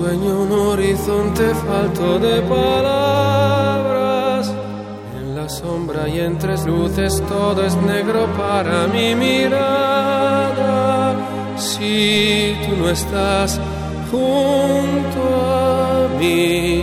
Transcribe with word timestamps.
Sueño 0.00 0.32
un 0.44 0.52
horizonte 0.52 1.54
falto 1.66 2.18
de 2.18 2.40
palabras. 2.56 3.70
En 5.18 5.36
la 5.36 5.46
sombra 5.48 6.08
y 6.08 6.20
en 6.20 6.38
tres 6.38 6.64
luces 6.64 7.22
todo 7.28 7.62
es 7.66 7.76
negro 7.76 8.26
para 8.38 8.86
mi 8.86 9.14
mirada. 9.14 10.72
Si 11.58 12.56
tú 12.64 12.76
no 12.80 12.88
estás 12.88 13.60
junto 14.10 15.20
a 15.58 16.08
mí, 16.18 16.82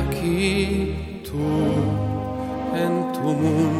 aquí 0.00 1.22
tú 1.22 1.46
en 2.84 3.12
tu 3.12 3.28
mundo 3.42 3.75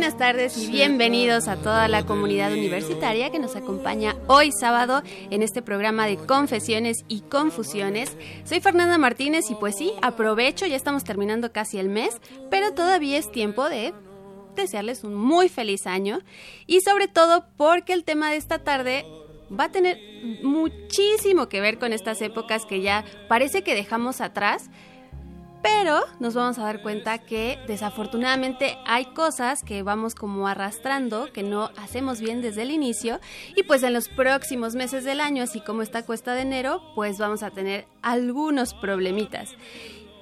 buenas 0.00 0.16
tardes 0.16 0.56
y 0.56 0.70
bienvenidos 0.70 1.46
a 1.46 1.56
toda 1.56 1.86
la 1.86 2.06
comunidad 2.06 2.54
universitaria 2.54 3.28
que 3.28 3.38
nos 3.38 3.54
acompaña 3.54 4.16
hoy 4.28 4.50
sábado 4.50 5.02
en 5.28 5.42
este 5.42 5.60
programa 5.60 6.06
de 6.06 6.16
Confesiones 6.16 7.04
y 7.06 7.20
Confusiones. 7.20 8.16
Soy 8.44 8.60
Fernanda 8.60 8.96
Martínez 8.96 9.50
y 9.50 9.56
pues 9.56 9.76
sí, 9.76 9.92
aprovecho, 10.00 10.64
ya 10.64 10.74
estamos 10.74 11.04
terminando 11.04 11.52
casi 11.52 11.78
el 11.78 11.90
mes, 11.90 12.18
pero 12.50 12.72
todavía 12.72 13.18
es 13.18 13.30
tiempo 13.30 13.68
de 13.68 13.92
desearles 14.56 15.04
un 15.04 15.14
muy 15.14 15.50
feliz 15.50 15.86
año 15.86 16.20
y 16.66 16.80
sobre 16.80 17.06
todo 17.06 17.44
porque 17.58 17.92
el 17.92 18.04
tema 18.04 18.30
de 18.30 18.38
esta 18.38 18.60
tarde 18.60 19.04
va 19.52 19.64
a 19.64 19.70
tener 19.70 19.98
muchísimo 20.42 21.50
que 21.50 21.60
ver 21.60 21.78
con 21.78 21.92
estas 21.92 22.22
épocas 22.22 22.64
que 22.64 22.80
ya 22.80 23.04
parece 23.28 23.62
que 23.62 23.74
dejamos 23.74 24.22
atrás 24.22 24.70
pero 25.62 26.00
nos 26.18 26.34
vamos 26.34 26.58
a 26.58 26.64
dar 26.64 26.82
cuenta 26.82 27.18
que 27.18 27.58
desafortunadamente 27.66 28.76
hay 28.86 29.06
cosas 29.06 29.62
que 29.62 29.82
vamos 29.82 30.14
como 30.14 30.46
arrastrando, 30.48 31.32
que 31.32 31.42
no 31.42 31.70
hacemos 31.76 32.20
bien 32.20 32.40
desde 32.40 32.62
el 32.62 32.70
inicio 32.70 33.20
y 33.56 33.62
pues 33.64 33.82
en 33.82 33.92
los 33.92 34.08
próximos 34.08 34.74
meses 34.74 35.04
del 35.04 35.20
año, 35.20 35.42
así 35.42 35.60
como 35.60 35.82
esta 35.82 36.04
cuesta 36.04 36.34
de 36.34 36.42
enero, 36.42 36.82
pues 36.94 37.18
vamos 37.18 37.42
a 37.42 37.50
tener 37.50 37.86
algunos 38.02 38.74
problemitas. 38.74 39.50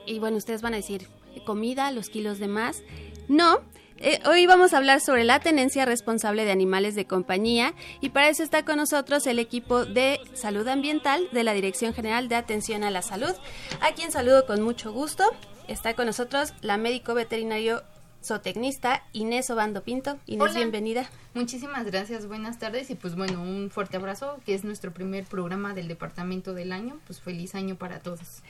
Y 0.07 0.19
bueno, 0.19 0.39
ustedes 0.39 0.63
van 0.63 0.75
a 0.75 0.79
decir, 0.79 1.09
comida, 1.45 1.93
los 1.93 2.09
kilos 2.09 2.39
de 2.39 2.49
más. 2.49 2.83
No, 3.29 3.61
eh, 4.01 4.21
hoy 4.27 4.47
vamos 4.47 4.73
a 4.73 4.79
hablar 4.79 5.01
sobre 5.01 5.25
la 5.25 5.41
tenencia 5.41 5.85
responsable 5.85 6.45
de 6.45 6.53
animales 6.53 6.95
de 6.95 7.07
compañía 7.07 7.75
y 8.01 8.11
para 8.11 8.29
eso 8.29 8.43
está 8.43 8.65
con 8.65 8.77
nosotros 8.77 9.27
el 9.27 9.39
equipo 9.39 9.85
de 9.85 10.21
salud 10.35 10.67
ambiental 10.69 11.29
de 11.33 11.45
la 11.45 11.53
Dirección 11.53 11.93
General 11.93 12.29
de 12.29 12.37
Atención 12.37 12.85
a 12.85 12.91
la 12.91 13.03
Salud, 13.03 13.35
a 13.81 13.93
quien 13.95 14.13
saludo 14.13 14.47
con 14.47 14.63
mucho 14.63 14.93
gusto. 14.93 15.25
Está 15.67 15.95
con 15.95 16.07
nosotros 16.07 16.55
la 16.61 16.79
médico 16.79 17.15
veterinario 17.15 17.83
zootecnista 18.25 19.05
Inés 19.13 19.51
Obando 19.51 19.83
Pinto. 19.83 20.19
Inés, 20.27 20.55
bienvenida. 20.55 21.11
Muchísimas 21.35 21.85
gracias, 21.85 22.27
buenas 22.27 22.59
tardes 22.59 22.91
y 22.91 22.95
pues 22.95 23.17
bueno, 23.17 23.43
un 23.43 23.71
fuerte 23.71 23.97
abrazo, 23.97 24.39
que 24.45 24.55
es 24.55 24.65
nuestro 24.65 24.93
primer 24.93 25.25
programa 25.25 25.75
del 25.75 25.89
departamento 25.89 26.55
del 26.55 26.73
año, 26.73 26.99
pues 27.07 27.21
feliz 27.21 27.55
año 27.55 27.77
para 27.77 28.01
todos. 28.01 28.43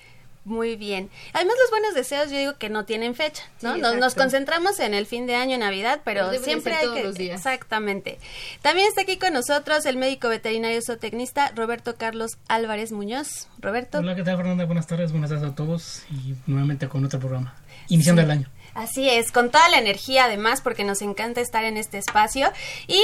Muy 0.49 0.77
bien. 0.77 1.11
Además, 1.35 1.57
los 1.61 1.71
buenos 1.71 1.95
deseos, 1.95 2.31
yo 2.31 2.39
digo 2.39 2.57
que 2.57 2.71
no 2.71 2.87
tienen 2.87 3.15
fecha, 3.15 3.43
¿no? 3.61 3.77
nos, 3.77 4.15
concentramos 4.15 4.81
en 4.81 4.95
el 4.95 5.05
fin 5.05 5.27
de 5.27 5.35
año, 5.35 5.59
Navidad, 5.59 6.01
pero 6.05 6.33
siempre 6.39 6.75
hay 6.75 6.89
que. 6.95 7.05
Los 7.05 7.17
días. 7.17 7.37
Exactamente. 7.37 8.19
También 8.63 8.89
está 8.89 9.03
aquí 9.03 9.19
con 9.19 9.35
nosotros 9.35 9.85
el 9.85 9.99
médico 9.99 10.31
veterinario 10.31 10.81
zootecnista 10.81 11.53
Roberto 11.55 11.97
Carlos 11.97 12.39
Álvarez 12.49 12.93
Muñoz. 12.93 13.49
Roberto. 13.61 13.99
Hola, 13.99 14.17
¿qué 14.17 14.23
tal, 14.23 14.39
Fernanda? 14.39 14.65
Buenas 14.65 14.87
tardes, 14.87 15.13
buenas 15.13 15.29
tardes 15.29 15.51
a 15.51 15.55
todos 15.55 16.05
y 16.11 16.35
nuevamente 16.47 16.89
con 16.89 17.05
otro 17.05 17.21
programa, 17.21 17.55
iniciando 17.89 18.23
el 18.23 18.31
año. 18.31 18.49
Así 18.73 19.11
es, 19.11 19.33
con 19.33 19.51
toda 19.51 19.69
la 19.69 19.79
energía 19.79 20.25
además, 20.25 20.63
porque 20.63 20.85
nos 20.85 21.03
encanta 21.03 21.43
estar 21.43 21.65
en 21.65 21.77
este 21.77 21.99
espacio. 21.99 22.51
Y 22.87 23.03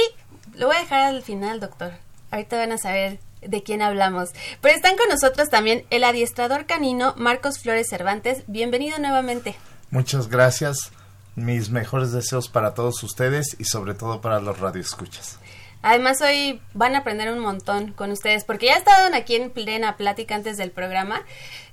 lo 0.55 0.65
voy 0.65 0.77
a 0.77 0.79
dejar 0.79 1.01
al 1.01 1.21
final, 1.21 1.59
doctor. 1.59 1.93
Ahorita 2.31 2.57
van 2.57 2.71
a 2.71 2.79
saber 2.79 3.19
de 3.47 3.63
quién 3.63 3.81
hablamos. 3.81 4.29
Pero 4.61 4.75
están 4.75 4.97
con 4.97 5.09
nosotros 5.09 5.49
también 5.49 5.85
el 5.89 6.03
adiestrador 6.03 6.65
canino 6.65 7.13
Marcos 7.17 7.59
Flores 7.59 7.89
Cervantes. 7.89 8.43
Bienvenido 8.47 8.97
nuevamente. 8.99 9.55
Muchas 9.89 10.27
gracias. 10.27 10.91
Mis 11.35 11.69
mejores 11.69 12.11
deseos 12.11 12.47
para 12.47 12.73
todos 12.73 13.03
ustedes 13.03 13.55
y 13.59 13.65
sobre 13.65 13.93
todo 13.93 14.21
para 14.21 14.39
los 14.39 14.59
radioescuchas. 14.59 15.39
Además 15.81 16.19
hoy 16.21 16.61
van 16.73 16.95
a 16.95 16.99
aprender 16.99 17.31
un 17.31 17.37
montón 17.37 17.91
con 17.91 18.09
ustedes 18.09 18.43
porque 18.43 18.65
ya 18.65 18.73
estaban 18.73 19.13
aquí 19.13 19.35
en 19.35 19.51
plena 19.51 19.97
plática 19.97 20.33
antes 20.33 20.57
del 20.57 20.71
programa 20.71 21.21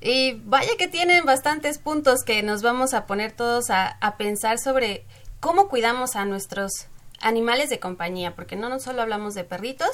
y 0.02 0.34
vaya 0.44 0.76
que 0.76 0.86
tienen 0.86 1.24
bastantes 1.24 1.78
puntos 1.78 2.18
que 2.22 2.42
nos 2.42 2.60
vamos 2.60 2.92
a 2.92 3.06
poner 3.06 3.32
todos 3.32 3.70
a, 3.70 3.86
a 3.86 4.18
pensar 4.18 4.58
sobre 4.58 5.06
cómo 5.40 5.68
cuidamos 5.68 6.14
a 6.14 6.26
nuestros 6.26 6.88
animales 7.22 7.70
de 7.70 7.80
compañía, 7.80 8.34
porque 8.34 8.56
no, 8.56 8.68
no 8.68 8.80
solo 8.80 9.02
hablamos 9.02 9.34
de 9.34 9.44
perritos, 9.44 9.90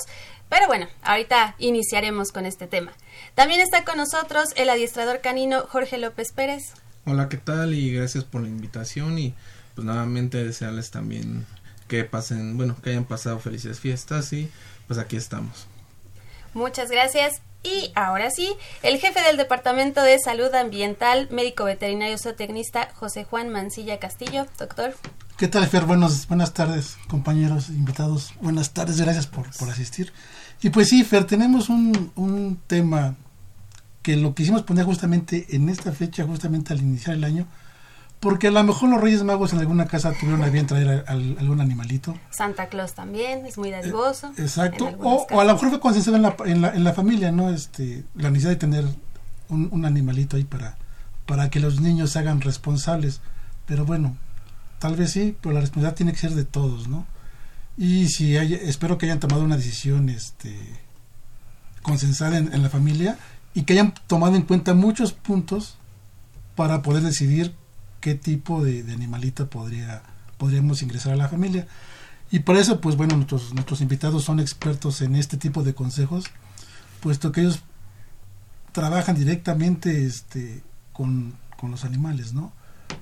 pero 0.49 0.66
bueno, 0.66 0.89
ahorita 1.03 1.55
iniciaremos 1.59 2.33
con 2.33 2.47
este 2.47 2.66
tema. 2.66 2.93
También 3.34 3.61
está 3.61 3.84
con 3.84 3.99
nosotros 3.99 4.49
el 4.56 4.71
adiestrador 4.71 5.21
canino 5.21 5.62
Jorge 5.69 5.99
López 5.99 6.33
Pérez. 6.33 6.75
Hola, 7.06 7.28
¿qué 7.28 7.37
tal? 7.37 7.75
Y 7.75 7.93
gracias 7.93 8.25
por 8.25 8.43
la 8.43 8.49
invitación 8.49 9.19
y 9.19 9.34
pues 9.75 9.84
nuevamente 9.84 10.43
desearles 10.44 10.91
también 10.91 11.47
que 11.87 12.05
pasen, 12.05 12.56
bueno, 12.56 12.77
que 12.83 12.91
hayan 12.91 13.05
pasado 13.05 13.39
felices 13.39 13.81
fiestas 13.81 14.33
y 14.33 14.50
pues 14.87 14.99
aquí 14.99 15.16
estamos. 15.16 15.66
Muchas 16.55 16.91
gracias. 16.91 17.41
Y 17.62 17.93
ahora 17.95 18.31
sí, 18.31 18.56
el 18.83 18.99
jefe 18.99 19.21
del 19.22 19.37
Departamento 19.37 20.03
de 20.03 20.19
Salud 20.19 20.55
Ambiental, 20.55 21.28
médico 21.31 21.65
veterinario 21.65 22.16
zootecnista 22.19 22.91
José 22.95 23.25
Juan 23.25 23.49
Mancilla 23.49 23.99
Castillo. 23.99 24.47
Doctor. 24.59 24.95
¿Qué 25.38 25.47
tal, 25.47 25.65
Fer? 25.69 25.84
Buenos, 25.84 26.26
buenas 26.26 26.53
tardes, 26.53 26.97
compañeros, 27.06 27.69
invitados. 27.69 28.34
Buenas 28.41 28.72
tardes, 28.72 29.00
gracias 29.00 29.28
por, 29.28 29.49
por 29.56 29.71
asistir. 29.71 30.12
Y 30.62 30.71
pues 30.71 30.88
sí, 30.88 31.04
Fer, 31.04 31.26
tenemos 31.26 31.69
un, 31.69 32.10
un 32.16 32.59
tema 32.66 33.15
que 34.03 34.16
lo 34.16 34.34
quisimos 34.34 34.65
poner 34.65 34.84
justamente 34.84 35.47
en 35.54 35.69
esta 35.69 35.93
fecha, 35.93 36.25
justamente 36.25 36.72
al 36.72 36.81
iniciar 36.81 37.15
el 37.15 37.22
año, 37.22 37.47
porque 38.19 38.48
a 38.48 38.50
lo 38.50 38.65
mejor 38.65 38.91
los 38.91 39.00
Reyes 39.00 39.22
Magos 39.22 39.53
en 39.53 39.60
alguna 39.60 39.87
casa 39.87 40.12
tuvieron 40.12 40.43
a 40.43 40.48
bien 40.48 40.66
traer 40.66 41.04
algún 41.06 41.60
animalito. 41.60 42.19
Santa 42.31 42.69
Claus 42.69 42.94
también, 42.94 43.47
es 43.47 43.59
muy 43.59 43.71
dadivoso. 43.71 44.31
Eh, 44.31 44.43
exacto, 44.43 44.87
o, 44.98 45.41
a 45.41 45.44
lo 45.44 45.53
mejor 45.53 45.69
fue 45.69 45.78
consensuado 45.78 46.16
en 46.16 46.22
la, 46.22 46.36
en, 46.47 46.63
la, 46.63 46.74
en 46.74 46.83
la 46.83 46.95
familia, 46.95 47.30
¿no? 47.30 47.51
Este, 47.51 48.03
la 48.16 48.30
necesidad 48.30 48.51
de 48.51 48.57
tener 48.57 48.84
un, 49.51 49.68
un 49.71 49.84
animalito 49.84 50.36
ahí 50.36 50.42
para, 50.42 50.77
para 51.27 51.48
que 51.48 51.60
los 51.60 51.80
niños 51.80 52.10
se 52.10 52.18
hagan 52.18 52.41
responsables. 52.41 53.21
Pero 53.66 53.84
bueno, 53.84 54.16
Tal 54.78 54.95
vez 54.95 55.13
sí, 55.13 55.36
pero 55.41 55.54
la 55.54 55.60
responsabilidad 55.60 55.97
tiene 55.97 56.13
que 56.13 56.19
ser 56.19 56.34
de 56.34 56.45
todos, 56.45 56.89
¿no? 56.89 57.07
Y 57.77 58.09
si 58.09 58.36
hay, 58.36 58.54
espero 58.54 58.98
que 58.98 59.07
hayan 59.07 59.21
tomado 59.21 59.42
una 59.42 59.57
decisión 59.57 60.09
este, 60.09 60.57
consensada 61.83 62.39
en, 62.39 62.63
la 62.63 62.69
familia 62.69 63.19
y 63.54 63.63
que 63.63 63.75
hayan 63.75 63.95
tomado 64.07 64.36
en 64.36 64.42
cuenta 64.42 64.75
muchos 64.75 65.13
puntos 65.13 65.77
para 66.57 66.83
poder 66.83 67.03
decidir 67.03 67.54
qué 68.01 68.15
tipo 68.15 68.65
de, 68.65 68.80
animalito 68.92 69.48
podría, 69.48 70.03
podríamos 70.39 70.83
ingresar 70.83 71.13
a 71.13 71.16
la 71.16 71.28
familia. 71.28 71.69
Y 72.30 72.41
por 72.41 72.57
eso, 72.57 72.80
pues 72.80 72.97
bueno, 72.97 73.16
nuestros, 73.16 73.54
nuestros 73.54 73.80
invitados 73.80 74.25
son 74.25 74.41
expertos 74.41 75.01
en 75.01 75.15
este 75.15 75.36
tipo 75.36 75.63
de 75.63 75.75
consejos, 75.75 76.25
puesto 77.01 77.33
que 77.33 77.42
ellos 77.42 77.60
trabajan 78.72 79.16
directamente 79.16 80.04
este, 80.04 80.63
con, 80.92 81.34
con 81.57 81.71
los 81.71 81.84
animales, 81.84 82.33
¿no? 82.34 82.53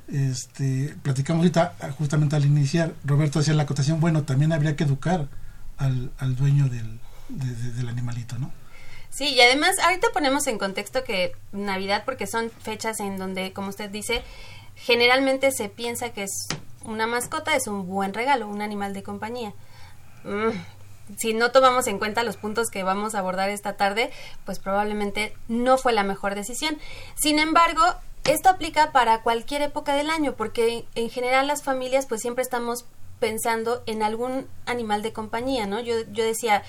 Este, 0.08 0.96
platicamos 1.02 1.40
ahorita, 1.40 1.74
justamente 1.98 2.36
al 2.36 2.44
iniciar, 2.44 2.94
Roberto 3.04 3.40
hacía 3.40 3.54
la 3.54 3.64
acotación, 3.64 4.00
bueno, 4.00 4.22
también 4.22 4.52
habría 4.52 4.76
que 4.76 4.84
educar 4.84 5.28
al, 5.76 6.12
al 6.18 6.36
dueño 6.36 6.68
del, 6.68 6.98
del 7.28 7.88
animalito, 7.88 8.38
¿no? 8.38 8.52
Sí, 9.10 9.28
y 9.28 9.40
además 9.40 9.78
ahorita 9.82 10.08
ponemos 10.12 10.46
en 10.46 10.58
contexto 10.58 11.02
que 11.02 11.32
Navidad, 11.52 12.02
porque 12.04 12.26
son 12.26 12.50
fechas 12.50 13.00
en 13.00 13.16
donde, 13.16 13.52
como 13.52 13.68
usted 13.68 13.88
dice, 13.88 14.22
generalmente 14.74 15.52
se 15.52 15.68
piensa 15.68 16.10
que 16.10 16.24
es 16.24 16.48
una 16.84 17.06
mascota, 17.06 17.56
es 17.56 17.66
un 17.66 17.86
buen 17.86 18.14
regalo, 18.14 18.46
un 18.46 18.60
animal 18.60 18.92
de 18.92 19.02
compañía. 19.02 19.54
Mm, 20.24 20.50
si 21.16 21.34
no 21.34 21.50
tomamos 21.50 21.86
en 21.86 21.98
cuenta 21.98 22.24
los 22.24 22.36
puntos 22.36 22.68
que 22.68 22.82
vamos 22.82 23.14
a 23.14 23.20
abordar 23.20 23.48
esta 23.48 23.76
tarde, 23.76 24.10
pues 24.44 24.58
probablemente 24.58 25.34
no 25.48 25.78
fue 25.78 25.92
la 25.92 26.02
mejor 26.02 26.34
decisión. 26.34 26.76
Sin 27.14 27.38
embargo, 27.38 27.82
esto 28.26 28.48
aplica 28.48 28.92
para 28.92 29.22
cualquier 29.22 29.62
época 29.62 29.94
del 29.94 30.10
año, 30.10 30.34
porque 30.36 30.84
en 30.94 31.10
general 31.10 31.46
las 31.46 31.62
familias 31.62 32.06
pues 32.06 32.20
siempre 32.20 32.42
estamos 32.42 32.84
pensando 33.20 33.82
en 33.86 34.02
algún 34.02 34.46
animal 34.66 35.02
de 35.02 35.12
compañía, 35.12 35.66
¿no? 35.66 35.80
Yo, 35.80 35.94
yo 36.12 36.24
decía, 36.24 36.62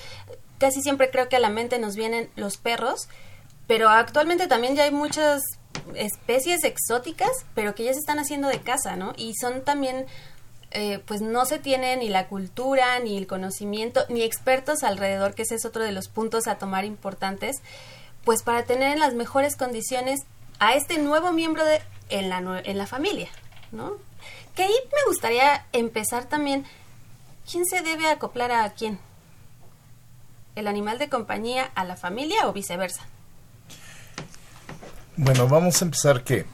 casi 0.60 0.82
siempre 0.82 1.10
creo 1.10 1.30
que 1.30 1.36
a 1.36 1.40
la 1.42 1.50
mente 1.50 1.80
nos 1.80 1.96
vienen 1.96 2.30
los 2.36 2.58
perros, 2.58 3.10
pero 3.68 3.90
actualmente 3.90 4.48
también 4.48 4.76
ya 4.76 4.84
hay 4.84 4.92
muchas 4.92 5.42
especies 5.96 6.64
exóticas, 6.64 7.32
pero 7.54 7.76
que 7.76 7.84
ya 7.84 7.94
se 7.94 8.00
están 8.00 8.20
haciendo 8.20 8.48
de 8.48 8.62
casa, 8.62 8.96
¿no? 8.96 9.14
Y 9.18 9.34
son 9.36 9.64
también, 9.64 10.06
eh, 10.72 11.00
pues 11.06 11.22
no 11.22 11.46
se 11.46 11.60
tiene 11.60 11.98
ni 11.98 12.10
la 12.10 12.28
cultura, 12.28 13.00
ni 13.00 13.18
el 13.18 13.28
conocimiento, 13.28 14.06
ni 14.10 14.24
expertos 14.24 14.84
alrededor, 14.84 15.34
que 15.34 15.42
ese 15.42 15.56
es 15.56 15.66
otro 15.66 15.84
de 15.84 15.92
los 15.92 16.08
puntos 16.08 16.48
a 16.48 16.56
tomar 16.56 16.86
importantes, 16.86 17.58
pues 18.24 18.42
para 18.42 18.64
tener 18.64 18.94
en 18.94 19.00
las 19.00 19.14
mejores 19.14 19.56
condiciones 19.56 20.22
a 20.60 20.74
este 20.74 20.98
nuevo 20.98 21.32
miembro 21.34 21.64
de, 21.66 21.82
en, 22.10 22.30
la, 22.30 22.62
en 22.64 22.78
la 22.78 22.88
familia, 22.88 23.30
¿no? 23.72 23.94
Que 24.56 24.64
me 24.68 25.06
gustaría 25.08 25.66
empezar 25.72 26.26
también, 26.26 26.66
¿quién 27.50 27.66
se 27.66 27.82
debe 27.82 28.10
acoplar 28.10 28.52
a 28.52 28.70
quién? 28.72 29.00
el 30.58 30.68
animal 30.68 30.98
de 30.98 31.08
compañía 31.08 31.70
a 31.76 31.86
la 31.86 31.96
familia 31.96 32.48
o 32.48 32.54
viceversa? 32.54 33.04
Bueno, 35.16 35.48
vamos 35.48 35.82
a 35.82 35.86
empezar 35.86 36.24
que 36.24 36.46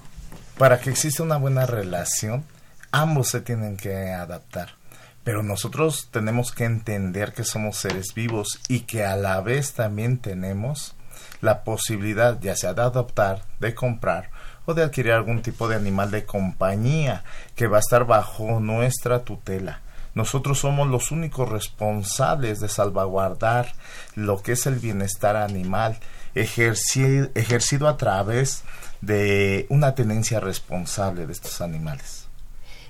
para 0.58 0.80
que 0.80 0.90
exista 0.90 1.24
una 1.24 1.38
buena 1.38 1.66
relación, 1.66 2.46
ambos 2.92 3.30
se 3.30 3.40
tienen 3.40 3.78
que 3.78 4.12
adaptar. 4.12 4.76
Pero 5.24 5.42
nosotros 5.42 6.10
tenemos 6.12 6.52
que 6.52 6.66
entender 6.66 7.32
que 7.32 7.46
somos 7.46 7.78
seres 7.78 8.14
vivos 8.14 8.60
y 8.68 8.82
que 8.82 9.06
a 9.06 9.16
la 9.16 9.40
vez 9.40 9.72
también 9.72 10.18
tenemos 10.18 10.96
la 11.42 11.64
posibilidad 11.64 12.40
ya 12.40 12.56
sea 12.56 12.74
de 12.74 12.82
adoptar, 12.82 13.44
de 13.60 13.74
comprar 13.74 14.30
o 14.66 14.74
de 14.74 14.84
adquirir 14.84 15.12
algún 15.12 15.42
tipo 15.42 15.68
de 15.68 15.76
animal 15.76 16.12
de 16.12 16.26
compañía 16.26 17.24
que 17.56 17.68
va 17.68 17.78
a 17.78 17.82
estar 17.82 18.06
bajo 18.06 18.60
nuestra 18.60 19.24
tutela. 19.24 19.82
Nosotros 20.16 20.60
somos 20.60 20.88
los 20.88 21.12
únicos 21.12 21.50
responsables 21.50 22.60
de 22.60 22.70
salvaguardar 22.70 23.74
lo 24.16 24.42
que 24.42 24.52
es 24.52 24.66
el 24.68 24.76
bienestar 24.76 25.36
animal 25.36 25.98
ejercido, 26.36 27.30
ejercido 27.36 27.88
a 27.88 27.98
través 27.98 28.64
de 29.02 29.66
una 29.70 29.96
tenencia 29.96 30.40
responsable 30.40 31.26
de 31.26 31.34
estos 31.34 31.62
animales. 31.62 32.28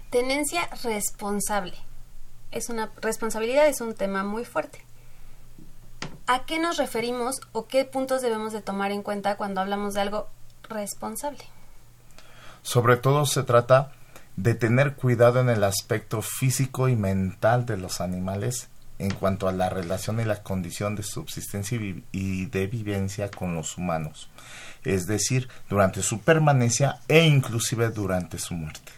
Tenencia 0.09 0.69
responsable. 0.83 1.73
Es 2.51 2.69
una 2.69 2.91
responsabilidad 3.01 3.67
es 3.67 3.81
un 3.81 3.95
tema 3.95 4.23
muy 4.23 4.45
fuerte. 4.45 4.85
¿A 6.27 6.45
qué 6.45 6.59
nos 6.59 6.77
referimos 6.77 7.41
o 7.51 7.67
qué 7.67 7.85
puntos 7.85 8.21
debemos 8.21 8.53
de 8.53 8.61
tomar 8.61 8.91
en 8.91 9.03
cuenta 9.03 9.35
cuando 9.35 9.61
hablamos 9.61 9.93
de 9.93 10.01
algo 10.01 10.27
responsable? 10.69 11.43
Sobre 12.61 12.97
todo 12.97 13.25
se 13.25 13.43
trata 13.43 13.91
de 14.35 14.55
tener 14.55 14.95
cuidado 14.95 15.41
en 15.41 15.49
el 15.49 15.63
aspecto 15.63 16.21
físico 16.21 16.87
y 16.87 16.95
mental 16.95 17.65
de 17.65 17.77
los 17.77 18.01
animales 18.01 18.69
en 18.99 19.13
cuanto 19.13 19.47
a 19.47 19.51
la 19.51 19.69
relación 19.69 20.19
y 20.19 20.23
la 20.23 20.43
condición 20.43 20.95
de 20.95 21.03
subsistencia 21.03 21.77
y 22.11 22.45
de 22.45 22.67
vivencia 22.67 23.29
con 23.29 23.55
los 23.55 23.77
humanos, 23.77 24.29
es 24.83 25.07
decir, 25.07 25.49
durante 25.69 26.01
su 26.01 26.21
permanencia 26.21 26.99
e 27.07 27.25
inclusive 27.25 27.89
durante 27.89 28.39
su 28.39 28.53
muerte. 28.53 28.91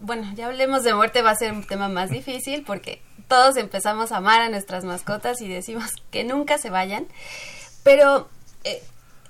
bueno, 0.00 0.30
ya 0.34 0.46
hablemos 0.46 0.84
de 0.84 0.94
muerte, 0.94 1.22
va 1.22 1.30
a 1.30 1.36
ser 1.36 1.52
un 1.52 1.66
tema 1.66 1.88
más 1.88 2.10
difícil 2.10 2.64
porque 2.64 3.00
todos 3.28 3.56
empezamos 3.56 4.12
a 4.12 4.18
amar 4.18 4.40
a 4.40 4.48
nuestras 4.48 4.84
mascotas 4.84 5.40
y 5.40 5.48
decimos 5.48 5.90
que 6.10 6.24
nunca 6.24 6.58
se 6.58 6.70
vayan, 6.70 7.06
pero 7.82 8.28
eh, 8.64 8.82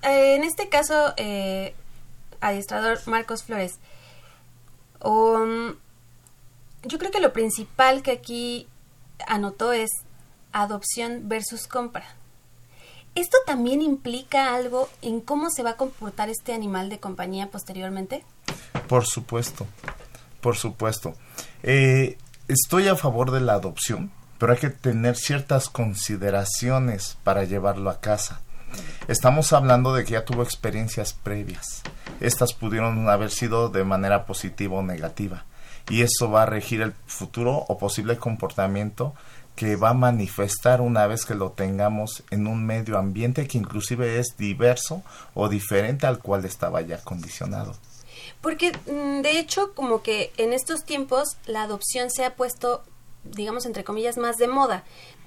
en 0.02 0.44
este 0.44 0.68
caso, 0.68 1.14
eh, 1.16 1.74
adiestrador 2.40 3.00
Marcos 3.06 3.42
Flores, 3.42 3.78
Um, 5.04 5.74
yo 6.82 6.98
creo 6.98 7.10
que 7.10 7.20
lo 7.20 7.32
principal 7.32 8.02
que 8.02 8.10
aquí 8.10 8.66
anotó 9.26 9.72
es 9.72 9.90
adopción 10.52 11.28
versus 11.28 11.68
compra. 11.68 12.06
¿Esto 13.14 13.36
también 13.46 13.80
implica 13.82 14.54
algo 14.54 14.88
en 15.02 15.20
cómo 15.20 15.50
se 15.50 15.62
va 15.62 15.70
a 15.70 15.76
comportar 15.76 16.30
este 16.30 16.52
animal 16.52 16.88
de 16.88 16.98
compañía 16.98 17.50
posteriormente? 17.50 18.24
Por 18.88 19.04
supuesto, 19.04 19.66
por 20.40 20.56
supuesto. 20.56 21.14
Eh, 21.62 22.16
estoy 22.48 22.88
a 22.88 22.96
favor 22.96 23.30
de 23.30 23.40
la 23.40 23.54
adopción, 23.54 24.12
pero 24.38 24.52
hay 24.52 24.58
que 24.58 24.70
tener 24.70 25.16
ciertas 25.16 25.68
consideraciones 25.68 27.16
para 27.24 27.44
llevarlo 27.44 27.90
a 27.90 28.00
casa. 28.00 28.40
Estamos 29.08 29.52
hablando 29.52 29.94
de 29.94 30.04
que 30.04 30.12
ya 30.12 30.24
tuvo 30.24 30.42
experiencias 30.42 31.12
previas. 31.12 31.82
Estas 32.20 32.52
pudieron 32.52 33.08
haber 33.08 33.30
sido 33.30 33.68
de 33.68 33.84
manera 33.84 34.26
positiva 34.26 34.76
o 34.76 34.82
negativa. 34.82 35.44
Y 35.88 36.02
eso 36.02 36.30
va 36.30 36.42
a 36.42 36.46
regir 36.46 36.80
el 36.80 36.92
futuro 37.06 37.64
o 37.68 37.78
posible 37.78 38.16
comportamiento 38.16 39.14
que 39.54 39.76
va 39.76 39.90
a 39.90 39.94
manifestar 39.94 40.80
una 40.80 41.06
vez 41.06 41.24
que 41.24 41.34
lo 41.34 41.52
tengamos 41.52 42.24
en 42.30 42.46
un 42.46 42.66
medio 42.66 42.98
ambiente 42.98 43.46
que 43.46 43.58
inclusive 43.58 44.18
es 44.18 44.36
diverso 44.36 45.02
o 45.34 45.48
diferente 45.48 46.06
al 46.06 46.18
cual 46.18 46.44
estaba 46.44 46.80
ya 46.80 46.98
condicionado. 46.98 47.76
Porque 48.44 48.70
mm, 48.70 49.22
de 49.22 49.40
hecho 49.40 49.74
como 49.74 50.02
que 50.02 50.32
en 50.36 50.52
estos 50.52 50.84
tiempos 50.84 51.38
la 51.46 51.64
adopción 51.64 52.10
se 52.10 52.24
ha 52.24 52.36
puesto 52.36 52.84
digamos 53.24 53.64
entre 53.64 53.84
comillas 53.84 54.18
más 54.18 54.36
de 54.36 54.48
moda 54.48 54.84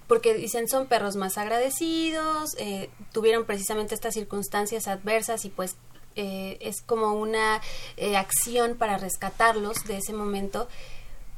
porque 0.07 0.33
dicen 0.33 0.67
son 0.67 0.87
perros 0.87 1.15
más 1.15 1.37
agradecidos, 1.37 2.55
eh, 2.57 2.89
tuvieron 3.11 3.45
precisamente 3.45 3.93
estas 3.93 4.13
circunstancias 4.13 4.87
adversas 4.87 5.43
y 5.45 5.49
pues 5.49 5.75
eh, 6.15 6.57
es 6.61 6.81
como 6.81 7.13
una 7.13 7.61
eh, 7.97 8.15
acción 8.15 8.75
para 8.75 8.97
rescatarlos 8.97 9.83
de 9.83 9.97
ese 9.97 10.13
momento. 10.13 10.67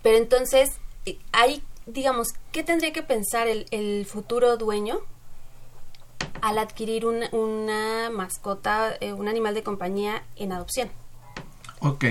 Pero 0.04 0.18
entonces, 0.18 0.70
hay, 1.32 1.64
digamos, 1.88 2.30
¿qué 2.52 2.64
tendría 2.64 2.94
que 2.94 3.02
pensar 3.02 3.48
el, 3.48 3.66
el 3.72 4.06
futuro 4.06 4.56
dueño 4.56 5.00
al 6.42 6.60
adquirir 6.60 7.06
una, 7.06 7.27
una 7.32 8.10
mascota, 8.12 8.98
un 9.01 9.27
animal 9.27 9.56
de 9.56 9.63
compañía 9.63 10.24
en 10.36 10.53
adopción? 10.53 10.89
Ok, 11.81 12.05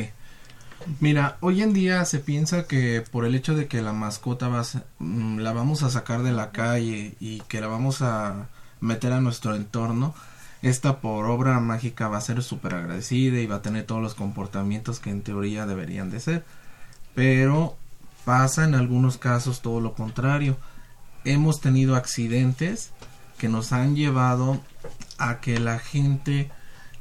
Mira, 1.00 1.36
hoy 1.40 1.62
en 1.62 1.72
día 1.74 2.04
se 2.04 2.18
piensa 2.18 2.66
que 2.66 3.02
por 3.02 3.24
el 3.24 3.34
hecho 3.34 3.54
de 3.54 3.68
que 3.68 3.82
la 3.82 3.92
mascota 3.92 4.48
va 4.48 4.62
mm, 4.98 5.38
la 5.38 5.52
vamos 5.52 5.82
a 5.82 5.90
sacar 5.90 6.22
de 6.22 6.32
la 6.32 6.50
calle 6.50 7.14
y 7.20 7.40
que 7.42 7.60
la 7.60 7.66
vamos 7.66 8.00
a 8.02 8.48
meter 8.80 9.12
a 9.12 9.20
nuestro 9.20 9.54
entorno, 9.54 10.14
esta 10.62 11.00
por 11.00 11.26
obra 11.26 11.60
mágica 11.60 12.08
va 12.08 12.18
a 12.18 12.22
ser 12.22 12.42
súper 12.42 12.74
agradecida 12.74 13.38
y 13.38 13.46
va 13.46 13.56
a 13.56 13.62
tener 13.62 13.84
todos 13.84 14.02
los 14.02 14.14
comportamientos 14.14 14.98
que 15.00 15.10
en 15.10 15.22
teoría 15.22 15.66
deberían 15.66 16.10
de 16.10 16.20
ser. 16.20 16.44
Pero 17.14 17.76
pasa 18.24 18.64
en 18.64 18.74
algunos 18.74 19.18
casos 19.18 19.62
todo 19.62 19.80
lo 19.80 19.94
contrario. 19.94 20.56
Hemos 21.24 21.60
tenido 21.60 21.96
accidentes 21.96 22.92
que 23.38 23.48
nos 23.48 23.72
han 23.72 23.94
llevado 23.96 24.60
a 25.18 25.40
que 25.40 25.60
la 25.60 25.78
gente, 25.78 26.50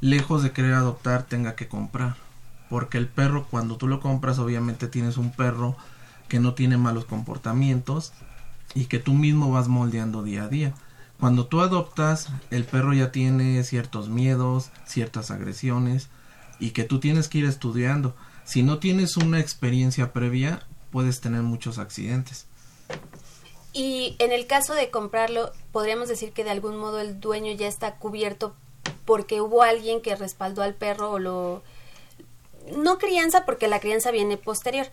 lejos 0.00 0.42
de 0.42 0.52
querer 0.52 0.74
adoptar, 0.74 1.24
tenga 1.24 1.54
que 1.56 1.68
comprar 1.68 2.27
porque 2.68 2.98
el 2.98 3.08
perro 3.08 3.46
cuando 3.50 3.76
tú 3.76 3.88
lo 3.88 4.00
compras 4.00 4.38
obviamente 4.38 4.88
tienes 4.88 5.16
un 5.16 5.30
perro 5.30 5.76
que 6.28 6.40
no 6.40 6.54
tiene 6.54 6.76
malos 6.76 7.04
comportamientos 7.06 8.12
y 8.74 8.86
que 8.86 8.98
tú 8.98 9.14
mismo 9.14 9.50
vas 9.50 9.68
moldeando 9.68 10.22
día 10.22 10.44
a 10.44 10.48
día. 10.48 10.74
Cuando 11.18 11.46
tú 11.46 11.62
adoptas, 11.62 12.28
el 12.50 12.64
perro 12.64 12.92
ya 12.92 13.10
tiene 13.10 13.64
ciertos 13.64 14.08
miedos, 14.08 14.70
ciertas 14.86 15.30
agresiones 15.30 16.08
y 16.60 16.70
que 16.70 16.84
tú 16.84 17.00
tienes 17.00 17.28
que 17.28 17.38
ir 17.38 17.44
estudiando. 17.44 18.14
Si 18.44 18.62
no 18.62 18.78
tienes 18.78 19.16
una 19.16 19.40
experiencia 19.40 20.12
previa, 20.12 20.66
puedes 20.90 21.20
tener 21.20 21.42
muchos 21.42 21.78
accidentes. 21.78 22.46
Y 23.72 24.16
en 24.18 24.32
el 24.32 24.46
caso 24.46 24.74
de 24.74 24.90
comprarlo, 24.90 25.52
podríamos 25.72 26.08
decir 26.08 26.32
que 26.32 26.44
de 26.44 26.50
algún 26.50 26.76
modo 26.76 27.00
el 27.00 27.20
dueño 27.20 27.52
ya 27.52 27.68
está 27.68 27.96
cubierto 27.96 28.54
porque 29.04 29.40
hubo 29.40 29.62
alguien 29.62 30.00
que 30.00 30.16
respaldó 30.16 30.62
al 30.62 30.74
perro 30.74 31.12
o 31.12 31.18
lo 31.18 31.62
no 32.76 32.98
crianza 32.98 33.44
porque 33.44 33.68
la 33.68 33.80
crianza 33.80 34.10
viene 34.10 34.36
posterior, 34.36 34.86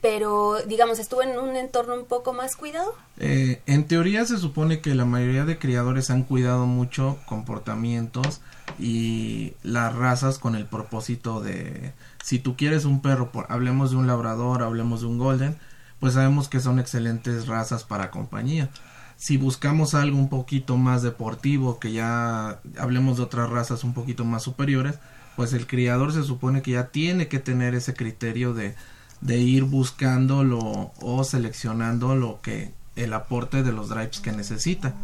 pero 0.00 0.56
digamos, 0.66 0.98
estuvo 0.98 1.22
en 1.22 1.38
un 1.38 1.54
entorno 1.56 1.94
un 1.94 2.06
poco 2.06 2.32
más 2.32 2.56
cuidado. 2.56 2.94
Eh, 3.18 3.62
en 3.66 3.86
teoría 3.86 4.26
se 4.26 4.36
supone 4.36 4.80
que 4.80 4.96
la 4.96 5.04
mayoría 5.04 5.44
de 5.44 5.58
criadores 5.58 6.10
han 6.10 6.24
cuidado 6.24 6.66
mucho 6.66 7.18
comportamientos 7.26 8.40
y 8.78 9.54
las 9.62 9.94
razas 9.94 10.38
con 10.38 10.56
el 10.56 10.66
propósito 10.66 11.40
de, 11.40 11.92
si 12.22 12.40
tú 12.40 12.56
quieres 12.56 12.84
un 12.84 13.00
perro, 13.00 13.30
hablemos 13.48 13.92
de 13.92 13.96
un 13.96 14.08
labrador, 14.08 14.62
hablemos 14.62 15.02
de 15.02 15.06
un 15.06 15.18
golden, 15.18 15.56
pues 16.00 16.14
sabemos 16.14 16.48
que 16.48 16.58
son 16.58 16.80
excelentes 16.80 17.46
razas 17.46 17.84
para 17.84 18.10
compañía. 18.10 18.70
Si 19.16 19.36
buscamos 19.36 19.94
algo 19.94 20.18
un 20.18 20.28
poquito 20.28 20.76
más 20.76 21.02
deportivo, 21.02 21.78
que 21.78 21.92
ya 21.92 22.60
hablemos 22.76 23.18
de 23.18 23.22
otras 23.22 23.50
razas 23.50 23.84
un 23.84 23.94
poquito 23.94 24.24
más 24.24 24.42
superiores, 24.42 24.98
pues 25.36 25.52
el 25.52 25.66
criador 25.66 26.12
se 26.12 26.22
supone 26.22 26.62
que 26.62 26.72
ya 26.72 26.88
tiene 26.88 27.28
que 27.28 27.38
tener 27.38 27.74
ese 27.74 27.94
criterio 27.94 28.54
de, 28.54 28.74
de 29.20 29.38
ir 29.38 29.64
buscando 29.64 30.92
o 31.00 31.24
seleccionando 31.24 32.14
lo 32.16 32.40
que 32.40 32.72
el 32.96 33.12
aporte 33.12 33.62
de 33.62 33.72
los 33.72 33.88
drives 33.88 34.20
que 34.20 34.32
necesita. 34.32 34.94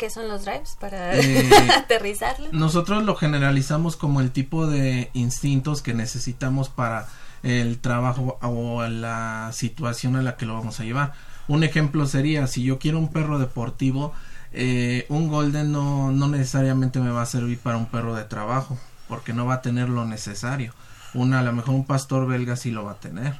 ¿Qué 0.00 0.08
son 0.08 0.28
los 0.28 0.46
drives 0.46 0.76
para 0.80 1.14
eh, 1.14 1.48
aterrizarlo? 1.76 2.48
Nosotros 2.52 3.04
lo 3.04 3.16
generalizamos 3.16 3.96
como 3.96 4.22
el 4.22 4.30
tipo 4.30 4.66
de 4.66 5.10
instintos 5.12 5.82
que 5.82 5.92
necesitamos 5.92 6.70
para 6.70 7.06
el 7.42 7.78
trabajo 7.78 8.38
o 8.40 8.82
la 8.86 9.50
situación 9.52 10.16
a 10.16 10.22
la 10.22 10.38
que 10.38 10.46
lo 10.46 10.54
vamos 10.54 10.80
a 10.80 10.84
llevar. 10.84 11.12
Un 11.48 11.64
ejemplo 11.64 12.06
sería, 12.06 12.46
si 12.46 12.62
yo 12.62 12.78
quiero 12.78 12.98
un 12.98 13.08
perro 13.08 13.38
deportivo, 13.38 14.14
eh, 14.52 15.04
un 15.10 15.28
golden 15.28 15.70
no, 15.70 16.12
no 16.12 16.28
necesariamente 16.28 16.98
me 16.98 17.10
va 17.10 17.22
a 17.22 17.26
servir 17.26 17.58
para 17.58 17.76
un 17.76 17.86
perro 17.86 18.14
de 18.14 18.24
trabajo, 18.24 18.78
porque 19.10 19.34
no 19.34 19.44
va 19.44 19.54
a 19.54 19.62
tener 19.62 19.90
lo 19.90 20.06
necesario. 20.06 20.72
Una, 21.12 21.40
a 21.40 21.42
lo 21.42 21.52
mejor 21.52 21.74
un 21.74 21.84
pastor 21.84 22.26
belga 22.26 22.56
sí 22.56 22.70
lo 22.70 22.84
va 22.84 22.92
a 22.92 23.00
tener. 23.00 23.38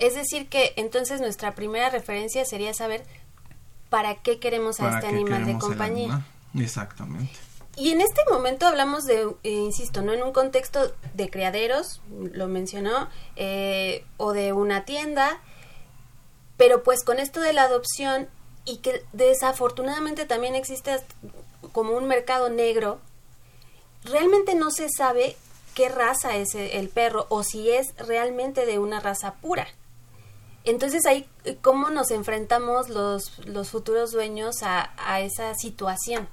Es 0.00 0.14
decir, 0.14 0.48
que 0.48 0.72
entonces 0.76 1.20
nuestra 1.20 1.54
primera 1.54 1.90
referencia 1.90 2.44
sería 2.44 2.74
saber 2.74 3.04
para 3.90 4.16
qué 4.16 4.40
queremos 4.40 4.80
a 4.80 4.94
este 4.94 5.06
animal 5.06 5.44
de 5.44 5.58
compañía. 5.58 6.24
Exactamente. 6.54 7.30
Y 7.76 7.90
en 7.90 8.00
este 8.00 8.22
momento 8.30 8.66
hablamos 8.66 9.04
de, 9.04 9.28
eh, 9.42 9.50
insisto, 9.50 10.02
no 10.02 10.12
en 10.12 10.22
un 10.22 10.32
contexto 10.32 10.92
de 11.14 11.30
criaderos, 11.30 12.00
lo 12.32 12.48
mencionó, 12.48 13.08
eh, 13.36 14.04
o 14.16 14.32
de 14.32 14.52
una 14.52 14.84
tienda, 14.84 15.40
pero 16.56 16.82
pues 16.82 17.04
con 17.04 17.18
esto 17.18 17.40
de 17.40 17.52
la 17.52 17.62
adopción 17.62 18.28
y 18.64 18.78
que 18.78 19.02
desafortunadamente 19.12 20.26
también 20.26 20.54
existe 20.54 20.98
como 21.72 21.92
un 21.92 22.06
mercado 22.06 22.50
negro, 22.50 23.00
realmente 24.04 24.54
no 24.54 24.70
se 24.70 24.88
sabe 24.88 25.36
qué 25.74 25.88
raza 25.88 26.36
es 26.36 26.54
el 26.54 26.88
perro 26.88 27.26
o 27.28 27.42
si 27.42 27.70
es 27.70 27.94
realmente 27.98 28.66
de 28.66 28.78
una 28.78 29.00
raza 29.00 29.34
pura. 29.34 29.66
Entonces 30.64 31.06
ahí, 31.06 31.26
¿cómo 31.62 31.90
nos 31.90 32.10
enfrentamos 32.10 32.88
los, 32.88 33.38
los 33.46 33.70
futuros 33.70 34.12
dueños 34.12 34.62
a, 34.62 34.92
a 34.98 35.20
esa 35.20 35.54
situación? 35.54 36.28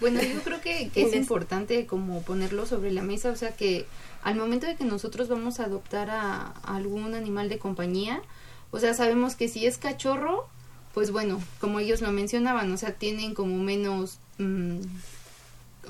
Bueno, 0.00 0.22
yo 0.22 0.40
creo 0.42 0.60
que, 0.62 0.90
es 0.94 1.14
importante 1.14 1.86
como 1.86 2.22
ponerlo 2.22 2.64
sobre 2.64 2.90
la 2.90 3.02
mesa, 3.02 3.30
o 3.30 3.36
sea 3.36 3.54
que 3.54 3.86
al 4.22 4.34
momento 4.34 4.66
de 4.66 4.76
que 4.76 4.84
nosotros 4.84 5.28
vamos 5.28 5.60
a 5.60 5.64
adoptar 5.64 6.10
a, 6.10 6.52
algún 6.62 7.14
animal 7.14 7.50
de 7.50 7.58
compañía, 7.58 8.22
o 8.70 8.78
sea, 8.78 8.94
sabemos 8.94 9.36
que 9.36 9.48
si 9.48 9.66
es 9.66 9.76
cachorro, 9.76 10.48
pues 10.94 11.10
bueno, 11.10 11.40
como 11.60 11.80
ellos 11.80 12.00
lo 12.00 12.12
mencionaban, 12.12 12.72
o 12.72 12.78
sea, 12.78 12.94
tienen 12.94 13.34
como 13.34 13.62
menos, 13.62 14.18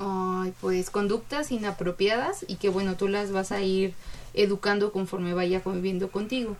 mm, 0.01 0.49
pues, 0.59 0.89
conductas 0.89 1.51
inapropiadas 1.51 2.45
y 2.47 2.55
que 2.55 2.69
bueno, 2.69 2.95
tú 2.95 3.07
las 3.07 3.31
vas 3.31 3.51
a 3.51 3.61
ir 3.61 3.93
educando 4.33 4.91
conforme 4.91 5.33
vaya 5.33 5.61
conviviendo 5.63 6.11
contigo. 6.11 6.57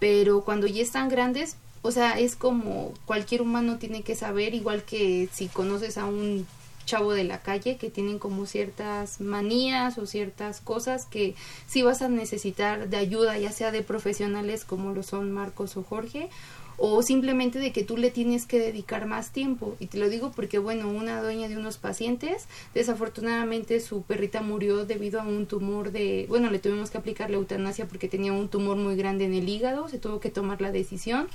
Pero 0.00 0.42
cuando 0.42 0.66
ya 0.66 0.82
están 0.82 1.08
grandes, 1.08 1.56
o 1.82 1.90
sea, 1.90 2.18
es 2.18 2.36
como 2.36 2.94
cualquier 3.06 3.42
humano 3.42 3.78
tiene 3.78 4.02
que 4.02 4.14
saber, 4.14 4.54
igual 4.54 4.84
que 4.84 5.28
si 5.32 5.48
conoces 5.48 5.98
a 5.98 6.04
un 6.04 6.46
chavo 6.88 7.12
de 7.12 7.24
la 7.24 7.42
calle 7.42 7.76
que 7.76 7.90
tienen 7.90 8.18
como 8.18 8.46
ciertas 8.46 9.20
manías 9.20 9.98
o 9.98 10.06
ciertas 10.06 10.60
cosas 10.60 11.04
que 11.04 11.34
sí 11.66 11.82
vas 11.82 12.00
a 12.00 12.08
necesitar 12.08 12.88
de 12.88 12.96
ayuda, 12.96 13.38
ya 13.38 13.52
sea 13.52 13.70
de 13.70 13.82
profesionales 13.82 14.64
como 14.64 14.92
lo 14.94 15.02
son 15.02 15.30
Marcos 15.30 15.76
o 15.76 15.82
Jorge, 15.82 16.30
o 16.78 17.02
simplemente 17.02 17.58
de 17.58 17.72
que 17.72 17.82
tú 17.82 17.96
le 17.96 18.10
tienes 18.10 18.46
que 18.46 18.60
dedicar 18.60 19.06
más 19.06 19.32
tiempo. 19.32 19.76
Y 19.80 19.86
te 19.86 19.98
lo 19.98 20.08
digo 20.08 20.30
porque, 20.34 20.58
bueno, 20.58 20.88
una 20.88 21.20
dueña 21.20 21.48
de 21.48 21.56
unos 21.56 21.76
pacientes, 21.76 22.46
desafortunadamente 22.72 23.80
su 23.80 24.02
perrita 24.02 24.42
murió 24.42 24.86
debido 24.86 25.20
a 25.20 25.24
un 25.24 25.46
tumor 25.46 25.90
de, 25.90 26.26
bueno, 26.28 26.50
le 26.50 26.60
tuvimos 26.60 26.90
que 26.90 26.98
aplicar 26.98 27.30
la 27.30 27.36
eutanasia 27.36 27.86
porque 27.86 28.08
tenía 28.08 28.32
un 28.32 28.48
tumor 28.48 28.76
muy 28.76 28.94
grande 28.94 29.24
en 29.24 29.34
el 29.34 29.48
hígado, 29.48 29.88
se 29.88 29.98
tuvo 29.98 30.20
que 30.20 30.30
tomar 30.30 30.60
la 30.60 30.70
decisión. 30.70 31.28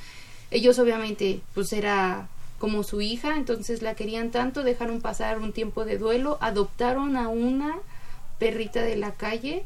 Ellos 0.50 0.79
obviamente, 0.79 1.41
pues 1.53 1.73
era 1.73 2.29
como 2.57 2.83
su 2.83 3.01
hija, 3.01 3.35
entonces 3.35 3.81
la 3.81 3.95
querían 3.95 4.31
tanto, 4.31 4.63
dejaron 4.63 5.01
pasar 5.01 5.39
un 5.39 5.51
tiempo 5.51 5.83
de 5.83 5.97
duelo, 5.97 6.38
adoptaron 6.39 7.17
a 7.17 7.27
una 7.27 7.75
perrita 8.39 8.81
de 8.81 8.95
la 8.95 9.12
calle, 9.12 9.65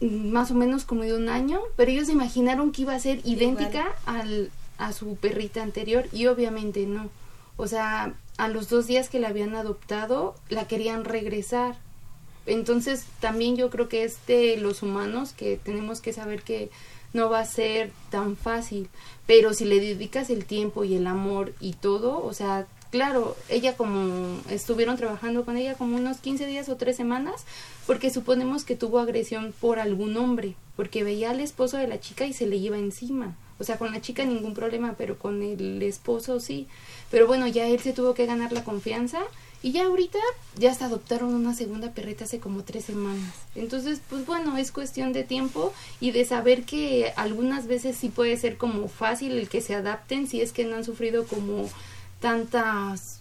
más 0.00 0.50
o 0.50 0.54
menos 0.54 0.84
como 0.84 1.02
de 1.02 1.14
un 1.14 1.28
año, 1.28 1.60
pero 1.76 1.92
ellos 1.92 2.06
se 2.06 2.12
imaginaron 2.12 2.72
que 2.72 2.82
iba 2.82 2.94
a 2.94 2.98
ser 2.98 3.20
idéntica 3.24 3.86
al, 4.06 4.50
a 4.80 4.92
su 4.92 5.16
perrita 5.16 5.62
anterior 5.62 6.08
y 6.12 6.26
obviamente 6.26 6.86
no. 6.86 7.10
O 7.56 7.68
sea, 7.68 8.14
a 8.38 8.48
los 8.48 8.68
dos 8.68 8.86
días 8.86 9.08
que 9.08 9.20
la 9.20 9.28
habían 9.28 9.54
adoptado, 9.54 10.34
la 10.48 10.66
querían 10.66 11.04
regresar. 11.04 11.76
Entonces, 12.46 13.04
también 13.20 13.56
yo 13.56 13.68
creo 13.70 13.88
que 13.88 14.02
es 14.02 14.26
de 14.26 14.56
los 14.56 14.82
humanos 14.82 15.34
que 15.34 15.58
tenemos 15.62 16.00
que 16.00 16.14
saber 16.14 16.42
que 16.42 16.70
no 17.12 17.28
va 17.28 17.40
a 17.40 17.44
ser 17.44 17.92
tan 18.10 18.36
fácil. 18.36 18.88
Pero 19.26 19.52
si 19.52 19.66
le 19.66 19.78
dedicas 19.78 20.30
el 20.30 20.46
tiempo 20.46 20.84
y 20.84 20.94
el 20.94 21.06
amor 21.06 21.52
y 21.60 21.74
todo, 21.74 22.24
o 22.24 22.32
sea, 22.32 22.66
claro, 22.90 23.36
ella 23.50 23.76
como 23.76 24.38
estuvieron 24.48 24.96
trabajando 24.96 25.44
con 25.44 25.58
ella 25.58 25.74
como 25.74 25.96
unos 25.96 26.18
15 26.18 26.46
días 26.46 26.70
o 26.70 26.76
tres 26.76 26.96
semanas, 26.96 27.44
porque 27.86 28.10
suponemos 28.10 28.64
que 28.64 28.74
tuvo 28.74 29.00
agresión 29.00 29.52
por 29.60 29.78
algún 29.78 30.16
hombre, 30.16 30.54
porque 30.76 31.04
veía 31.04 31.30
al 31.30 31.40
esposo 31.40 31.76
de 31.76 31.88
la 31.88 32.00
chica 32.00 32.24
y 32.24 32.32
se 32.32 32.46
le 32.46 32.56
iba 32.56 32.78
encima. 32.78 33.36
O 33.60 33.64
sea, 33.64 33.78
con 33.78 33.92
la 33.92 34.00
chica 34.00 34.24
ningún 34.24 34.54
problema, 34.54 34.94
pero 34.98 35.18
con 35.18 35.42
el 35.42 35.82
esposo 35.82 36.40
sí. 36.40 36.66
Pero 37.10 37.26
bueno, 37.26 37.46
ya 37.46 37.68
él 37.68 37.78
se 37.78 37.92
tuvo 37.92 38.14
que 38.14 38.26
ganar 38.26 38.52
la 38.52 38.64
confianza 38.64 39.20
y 39.62 39.72
ya 39.72 39.84
ahorita 39.84 40.18
ya 40.56 40.70
hasta 40.70 40.86
adoptaron 40.86 41.34
una 41.34 41.54
segunda 41.54 41.92
perrita 41.92 42.24
hace 42.24 42.40
como 42.40 42.64
tres 42.64 42.86
semanas. 42.86 43.34
Entonces, 43.54 44.00
pues 44.08 44.24
bueno, 44.24 44.56
es 44.56 44.72
cuestión 44.72 45.12
de 45.12 45.22
tiempo 45.22 45.74
y 46.00 46.12
de 46.12 46.24
saber 46.24 46.64
que 46.64 47.12
algunas 47.16 47.66
veces 47.66 47.96
sí 47.96 48.08
puede 48.08 48.38
ser 48.38 48.56
como 48.56 48.88
fácil 48.88 49.32
el 49.32 49.50
que 49.50 49.60
se 49.60 49.74
adapten 49.74 50.26
si 50.26 50.40
es 50.40 50.52
que 50.52 50.64
no 50.64 50.76
han 50.76 50.84
sufrido 50.84 51.26
como 51.26 51.68
tantas, 52.20 53.20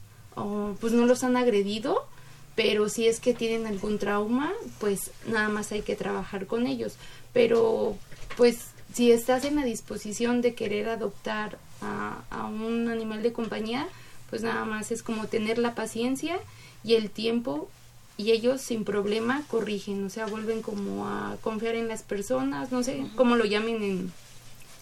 pues 0.80 0.94
no 0.94 1.06
los 1.06 1.26
han 1.26 1.36
agredido, 1.36 2.08
pero 2.56 2.88
si 2.88 3.08
es 3.08 3.20
que 3.20 3.34
tienen 3.34 3.68
algún 3.68 4.00
trauma, 4.00 4.54
pues 4.80 5.12
nada 5.28 5.50
más 5.50 5.74
hay 5.74 5.82
que 5.82 5.98
trabajar 5.98 6.48
con 6.48 6.68
ellos. 6.68 6.96
Pero 7.34 7.98
pues 8.38 8.68
si 8.94 9.12
estás 9.12 9.46
en 9.46 9.56
la 9.56 9.64
disposición 9.64 10.42
de 10.42 10.56
querer 10.56 10.90
adoptar 10.90 11.58
a, 11.82 12.24
a 12.30 12.46
un 12.46 12.88
animal 12.90 13.24
de 13.24 13.34
compañía, 13.34 13.88
pues 14.30 14.42
nada 14.42 14.66
más 14.66 14.92
es 14.92 15.04
como 15.04 15.28
tener 15.28 15.58
la 15.58 15.76
paciencia 15.76 16.40
y 16.84 16.96
el 16.96 17.10
tiempo 17.10 17.70
y 18.18 18.32
ellos 18.32 18.62
sin 18.62 18.84
problema 18.84 19.44
corrigen, 19.48 20.06
o 20.06 20.10
sea, 20.10 20.26
vuelven 20.26 20.62
como 20.62 21.08
a 21.08 21.38
confiar 21.42 21.76
en 21.76 21.88
las 21.88 22.04
personas, 22.04 22.70
no 22.72 22.84
sé 22.84 23.06
cómo 23.16 23.38
lo 23.38 23.46
llamen 23.46 23.82
en, 23.82 24.12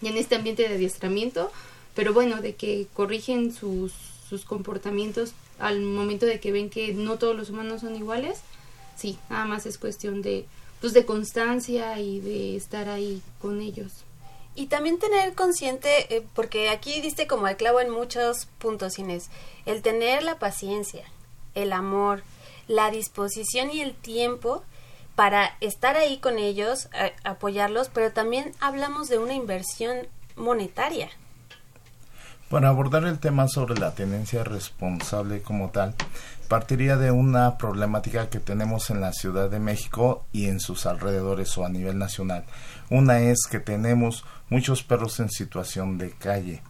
en 0.02 0.18
este 0.18 0.36
ambiente 0.36 0.68
de 0.68 0.74
adiestramiento, 0.74 1.52
pero 1.94 2.14
bueno, 2.14 2.42
de 2.42 2.56
que 2.56 2.88
corrigen 2.94 3.54
sus, 3.54 3.94
sus 4.28 4.44
comportamientos 4.44 5.34
al 5.60 5.82
momento 5.82 6.26
de 6.26 6.40
que 6.40 6.52
ven 6.52 6.72
que 6.72 6.94
no 6.94 7.18
todos 7.18 7.36
los 7.36 7.52
humanos 7.52 7.82
son 7.82 7.96
iguales, 7.96 8.40
sí, 8.96 9.20
nada 9.30 9.46
más 9.46 9.68
es 9.68 9.78
cuestión 9.78 10.24
de, 10.24 10.46
pues 10.81 10.93
de 10.93 11.05
constancia 11.05 12.00
y 12.00 12.19
de 12.19 12.55
estar 12.55 12.89
ahí 12.89 13.22
con 13.39 13.62
ellos. 13.62 14.03
Y 14.55 14.67
también 14.67 14.98
tener 14.98 15.34
consciente, 15.36 16.15
eh, 16.15 16.25
porque 16.34 16.69
aquí 16.69 17.00
diste 17.01 17.27
como 17.27 17.48
el 17.48 17.57
clavo 17.57 17.79
en 17.79 17.89
muchos 17.89 18.48
puntos, 18.57 18.98
Inés, 18.98 19.29
el 19.65 19.81
tener 19.81 20.24
la 20.24 20.39
paciencia, 20.39 21.03
el 21.53 21.74
amor, 21.74 22.24
la 22.67 22.89
disposición 22.89 23.72
y 23.72 23.81
el 23.81 23.93
tiempo 23.93 24.63
para 25.15 25.57
estar 25.62 25.98
ahí 25.98 26.19
con 26.19 26.38
ellos, 26.38 26.89
apoyarlos, 27.24 27.89
pero 27.91 28.12
también 28.12 28.51
hablamos 28.60 29.10
de 29.10 29.17
una 29.17 29.34
inversión 29.34 30.07
monetaria. 30.36 31.10
Para 32.50 32.69
abordar 32.69 33.03
el 33.03 33.19
tema 33.19 33.48
sobre 33.48 33.79
la 33.79 33.96
tenencia 33.96 34.43
responsable 34.43 35.41
como 35.41 35.72
tal, 35.72 35.96
partiría 36.48 36.98
de 36.98 37.12
una 37.12 37.58
problemática 37.58 38.30
que 38.30 38.39
tenemos 38.39 38.89
en 38.89 39.01
la 39.01 39.13
Ciudad 39.13 39.50
de 39.50 39.60
México 39.60 40.25
y 40.32 40.48
en 40.48 40.60
sus 40.60 40.86
alrededores 40.86 41.58
o 41.58 41.66
a 41.66 41.70
nivel 41.70 41.98
nacional. 41.98 42.46
Una 42.89 43.20
es 43.20 43.46
que 43.50 43.60
tenemos 43.60 44.25
muchos 44.50 44.84
perros 44.84 45.20
en 45.20 45.30
situación 45.30 45.98
de 45.98 46.12
calle. 46.12 46.62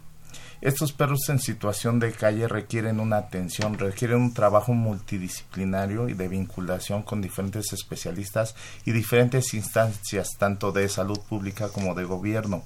Estos 0.60 0.92
perros 0.92 1.30
en 1.30 1.40
situación 1.40 2.00
de 2.00 2.12
calle 2.12 2.48
requieren 2.48 3.00
una 3.00 3.18
atención, 3.18 3.78
requieren 3.78 4.18
un 4.18 4.34
trabajo 4.34 4.74
multidisciplinario 4.74 6.10
y 6.10 6.14
de 6.14 6.28
vinculación 6.28 7.04
con 7.04 7.22
diferentes 7.22 7.74
especialistas 7.74 8.56
y 8.84 8.92
diferentes 8.92 9.54
instancias, 9.54 10.30
tanto 10.40 10.72
de 10.72 10.90
salud 10.90 11.20
pública 11.30 11.70
como 11.70 11.94
de 11.94 12.06
gobierno. 12.06 12.64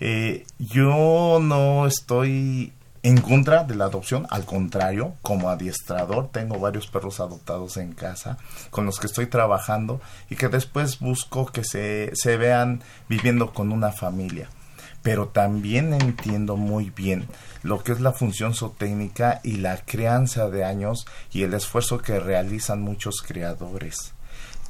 Eh, 0.00 0.46
yo 0.58 1.38
no 1.40 1.86
estoy 1.86 2.72
en 3.04 3.20
contra 3.20 3.64
de 3.64 3.74
la 3.74 3.86
adopción, 3.86 4.28
al 4.30 4.44
contrario, 4.44 5.14
como 5.22 5.50
adiestrador 5.50 6.30
tengo 6.30 6.60
varios 6.60 6.86
perros 6.86 7.18
adoptados 7.18 7.76
en 7.76 7.94
casa 7.94 8.38
con 8.70 8.86
los 8.86 9.00
que 9.00 9.08
estoy 9.08 9.26
trabajando 9.26 10.00
y 10.30 10.36
que 10.36 10.48
después 10.48 11.00
busco 11.00 11.46
que 11.46 11.64
se, 11.64 12.12
se 12.14 12.36
vean 12.36 12.80
viviendo 13.08 13.52
con 13.52 13.72
una 13.72 13.90
familia. 13.90 14.50
Pero 15.02 15.26
también 15.26 15.94
entiendo 15.94 16.56
muy 16.56 16.90
bien 16.90 17.26
lo 17.64 17.82
que 17.82 17.90
es 17.90 18.00
la 18.00 18.12
función 18.12 18.54
zootécnica 18.54 19.40
y 19.42 19.56
la 19.56 19.78
crianza 19.78 20.48
de 20.48 20.62
años 20.62 21.04
y 21.32 21.42
el 21.42 21.54
esfuerzo 21.54 21.98
que 21.98 22.20
realizan 22.20 22.82
muchos 22.82 23.20
criadores. 23.20 24.12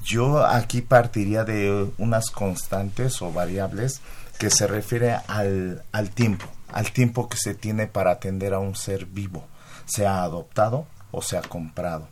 Yo 0.03 0.47
aquí 0.47 0.81
partiría 0.81 1.45
de 1.45 1.87
unas 1.99 2.31
constantes 2.31 3.21
o 3.21 3.31
variables 3.31 4.01
que 4.39 4.49
se 4.49 4.67
refiere 4.67 5.17
al, 5.29 5.85
al 5.93 6.09
tiempo 6.09 6.47
al 6.73 6.93
tiempo 6.93 7.29
que 7.29 7.37
se 7.37 7.55
tiene 7.55 7.87
para 7.87 8.13
atender 8.13 8.55
a 8.55 8.59
un 8.59 8.75
ser 8.75 9.07
vivo, 9.07 9.45
sea 9.87 10.23
adoptado 10.23 10.87
o 11.13 11.23
sea 11.23 11.43
comprado. 11.43 12.09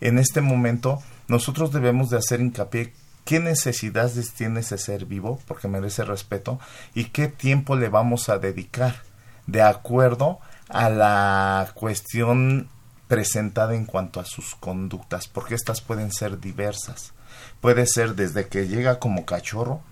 En 0.00 0.18
este 0.18 0.40
momento, 0.40 1.02
nosotros 1.28 1.72
debemos 1.72 2.10
de 2.10 2.18
hacer 2.18 2.40
hincapié 2.40 2.92
qué 3.24 3.40
necesidades 3.40 4.32
tiene 4.32 4.60
ese 4.60 4.78
ser 4.78 5.06
vivo, 5.06 5.40
porque 5.46 5.68
merece 5.68 6.04
respeto, 6.04 6.58
y 6.94 7.06
qué 7.06 7.28
tiempo 7.28 7.76
le 7.76 7.88
vamos 7.88 8.28
a 8.28 8.38
dedicar, 8.38 9.02
de 9.46 9.62
acuerdo 9.62 10.40
a 10.68 10.88
la 10.88 11.70
cuestión 11.74 12.68
presentada 13.08 13.74
en 13.74 13.84
cuanto 13.84 14.20
a 14.20 14.24
sus 14.24 14.54
conductas, 14.54 15.28
porque 15.28 15.54
estas 15.54 15.80
pueden 15.80 16.12
ser 16.12 16.40
diversas. 16.40 17.12
Puede 17.60 17.86
ser 17.86 18.14
desde 18.14 18.48
que 18.48 18.68
llega 18.68 18.98
como 18.98 19.24
cachorro, 19.24 19.82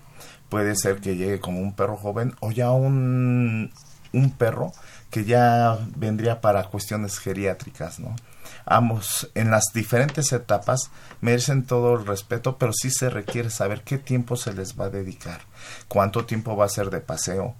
puede 0.53 0.75
ser 0.75 1.01
que 1.01 1.15
llegue 1.15 1.39
como 1.39 1.61
un 1.61 1.73
perro 1.73 1.97
joven 1.97 2.35
o 2.39 2.51
ya 2.51 2.69
un, 2.69 3.71
un 4.11 4.29
perro 4.29 4.71
que 5.09 5.25
ya 5.25 5.79
vendría 5.95 6.41
para 6.41 6.65
cuestiones 6.65 7.17
geriátricas, 7.17 7.99
¿no? 7.99 8.15
Ambos, 8.63 9.31
en 9.33 9.49
las 9.49 9.63
diferentes 9.73 10.31
etapas, 10.31 10.91
merecen 11.21 11.65
todo 11.65 11.95
el 11.95 12.05
respeto, 12.05 12.59
pero 12.59 12.71
sí 12.71 12.91
se 12.91 13.09
requiere 13.09 13.49
saber 13.49 13.81
qué 13.81 13.97
tiempo 13.97 14.35
se 14.35 14.53
les 14.53 14.79
va 14.79 14.85
a 14.85 14.89
dedicar, 14.91 15.41
cuánto 15.87 16.25
tiempo 16.25 16.55
va 16.55 16.65
a 16.65 16.69
ser 16.69 16.91
de 16.91 17.01
paseo, 17.01 17.55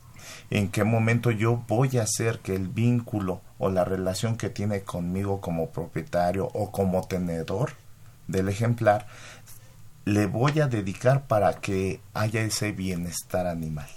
en 0.52 0.70
qué 0.70 0.84
momento 0.84 1.32
yo 1.32 1.64
voy 1.68 1.98
a 1.98 2.04
hacer 2.04 2.42
que 2.42 2.54
el 2.54 2.68
vínculo 2.68 3.42
o 3.58 3.72
la 3.72 3.86
relación 3.86 4.38
que 4.38 4.52
tiene 4.52 4.84
conmigo 4.84 5.42
como 5.42 5.72
propietario 5.72 6.46
o 6.54 6.72
como 6.72 7.08
tenedor 7.08 7.72
del 8.28 8.50
ejemplar 8.50 9.08
le 10.06 10.28
voy 10.28 10.60
a 10.60 10.68
dedicar 10.68 11.28
para 11.28 11.54
que 11.60 12.02
haya 12.14 12.42
ese 12.42 12.72
bienestar 12.72 13.48
animal. 13.48 13.88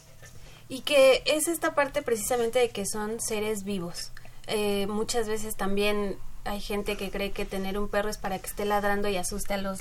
Y 0.68 0.80
que 0.80 1.22
es 1.26 1.48
esta 1.48 1.74
parte 1.74 2.02
precisamente 2.02 2.58
de 2.58 2.70
que 2.70 2.86
son 2.86 3.20
seres 3.20 3.64
vivos. 3.64 4.12
Eh, 4.46 4.86
muchas 4.88 5.28
veces 5.28 5.56
también 5.56 6.16
hay 6.44 6.60
gente 6.60 6.96
que 6.96 7.10
cree 7.10 7.32
que 7.32 7.44
tener 7.44 7.78
un 7.78 7.88
perro 7.88 8.08
es 8.08 8.18
para 8.18 8.38
que 8.38 8.46
esté 8.46 8.64
ladrando 8.64 9.08
y 9.08 9.16
asuste 9.16 9.54
a 9.54 9.58
los 9.58 9.80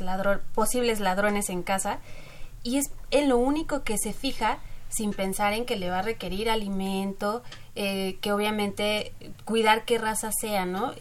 posibles 0.54 1.00
ladrones 1.00 1.50
en 1.50 1.64
casa. 1.64 2.00
Y 2.64 2.78
es 2.78 2.92
en 3.12 3.30
lo 3.30 3.38
único 3.38 3.84
que 3.84 3.98
se 3.98 4.14
fija 4.14 4.60
sin 4.90 5.12
pensar 5.12 5.54
en 5.54 5.66
que 5.66 5.76
le 5.76 5.90
va 5.90 6.00
a 6.00 6.02
requerir 6.04 6.50
alimento, 6.50 7.44
eh, 7.76 8.18
que 8.22 8.32
obviamente 8.32 9.14
cuidar 9.44 9.86
qué 9.86 9.98
raza 9.98 10.32
sea, 10.32 10.66
¿no? 10.66 10.94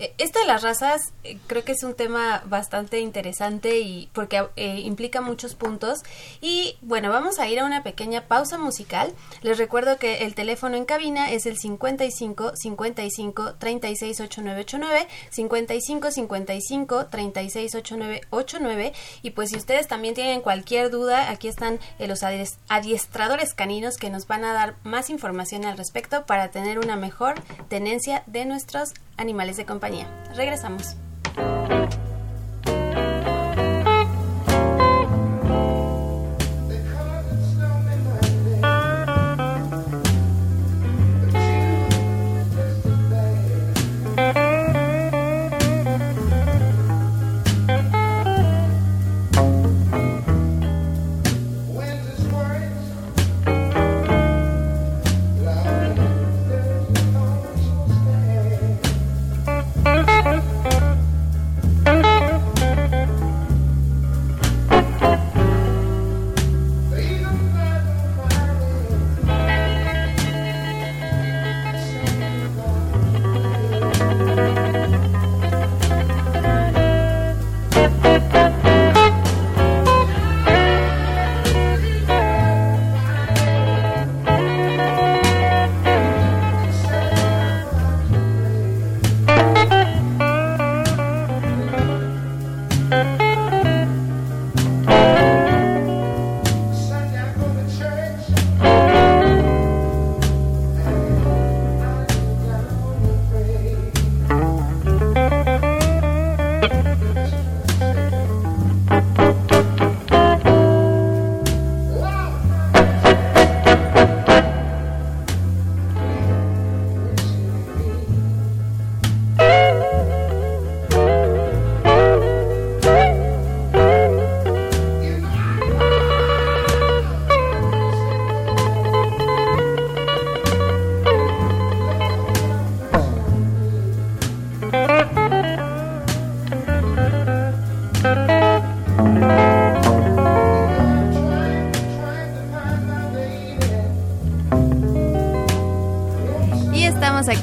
Eh, 0.00 0.14
esto 0.16 0.40
de 0.40 0.46
las 0.46 0.62
razas 0.62 1.12
eh, 1.24 1.36
creo 1.46 1.62
que 1.62 1.72
es 1.72 1.82
un 1.82 1.92
tema 1.92 2.42
bastante 2.46 3.00
interesante 3.00 3.80
y 3.80 4.08
porque 4.14 4.42
eh, 4.56 4.80
implica 4.80 5.20
muchos 5.20 5.54
puntos. 5.54 5.98
Y 6.40 6.78
bueno, 6.80 7.10
vamos 7.10 7.38
a 7.38 7.46
ir 7.48 7.60
a 7.60 7.66
una 7.66 7.82
pequeña 7.82 8.22
pausa 8.22 8.56
musical. 8.56 9.12
Les 9.42 9.58
recuerdo 9.58 9.98
que 9.98 10.24
el 10.24 10.34
teléfono 10.34 10.76
en 10.78 10.86
cabina 10.86 11.30
es 11.30 11.44
el 11.44 11.58
55 11.58 12.52
55 12.56 13.54
36 13.58 14.20
8989, 14.20 15.06
55 15.28 16.10
55 16.10 17.06
36 17.06 17.74
8989. 17.74 18.92
Y 19.20 19.30
pues 19.30 19.50
si 19.50 19.56
ustedes 19.56 19.86
también 19.86 20.14
tienen 20.14 20.40
cualquier 20.40 20.90
duda, 20.90 21.30
aquí 21.30 21.48
están 21.48 21.78
los 21.98 22.22
adiestradores 22.22 23.52
caninos 23.52 23.98
que 23.98 24.08
nos 24.08 24.26
van 24.26 24.44
a 24.44 24.54
dar 24.54 24.76
más 24.82 25.10
información 25.10 25.66
al 25.66 25.76
respecto 25.76 26.24
para 26.24 26.50
tener 26.50 26.78
una 26.78 26.96
mejor 26.96 27.34
tenencia 27.68 28.22
de 28.26 28.46
nuestros 28.46 28.94
animales 29.18 29.56
de 29.58 29.66
compañía. 29.66 29.89
Regresamos. 30.34 30.96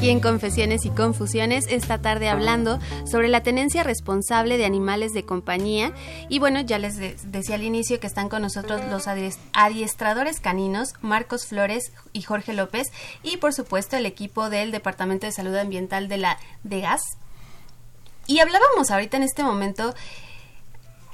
En 0.09 0.19
Confesiones 0.21 0.85
y 0.85 0.89
Confusiones 0.89 1.65
esta 1.69 2.01
tarde 2.01 2.29
hablando 2.29 2.79
sobre 3.05 3.27
la 3.27 3.43
tenencia 3.43 3.83
responsable 3.83 4.57
de 4.57 4.65
animales 4.65 5.11
de 5.11 5.25
compañía. 5.25 5.91
Y 6.29 6.39
bueno, 6.39 6.61
ya 6.61 6.79
les 6.79 6.97
decía 7.31 7.55
al 7.55 7.63
inicio 7.63 7.99
que 7.99 8.07
están 8.07 8.29
con 8.29 8.41
nosotros 8.41 8.81
los 8.89 9.07
adiestradores 9.53 10.39
caninos, 10.39 10.93
Marcos 11.01 11.45
Flores 11.45 11.91
y 12.13 12.21
Jorge 12.21 12.53
López, 12.53 12.87
y 13.23 13.37
por 13.37 13.53
supuesto 13.53 13.97
el 13.97 14.05
equipo 14.05 14.49
del 14.49 14.71
Departamento 14.71 15.25
de 15.25 15.33
Salud 15.33 15.55
Ambiental 15.55 16.07
de 16.07 16.17
la 16.17 16.37
DEGAS. 16.63 17.01
Y 18.27 18.39
hablábamos 18.39 18.91
ahorita 18.91 19.17
en 19.17 19.23
este 19.23 19.43
momento, 19.43 19.93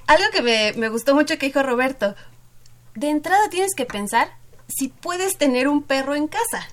algo 0.07 0.25
que 0.31 0.41
me, 0.41 0.73
me 0.73 0.89
gustó 0.89 1.15
mucho 1.15 1.37
que 1.37 1.47
dijo 1.47 1.63
Roberto. 1.63 2.15
De 2.95 3.09
entrada 3.09 3.49
tienes 3.49 3.73
que 3.75 3.85
pensar 3.85 4.29
si 4.67 4.89
puedes 4.89 5.37
tener 5.37 5.67
un 5.67 5.83
perro 5.83 6.15
en 6.15 6.27
casa. 6.27 6.67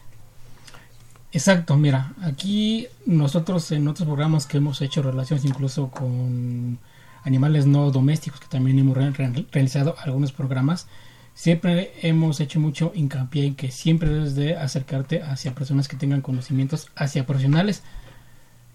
Exacto, 1.32 1.76
mira, 1.76 2.12
aquí 2.22 2.88
nosotros 3.06 3.70
en 3.70 3.86
otros 3.86 4.06
programas 4.06 4.46
que 4.46 4.56
hemos 4.56 4.80
hecho 4.80 5.00
relaciones 5.00 5.44
incluso 5.44 5.88
con 5.88 6.78
animales 7.22 7.66
no 7.66 7.90
domésticos, 7.92 8.40
que 8.40 8.48
también 8.48 8.78
hemos 8.80 8.96
realizado 8.96 9.94
algunos 10.02 10.32
programas, 10.32 10.88
siempre 11.34 11.92
hemos 12.02 12.40
hecho 12.40 12.58
mucho 12.58 12.90
hincapié 12.94 13.46
en 13.46 13.54
que 13.54 13.70
siempre 13.70 14.10
debes 14.10 14.34
de 14.34 14.56
acercarte 14.56 15.22
hacia 15.22 15.54
personas 15.54 15.86
que 15.86 15.96
tengan 15.96 16.20
conocimientos, 16.20 16.88
hacia 16.96 17.26
profesionales, 17.26 17.84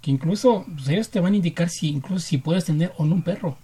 que 0.02 0.12
incluso 0.12 0.66
pues, 0.76 0.88
ellos 0.88 1.10
te 1.10 1.20
van 1.20 1.34
a 1.34 1.38
indicar 1.38 1.70
si 1.70 1.90
incluso 1.90 2.26
si 2.26 2.38
puedes 2.38 2.64
tener 2.64 2.94
o 2.98 3.06
no 3.06 3.16
un 3.16 3.24
perro. 3.24 3.58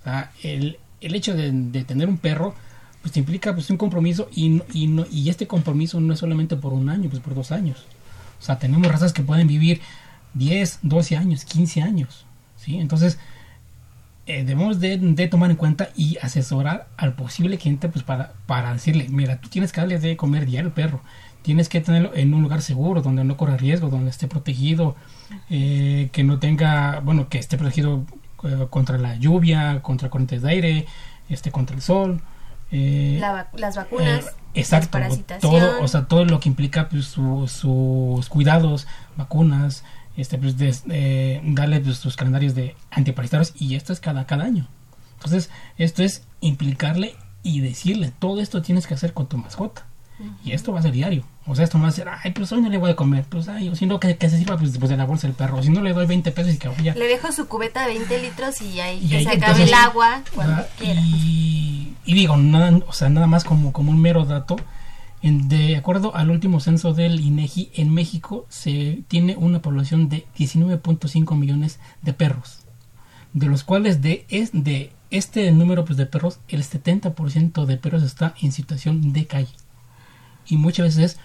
O 0.00 0.04
sea, 0.04 0.32
el, 0.42 0.78
el 1.00 1.14
hecho 1.14 1.34
de, 1.34 1.52
tener 1.84 2.08
un 2.08 2.18
perro 2.18 2.54
pues 3.02 3.16
implica 3.16 3.54
pues 3.54 3.70
un 3.70 3.76
compromiso 3.76 4.28
y, 4.34 4.62
y, 4.72 4.88
no, 4.88 5.06
y 5.12 5.30
este 5.30 5.46
compromiso 5.46 6.00
no 6.00 6.12
es 6.12 6.18
solamente 6.18 6.56
por 6.56 6.72
un 6.72 6.88
año, 6.88 7.08
pues 7.08 7.22
por 7.22 7.34
dos 7.34 7.52
años. 7.52 7.86
O 8.38 8.42
sea, 8.42 8.58
tenemos 8.58 8.86
razas 8.86 9.12
que 9.12 9.22
pueden 9.22 9.46
vivir 9.48 9.80
10, 10.34 10.80
12 10.82 11.16
años, 11.16 11.44
15 11.44 11.82
años. 11.82 12.26
¿sí? 12.56 12.78
Entonces, 12.78 13.18
eh, 14.26 14.44
debemos 14.44 14.80
de, 14.80 14.98
de, 14.98 15.28
tomar 15.28 15.50
en 15.50 15.56
cuenta 15.56 15.90
y 15.94 16.18
asesorar 16.20 16.88
al 16.96 17.14
posible 17.14 17.58
cliente 17.58 17.88
pues 17.88 18.04
para, 18.04 18.32
para 18.46 18.72
decirle, 18.72 19.06
mira, 19.08 19.40
tú 19.40 19.48
tienes 19.48 19.72
que 19.72 19.80
darle 19.80 19.98
de 19.98 20.16
comer 20.16 20.46
diario 20.46 20.68
al 20.68 20.74
perro. 20.74 21.00
Tienes 21.42 21.68
que 21.68 21.80
tenerlo 21.80 22.12
en 22.12 22.34
un 22.34 22.42
lugar 22.42 22.60
seguro, 22.60 23.02
donde 23.02 23.22
no 23.22 23.36
corra 23.36 23.56
riesgo, 23.56 23.88
donde 23.88 24.10
esté 24.10 24.26
protegido, 24.26 24.96
eh, 25.48 26.08
que 26.12 26.24
no 26.24 26.40
tenga, 26.40 26.98
bueno, 27.00 27.28
que 27.28 27.38
esté 27.38 27.56
protegido 27.56 28.04
eh, 28.42 28.66
contra 28.68 28.98
la 28.98 29.14
lluvia, 29.14 29.80
contra 29.80 30.10
corrientes 30.10 30.42
de 30.42 30.50
aire, 30.50 30.86
este, 31.28 31.52
contra 31.52 31.76
el 31.76 31.82
sol. 31.82 32.20
Eh, 32.72 33.18
La, 33.20 33.48
las 33.54 33.76
vacunas. 33.76 34.34
Exacto, 34.56 34.98
todo, 35.40 35.82
o 35.82 35.88
sea, 35.88 36.06
todo 36.06 36.24
lo 36.24 36.40
que 36.40 36.48
implica 36.48 36.88
pues, 36.88 37.04
su, 37.06 37.46
sus 37.46 38.28
cuidados, 38.28 38.86
vacunas, 39.16 39.84
este, 40.16 40.38
pues, 40.38 40.56
de, 40.56 40.74
eh, 40.90 41.42
darle 41.44 41.80
pues, 41.80 41.98
sus 41.98 42.16
calendarios 42.16 42.54
de 42.54 42.74
antiparasitarios 42.90 43.52
y 43.56 43.74
esto 43.74 43.92
es 43.92 44.00
cada, 44.00 44.26
cada 44.26 44.44
año. 44.44 44.66
Entonces, 45.16 45.50
esto 45.76 46.02
es 46.02 46.24
implicarle 46.40 47.14
y 47.42 47.60
decirle, 47.60 48.12
todo 48.18 48.40
esto 48.40 48.62
tienes 48.62 48.86
que 48.86 48.94
hacer 48.94 49.12
con 49.12 49.28
tu 49.28 49.36
mascota. 49.36 49.86
Uh 50.18 50.24
-huh. 50.24 50.36
Y 50.44 50.52
esto 50.52 50.72
va 50.72 50.80
a 50.80 50.82
ser 50.82 50.92
diario. 50.92 51.24
O 51.48 51.54
sea, 51.54 51.64
esto 51.64 51.78
a 51.78 51.90
ser, 51.92 52.08
ay, 52.08 52.32
pues 52.32 52.50
hoy 52.50 52.60
no 52.60 52.68
le 52.68 52.76
voy 52.76 52.90
a 52.90 52.96
comer. 52.96 53.24
Pues, 53.28 53.48
ay, 53.48 53.68
o 53.68 53.76
si 53.76 53.86
no, 53.86 54.00
que, 54.00 54.16
que 54.16 54.28
se 54.28 54.38
sirva 54.38 54.56
pues, 54.58 54.76
pues, 54.78 54.90
de 54.90 54.96
la 54.96 55.04
bolsa 55.04 55.28
del 55.28 55.36
perro. 55.36 55.58
O 55.58 55.62
si 55.62 55.70
no, 55.70 55.80
le 55.80 55.92
doy 55.92 56.06
20 56.06 56.32
pesos 56.32 56.54
y 56.54 56.58
que 56.58 56.66
vaya. 56.66 56.94
Le 56.94 57.06
dejo 57.06 57.30
su 57.30 57.46
cubeta 57.46 57.86
de 57.86 57.94
20 57.94 58.22
litros 58.22 58.60
y 58.62 58.80
ahí 58.80 58.98
y 59.00 59.08
que 59.08 59.16
ahí, 59.18 59.24
se 59.24 59.30
acabe 59.30 59.62
el 59.62 59.74
agua 59.74 60.22
cuando 60.34 60.54
ah, 60.54 60.66
quiera. 60.76 61.00
Y, 61.00 61.94
y, 62.04 62.14
digo, 62.14 62.36
nada, 62.36 62.76
o 62.88 62.92
sea, 62.92 63.10
nada 63.10 63.28
más 63.28 63.44
como, 63.44 63.72
como 63.72 63.92
un 63.92 64.00
mero 64.00 64.24
dato. 64.24 64.56
En, 65.22 65.48
de 65.48 65.76
acuerdo 65.76 66.14
al 66.16 66.30
último 66.30 66.58
censo 66.58 66.94
del 66.94 67.20
INEGI, 67.20 67.70
en 67.74 67.94
México 67.94 68.46
se 68.48 69.04
tiene 69.06 69.36
una 69.36 69.62
población 69.62 70.08
de 70.08 70.26
19.5 70.36 71.36
millones 71.36 71.78
de 72.02 72.12
perros. 72.12 72.58
De 73.34 73.46
los 73.46 73.62
cuales 73.62 74.02
de, 74.02 74.26
es, 74.30 74.50
de 74.52 74.92
este 75.10 75.52
número 75.52 75.84
pues, 75.84 75.96
de 75.96 76.06
perros, 76.06 76.40
el 76.48 76.64
70% 76.64 77.66
de 77.66 77.76
perros 77.76 78.02
está 78.02 78.34
en 78.42 78.50
situación 78.50 79.12
de 79.12 79.26
calle. 79.26 79.54
Y 80.48 80.56
muchas 80.56 80.96
veces 80.96 81.18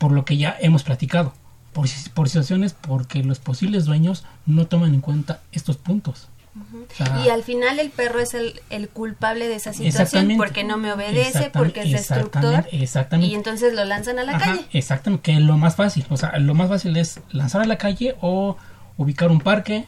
por 0.00 0.12
lo 0.12 0.24
que 0.24 0.38
ya 0.38 0.56
hemos 0.58 0.82
platicado, 0.82 1.34
por, 1.72 1.86
por 2.14 2.28
situaciones 2.28 2.72
porque 2.72 3.22
los 3.22 3.38
posibles 3.38 3.84
dueños 3.84 4.24
no 4.46 4.66
toman 4.66 4.94
en 4.94 5.02
cuenta 5.02 5.42
estos 5.52 5.76
puntos. 5.76 6.28
Uh 6.56 6.58
-huh. 6.58 6.84
o 6.90 6.94
sea, 6.96 7.24
y 7.24 7.28
al 7.28 7.44
final 7.44 7.78
el 7.78 7.90
perro 7.90 8.18
es 8.18 8.34
el, 8.34 8.60
el, 8.70 8.88
culpable 8.88 9.46
de 9.46 9.54
esa 9.54 9.72
situación 9.72 10.32
porque 10.36 10.64
no 10.64 10.78
me 10.78 10.92
obedece, 10.92 11.50
porque 11.50 11.82
es 11.82 11.92
destructor 11.92 12.66
exactamente, 12.72 13.30
y 13.30 13.36
entonces 13.36 13.72
lo 13.72 13.84
lanzan 13.84 14.18
a 14.18 14.24
la 14.24 14.32
Ajá, 14.32 14.46
calle. 14.46 14.66
Exactamente, 14.72 15.22
que 15.22 15.32
es 15.34 15.42
lo 15.42 15.56
más 15.58 15.76
fácil, 15.76 16.04
o 16.08 16.16
sea, 16.16 16.36
lo 16.40 16.54
más 16.54 16.68
fácil 16.68 16.96
es 16.96 17.20
lanzar 17.30 17.60
a 17.60 17.66
la 17.66 17.78
calle 17.78 18.16
o 18.20 18.56
ubicar 18.96 19.30
un 19.30 19.40
parque, 19.40 19.86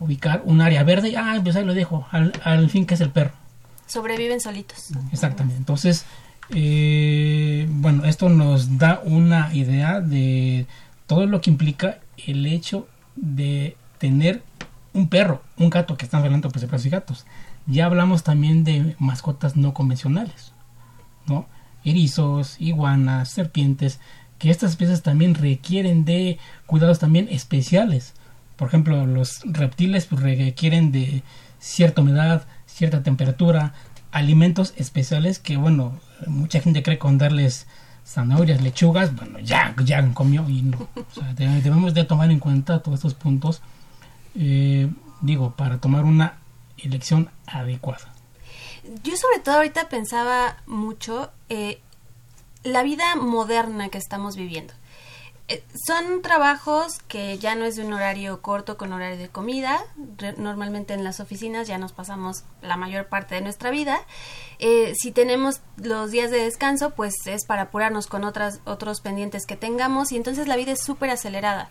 ubicar 0.00 0.42
un 0.46 0.62
área 0.62 0.82
verde 0.82 1.10
y 1.10 1.16
ah, 1.16 1.38
pues 1.44 1.54
ahí 1.54 1.64
lo 1.64 1.74
dejo, 1.74 2.08
al, 2.10 2.32
al 2.42 2.70
fin 2.70 2.86
que 2.86 2.94
es 2.94 3.00
el 3.02 3.10
perro. 3.10 3.34
Sobreviven 3.86 4.40
solitos. 4.40 4.88
Exactamente, 5.12 5.58
entonces 5.58 6.06
eh, 6.52 7.66
bueno, 7.70 8.04
esto 8.04 8.28
nos 8.28 8.78
da 8.78 9.00
una 9.04 9.54
idea 9.54 10.00
de 10.00 10.66
todo 11.06 11.26
lo 11.26 11.40
que 11.40 11.50
implica 11.50 11.98
el 12.26 12.46
hecho 12.46 12.88
de 13.16 13.76
tener 13.98 14.42
un 14.92 15.08
perro, 15.08 15.42
un 15.56 15.70
gato, 15.70 15.96
que 15.96 16.04
están 16.04 16.22
hablando 16.22 16.48
pues 16.48 16.62
de 16.62 16.68
perros 16.68 16.86
y 16.86 16.90
gatos. 16.90 17.26
Ya 17.66 17.86
hablamos 17.86 18.22
también 18.22 18.64
de 18.64 18.96
mascotas 18.98 19.56
no 19.56 19.74
convencionales, 19.74 20.52
¿no? 21.26 21.46
Erizos, 21.84 22.56
iguanas, 22.60 23.28
serpientes, 23.28 24.00
que 24.38 24.50
estas 24.50 24.70
especies 24.70 25.02
también 25.02 25.34
requieren 25.34 26.04
de 26.04 26.38
cuidados 26.66 26.98
también 26.98 27.28
especiales. 27.30 28.14
Por 28.56 28.68
ejemplo, 28.68 29.06
los 29.06 29.42
reptiles 29.44 30.06
pues, 30.06 30.22
requieren 30.22 30.92
de 30.92 31.22
cierta 31.58 32.00
humedad, 32.00 32.44
cierta 32.66 33.02
temperatura, 33.02 33.74
alimentos 34.12 34.74
especiales 34.76 35.38
que, 35.38 35.56
bueno, 35.56 35.98
mucha 36.26 36.60
gente 36.60 36.82
cree 36.82 36.98
con 36.98 37.18
darles 37.18 37.66
zanahorias, 38.06 38.60
lechugas, 38.60 39.14
bueno, 39.14 39.38
ya, 39.38 39.74
ya 39.84 40.06
comió 40.12 40.48
y 40.48 40.62
no. 40.62 40.88
Debemos 41.36 41.94
de 41.94 42.04
tomar 42.04 42.30
en 42.30 42.40
cuenta 42.40 42.82
todos 42.82 42.98
estos 42.98 43.14
puntos, 43.14 43.62
eh, 44.34 44.90
digo, 45.20 45.52
para 45.52 45.78
tomar 45.78 46.04
una 46.04 46.38
elección 46.78 47.30
adecuada. 47.46 48.12
Yo 49.04 49.16
sobre 49.16 49.40
todo 49.44 49.56
ahorita 49.56 49.88
pensaba 49.88 50.56
mucho 50.66 51.30
eh, 51.48 51.80
la 52.64 52.82
vida 52.82 53.16
moderna 53.16 53.88
que 53.88 53.98
estamos 53.98 54.36
viviendo. 54.36 54.74
Eh, 55.50 55.64
son 55.84 56.22
trabajos 56.22 57.00
que 57.08 57.36
ya 57.38 57.56
no 57.56 57.64
es 57.64 57.74
de 57.74 57.84
un 57.84 57.92
horario 57.92 58.40
corto 58.40 58.76
con 58.76 58.92
horario 58.92 59.18
de 59.18 59.28
comida. 59.28 59.80
Normalmente 60.36 60.94
en 60.94 61.02
las 61.02 61.18
oficinas 61.18 61.66
ya 61.66 61.76
nos 61.76 61.92
pasamos 61.92 62.44
la 62.62 62.76
mayor 62.76 63.08
parte 63.08 63.34
de 63.34 63.40
nuestra 63.40 63.70
vida. 63.70 64.00
Eh, 64.60 64.92
si 64.94 65.10
tenemos 65.10 65.60
los 65.76 66.12
días 66.12 66.30
de 66.30 66.38
descanso, 66.38 66.90
pues 66.90 67.14
es 67.26 67.44
para 67.46 67.62
apurarnos 67.62 68.06
con 68.06 68.22
otras, 68.22 68.60
otros 68.64 69.00
pendientes 69.00 69.44
que 69.44 69.56
tengamos 69.56 70.12
y 70.12 70.16
entonces 70.16 70.46
la 70.46 70.54
vida 70.54 70.70
es 70.70 70.80
súper 70.80 71.10
acelerada. 71.10 71.68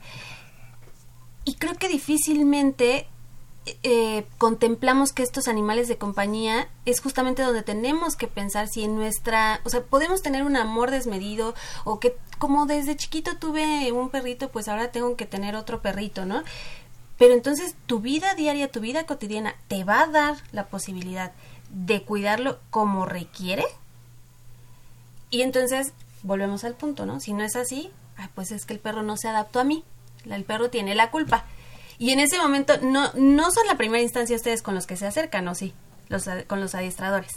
Y 1.45 1.55
creo 1.55 1.75
que 1.75 1.87
difícilmente 1.87 3.07
eh, 3.83 4.25
contemplamos 4.37 5.11
que 5.11 5.23
estos 5.23 5.47
animales 5.47 5.87
de 5.87 5.97
compañía 5.97 6.69
es 6.85 7.01
justamente 7.01 7.41
donde 7.41 7.63
tenemos 7.63 8.15
que 8.15 8.27
pensar 8.27 8.67
si 8.67 8.83
en 8.83 8.95
nuestra, 8.95 9.61
o 9.65 9.69
sea, 9.69 9.83
podemos 9.83 10.21
tener 10.21 10.43
un 10.43 10.55
amor 10.55 10.91
desmedido 10.91 11.55
o 11.83 11.99
que 11.99 12.15
como 12.37 12.65
desde 12.65 12.95
chiquito 12.95 13.37
tuve 13.37 13.91
un 13.91 14.09
perrito, 14.09 14.49
pues 14.49 14.67
ahora 14.67 14.91
tengo 14.91 15.15
que 15.15 15.25
tener 15.25 15.55
otro 15.55 15.81
perrito, 15.81 16.25
¿no? 16.25 16.43
Pero 17.17 17.33
entonces 17.33 17.75
tu 17.85 17.99
vida 17.99 18.33
diaria, 18.35 18.71
tu 18.71 18.79
vida 18.79 19.05
cotidiana, 19.05 19.55
te 19.67 19.83
va 19.83 20.01
a 20.01 20.07
dar 20.07 20.37
la 20.51 20.67
posibilidad 20.67 21.33
de 21.69 22.01
cuidarlo 22.03 22.59
como 22.69 23.05
requiere. 23.05 23.65
Y 25.29 25.41
entonces 25.41 25.93
volvemos 26.23 26.63
al 26.63 26.75
punto, 26.75 27.05
¿no? 27.05 27.19
Si 27.19 27.33
no 27.33 27.43
es 27.43 27.55
así, 27.55 27.91
ah, 28.17 28.29
pues 28.35 28.51
es 28.51 28.65
que 28.65 28.73
el 28.73 28.79
perro 28.79 29.03
no 29.03 29.17
se 29.17 29.27
adaptó 29.27 29.59
a 29.59 29.65
mí. 29.65 29.83
El 30.25 30.43
perro 30.45 30.69
tiene 30.69 30.95
la 30.95 31.11
culpa. 31.11 31.45
Y 31.99 32.11
en 32.11 32.19
ese 32.19 32.37
momento 32.37 32.73
no, 32.81 33.11
no 33.13 33.51
son 33.51 33.67
la 33.67 33.75
primera 33.75 34.01
instancia 34.01 34.35
ustedes 34.35 34.61
con 34.61 34.73
los 34.73 34.87
que 34.87 34.95
se 34.95 35.05
acercan, 35.05 35.47
¿o 35.49 35.53
sí? 35.53 35.73
Los, 36.07 36.27
con 36.47 36.61
los 36.61 36.73
adiestradores. 36.73 37.33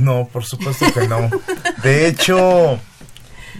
No, 0.00 0.28
por 0.28 0.44
supuesto 0.44 0.86
que 0.92 1.08
no. 1.08 1.30
De 1.82 2.06
hecho, 2.06 2.78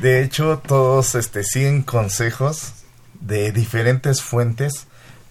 de 0.00 0.22
hecho 0.22 0.62
todos 0.66 1.14
este 1.14 1.42
siguen 1.42 1.82
consejos 1.82 2.74
de 3.20 3.50
diferentes 3.50 4.22
fuentes, 4.22 4.86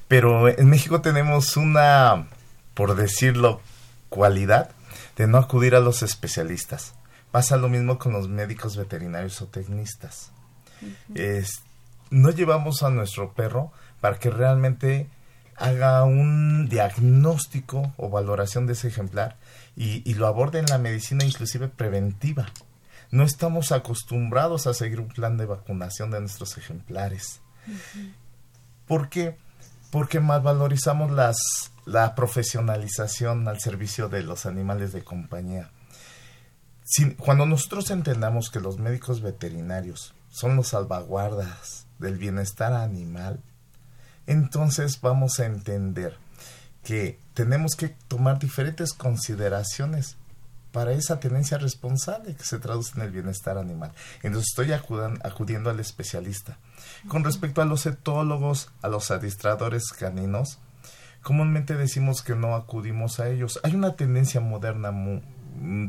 pero 0.08 0.50
en 0.50 0.70
México 0.70 1.02
tenemos 1.02 1.56
una, 1.56 2.28
por 2.74 2.96
decirlo, 2.96 3.62
cualidad 4.10 4.72
de 5.18 5.28
no 5.28 5.38
acudir 5.38 5.76
a 5.76 5.80
los 5.80 6.02
especialistas. 6.02 6.96
Pasa 7.32 7.58
lo 7.58 7.70
mismo 7.70 8.00
con 8.00 8.14
los 8.14 8.28
médicos 8.28 8.76
veterinarios 8.76 9.42
o 9.42 9.48
tecnistas. 9.48 10.32
Uh 10.82 10.86
-huh. 10.86 11.20
es, 11.20 11.62
no 12.14 12.30
llevamos 12.30 12.84
a 12.84 12.92
nuestro 12.92 13.34
perro 13.34 13.72
para 14.00 14.20
que 14.20 14.30
realmente 14.30 15.10
haga 15.56 16.04
un 16.04 16.70
diagnóstico 16.70 17.92
o 17.98 18.10
valoración 18.10 18.68
de 18.68 18.74
ese 18.74 18.90
ejemplar 18.90 19.38
y, 19.76 20.08
y, 20.10 20.14
lo 20.14 20.28
aborde 20.28 20.60
en 20.60 20.68
la 20.68 20.78
medicina 20.78 21.26
inclusive 21.26 21.70
preventiva. 21.70 22.46
No 23.10 23.24
estamos 23.24 23.72
acostumbrados 23.72 24.68
a 24.68 24.76
seguir 24.76 25.00
un 25.00 25.08
plan 25.08 25.38
de 25.38 25.48
vacunación 25.48 26.12
de 26.12 26.20
nuestros 26.20 26.56
ejemplares. 26.58 27.42
Uh 27.68 27.72
-huh. 27.72 28.14
¿Por 28.88 29.10
qué? 29.10 29.38
Porque 29.92 30.20
más 30.20 30.44
valorizamos 30.44 31.12
las, 31.12 31.38
la 31.86 32.14
profesionalización 32.14 33.48
al 33.48 33.60
servicio 33.60 34.08
de 34.08 34.22
los 34.22 34.46
animales 34.46 34.94
de 34.94 35.04
compañía. 35.04 35.72
Si, 36.84 37.16
cuando 37.16 37.48
nosotros 37.48 37.90
entendamos 37.90 38.52
que 38.52 38.60
los 38.60 38.78
médicos 38.78 39.22
veterinarios 39.22 40.14
son 40.30 40.56
los 40.56 40.70
salvaguardas 40.70 41.84
del 42.00 42.18
bienestar 42.18 42.74
animal, 42.74 43.40
entonces 44.28 45.00
vamos 45.02 45.40
a 45.40 45.46
entender 45.46 46.18
que 46.84 47.20
tenemos 47.34 47.76
que 47.76 47.90
tomar 48.08 48.40
diferentes 48.40 48.94
consideraciones 48.94 50.18
para 50.72 50.92
esa 50.92 51.20
tenencia 51.20 51.58
responsable 51.60 52.36
que 52.36 52.44
se 52.44 52.58
traduce 52.60 52.98
en 52.98 53.04
el 53.04 53.12
bienestar 53.12 53.58
animal. 53.58 53.94
Entonces 54.24 54.50
estoy 54.50 54.74
acudan, 54.74 55.20
acudiendo 55.24 55.70
al 55.70 55.80
especialista. 55.80 56.58
Con 57.08 57.24
respecto 57.24 57.62
a 57.62 57.66
los 57.66 57.86
etólogos, 57.86 58.72
a 58.82 58.88
los 58.88 59.12
adiestradores 59.12 59.92
caninos, 59.92 60.58
comúnmente 61.22 61.76
decimos 61.76 62.24
que 62.24 62.36
no 62.36 62.56
acudimos 62.56 63.20
a 63.20 63.30
ellos. 63.30 63.60
Hay 63.64 63.76
una 63.76 63.96
tendencia 63.96 64.42
moderna 64.42 64.90
muy, 64.90 65.22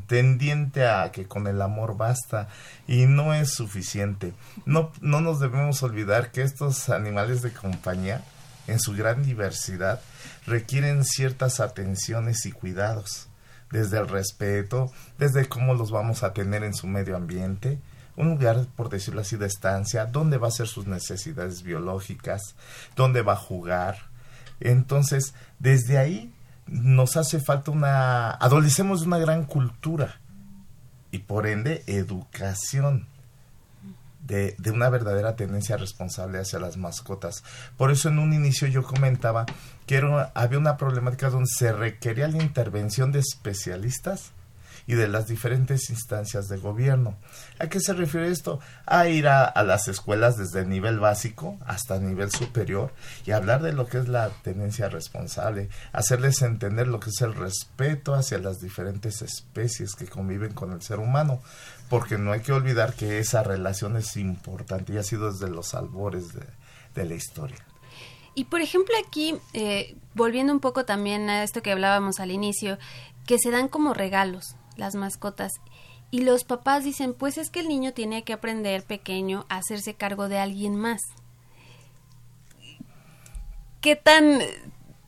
tendiente 0.06 0.86
a 0.86 1.10
que 1.12 1.26
con 1.26 1.46
el 1.46 1.60
amor 1.62 1.96
basta 1.96 2.48
y 2.86 3.06
no 3.06 3.34
es 3.34 3.52
suficiente. 3.52 4.32
No, 4.66 4.92
no 5.00 5.20
nos 5.20 5.40
debemos 5.40 5.82
olvidar 5.82 6.30
que 6.30 6.42
estos 6.42 6.88
animales 6.88 7.42
de 7.42 7.52
compañía, 7.52 8.22
en 8.66 8.80
su 8.80 8.94
gran 8.94 9.22
diversidad, 9.22 10.00
requieren 10.46 11.04
ciertas 11.04 11.60
atenciones 11.60 12.46
y 12.46 12.52
cuidados, 12.52 13.28
desde 13.70 13.98
el 13.98 14.08
respeto, 14.08 14.90
desde 15.18 15.48
cómo 15.48 15.74
los 15.74 15.90
vamos 15.90 16.22
a 16.22 16.32
tener 16.32 16.62
en 16.62 16.74
su 16.74 16.86
medio 16.86 17.16
ambiente, 17.16 17.78
un 18.16 18.28
lugar, 18.30 18.66
por 18.76 18.88
decirlo 18.90 19.22
así, 19.22 19.36
de 19.36 19.46
estancia, 19.46 20.06
dónde 20.06 20.38
va 20.38 20.48
a 20.48 20.52
ser 20.52 20.68
sus 20.68 20.86
necesidades 20.86 21.62
biológicas, 21.62 22.54
dónde 22.94 23.22
va 23.22 23.32
a 23.32 23.36
jugar. 23.36 24.06
Entonces, 24.60 25.34
desde 25.58 25.98
ahí 25.98 26.32
nos 26.66 27.16
hace 27.16 27.40
falta 27.40 27.70
una... 27.70 28.30
adolecemos 28.30 29.00
de 29.00 29.06
una 29.06 29.18
gran 29.18 29.44
cultura 29.44 30.20
y 31.10 31.18
por 31.18 31.46
ende 31.46 31.82
educación 31.86 33.06
de, 34.20 34.56
de, 34.58 34.70
una 34.70 34.88
verdadera 34.88 35.36
tendencia 35.36 35.76
responsable 35.76 36.38
hacia 36.38 36.58
las 36.58 36.78
mascotas. 36.78 37.44
Por 37.76 37.90
eso 37.90 38.08
en 38.08 38.18
un 38.18 38.32
inicio 38.32 38.66
yo 38.68 38.82
comentaba 38.82 39.44
que 39.86 39.96
era, 39.96 40.32
había 40.34 40.58
una 40.58 40.78
problemática 40.78 41.28
donde 41.28 41.50
se 41.54 41.72
requería 41.72 42.26
la 42.28 42.42
intervención 42.42 43.12
de 43.12 43.18
especialistas 43.18 44.32
y 44.86 44.94
de 44.94 45.08
las 45.08 45.28
diferentes 45.28 45.90
instancias 45.90 46.48
de 46.48 46.58
gobierno. 46.58 47.16
¿A 47.58 47.68
qué 47.68 47.80
se 47.80 47.94
refiere 47.94 48.28
esto? 48.28 48.60
A 48.86 49.08
ir 49.08 49.28
a, 49.28 49.62
las 49.64 49.88
escuelas 49.88 50.36
desde 50.36 50.60
el 50.60 50.68
nivel 50.68 50.98
básico 50.98 51.58
hasta 51.66 51.96
el 51.96 52.06
nivel 52.06 52.30
superior 52.30 52.92
y 53.24 53.30
hablar 53.30 53.62
de 53.62 53.72
lo 53.72 53.86
que 53.86 53.98
es 53.98 54.08
la 54.08 54.28
tenencia 54.42 54.88
responsable, 54.88 55.70
hacerles 55.92 56.42
entender 56.42 56.86
lo 56.86 57.00
que 57.00 57.10
es 57.10 57.20
el 57.22 57.34
respeto 57.34 58.14
hacia 58.14 58.38
las 58.38 58.60
diferentes 58.60 59.22
especies 59.22 59.94
que 59.94 60.06
conviven 60.06 60.52
con 60.52 60.72
el 60.72 60.82
ser 60.82 60.98
humano, 60.98 61.40
porque 61.88 62.18
no 62.18 62.32
hay 62.32 62.40
que 62.40 62.52
olvidar 62.52 62.94
que 62.94 63.18
esa 63.18 63.42
relación 63.42 63.96
es 63.96 64.16
importante 64.16 64.92
y 64.92 64.98
ha 64.98 65.02
sido 65.02 65.32
desde 65.32 65.48
los 65.48 65.74
albores 65.74 66.34
de, 66.34 67.04
la 67.04 67.14
historia. 67.14 67.58
Y 68.36 68.44
por 68.44 68.60
ejemplo 68.60 68.94
aquí, 69.04 69.36
eh, 69.52 69.96
volviendo 70.14 70.52
un 70.52 70.60
poco 70.60 70.84
también 70.84 71.28
a 71.28 71.42
esto 71.42 71.62
que 71.62 71.72
hablábamos 71.72 72.20
al 72.20 72.30
inicio, 72.30 72.78
que 73.26 73.38
se 73.38 73.50
dan 73.50 73.68
como 73.68 73.94
regalos, 73.94 74.56
las 74.76 74.94
mascotas. 74.94 75.52
Y 76.10 76.20
los 76.20 76.44
papás 76.44 76.84
dicen, 76.84 77.14
pues 77.14 77.38
es 77.38 77.50
que 77.50 77.60
el 77.60 77.68
niño 77.68 77.92
tiene 77.92 78.22
que 78.22 78.32
aprender 78.32 78.84
pequeño 78.84 79.46
a 79.48 79.56
hacerse 79.56 79.94
cargo 79.94 80.28
de 80.28 80.38
alguien 80.38 80.76
más. 80.76 81.00
¿Qué 83.80 83.96
tan 83.96 84.40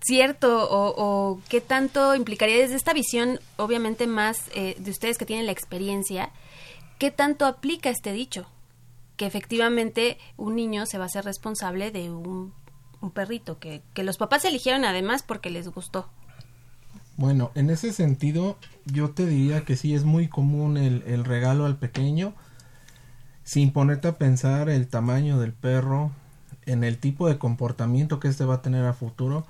cierto 0.05 0.68
o, 0.70 1.40
qué 1.48 1.61
tanto 1.61 2.14
implicaría 2.14 2.57
desde 2.59 2.76
esta 2.76 2.92
visión, 2.92 3.40
obviamente 3.57 4.07
más 4.07 4.38
eh, 4.55 4.76
de 4.79 4.90
ustedes 4.90 5.16
que 5.16 5.26
tienen 5.26 5.46
la 5.46 5.52
experiencia, 5.52 6.31
qué 6.98 7.11
tanto 7.11 7.46
aplica 7.46 7.88
este 7.88 8.12
dicho? 8.12 8.46
Que 9.16 9.26
efectivamente 9.26 10.18
un 10.37 10.57
niño 10.57 10.87
se 10.87 10.98
va 10.98 11.07
a 11.07 11.09
ser 11.09 11.24
responsable 11.24 11.90
de 11.90 12.11
un, 12.11 12.52
un 13.00 13.11
perrito, 13.12 13.59
que, 13.59 13.83
que 13.94 14.02
los 14.02 14.18
papás 14.18 14.44
eligieron 14.44 14.85
además 14.85 15.22
porque 15.22 15.50
les 15.50 15.68
gustó. 15.68 16.09
Bueno, 17.16 17.50
en 17.55 17.70
ese 17.70 17.92
sentido, 17.92 18.59
yo 18.85 19.11
te 19.11 19.26
diría 19.26 19.64
que 19.64 19.76
sí 19.76 19.94
es 19.94 20.05
muy 20.05 20.29
común 20.29 20.76
el, 20.76 21.02
el 21.07 21.24
regalo 21.24 21.64
al 21.64 21.76
pequeño, 21.76 22.35
sin 23.42 23.72
ponerte 23.72 24.09
a 24.09 24.18
pensar 24.18 24.68
el 24.68 24.87
tamaño 24.87 25.38
del 25.38 25.52
perro, 25.52 26.11
en 26.66 26.85
el 26.85 26.98
tipo 26.98 27.29
de 27.29 27.38
comportamiento 27.38 28.20
que 28.20 28.29
éste 28.29 28.44
va 28.44 28.57
a 28.57 28.62
tener 28.62 28.85
a 28.85 28.92
futuro 28.92 29.46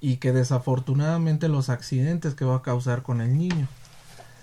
y 0.00 0.16
que 0.16 0.32
desafortunadamente 0.32 1.48
los 1.48 1.68
accidentes 1.68 2.34
que 2.34 2.44
va 2.44 2.56
a 2.56 2.62
causar 2.62 3.02
con 3.02 3.20
el 3.20 3.36
niño. 3.36 3.66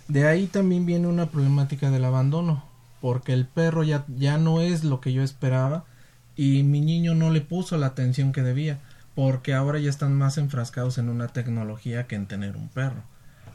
De 0.07 0.27
ahí 0.27 0.47
también 0.47 0.85
viene 0.85 1.07
una 1.07 1.27
problemática 1.27 1.89
del 1.89 2.05
abandono, 2.05 2.63
porque 3.01 3.33
el 3.33 3.45
perro 3.45 3.83
ya, 3.83 4.05
ya 4.07 4.37
no 4.37 4.61
es 4.61 4.83
lo 4.83 4.99
que 4.99 5.13
yo 5.13 5.23
esperaba 5.23 5.85
y 6.35 6.63
mi 6.63 6.81
niño 6.81 7.15
no 7.15 7.29
le 7.29 7.41
puso 7.41 7.77
la 7.77 7.87
atención 7.87 8.31
que 8.31 8.41
debía 8.41 8.79
porque 9.17 9.55
ahora 9.55 9.79
ya 9.79 9.89
están 9.89 10.13
más 10.13 10.37
enfrascados 10.37 10.99
en 10.99 11.09
una 11.09 11.29
tecnología 11.29 12.05
que 12.05 12.13
en 12.13 12.27
tener 12.27 12.55
un 12.55 12.69
perro. 12.69 13.01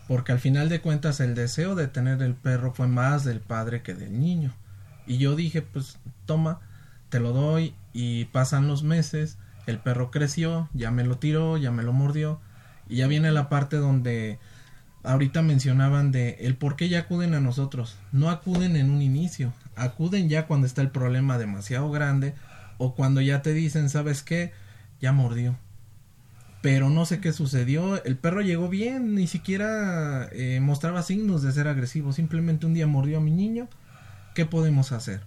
Porque 0.09 0.33
al 0.33 0.41
final 0.41 0.69
de 0.69 0.81
cuentas 0.81 1.21
el 1.21 1.37
deseo 1.37 1.77
de 1.77 1.87
tener 1.87 2.21
el 2.21 2.35
perro 2.35 2.75
fue 2.75 2.89
más 2.89 3.23
del 3.23 3.39
padre 3.39 3.81
que 3.81 3.95
del 3.95 4.19
niño. 4.19 4.53
Y 5.07 5.19
yo 5.19 5.37
dije, 5.37 5.63
pues 5.63 5.99
toma, 6.27 6.59
te 7.11 7.21
lo 7.21 7.33
doy 7.33 7.77
y 7.93 8.25
pasan 8.25 8.67
los 8.67 8.83
meses, 8.83 9.39
el 9.69 9.79
perro 9.79 10.11
creció, 10.11 10.69
ya 10.75 10.91
me 10.91 11.05
lo 11.05 11.19
tiró, 11.19 11.57
ya 11.59 11.71
me 11.71 11.85
lo 11.85 11.93
mordió 11.93 12.41
y 12.89 12.97
ya 12.97 13.07
viene 13.07 13.31
la 13.31 13.49
parte 13.49 13.77
donde 13.77 14.41
ahorita 15.05 15.43
mencionaban 15.43 16.11
de 16.11 16.39
el 16.41 16.57
por 16.57 16.75
qué 16.75 16.89
ya 16.89 16.99
acuden 16.99 17.35
a 17.35 17.41
nosotros. 17.41 17.95
No 18.11 18.31
acuden 18.31 18.75
en 18.75 18.91
un 18.91 19.01
inicio, 19.01 19.53
acuden 19.77 20.29
ya 20.29 20.49
cuando 20.49 20.67
está 20.67 20.83
el 20.83 20.91
problema 20.91 21.39
demasiado 21.39 21.89
grande 21.93 22.35
o 22.79 22.97
cuando 22.97 23.21
ya 23.21 23.43
te 23.43 23.53
dicen, 23.53 23.91
¿sabes 23.91 24.25
qué? 24.25 24.51
Ya 25.03 25.13
mordió. 25.13 25.59
Pero 26.63 26.89
no 26.89 27.05
sé 27.05 27.21
qué 27.21 27.33
sucedió. 27.33 28.03
El 28.05 28.17
perro 28.17 28.41
llegó 28.41 28.69
bien, 28.69 29.17
ni 29.17 29.27
siquiera 29.27 30.29
eh, 30.31 30.61
mostraba 30.63 31.03
signos 31.03 31.43
de 31.43 31.51
ser 31.51 31.67
agresivo. 31.67 32.13
Simplemente 32.13 32.67
un 32.67 32.73
día 32.73 32.87
mordió 32.87 33.19
a 33.19 33.21
mi 33.21 33.33
niño. 33.33 33.69
¿Qué 34.35 34.47
podemos 34.47 34.93
hacer? 34.93 35.23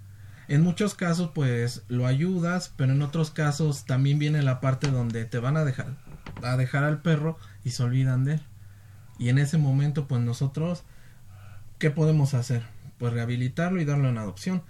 En 0.48 0.62
muchos 0.62 0.96
casos, 0.96 1.32
pues 1.36 1.84
lo 1.90 2.08
ayudas, 2.08 2.72
pero 2.78 2.94
en 2.94 3.02
otros 3.02 3.32
casos 3.32 3.86
también 3.86 4.18
viene 4.18 4.42
la 4.44 4.62
parte 4.62 4.90
donde 4.90 5.26
te 5.26 5.40
van 5.40 5.58
a 5.58 5.66
dejar, 5.66 5.98
a 6.42 6.56
dejar 6.56 6.86
al 6.86 7.02
perro 7.02 7.38
y 7.66 7.72
se 7.72 7.84
olvidan 7.84 8.24
de 8.24 8.36
él. 8.36 8.42
Y 9.20 9.30
en 9.30 9.40
ese 9.40 9.58
momento, 9.58 10.08
pues 10.08 10.22
nosotros, 10.22 10.84
¿qué 11.80 11.92
podemos 11.92 12.34
hacer? 12.34 12.64
Pues 12.98 13.12
rehabilitarlo 13.12 13.82
y 13.82 13.86
darlo 13.86 14.08
en 14.08 14.18
adopción. 14.18 14.64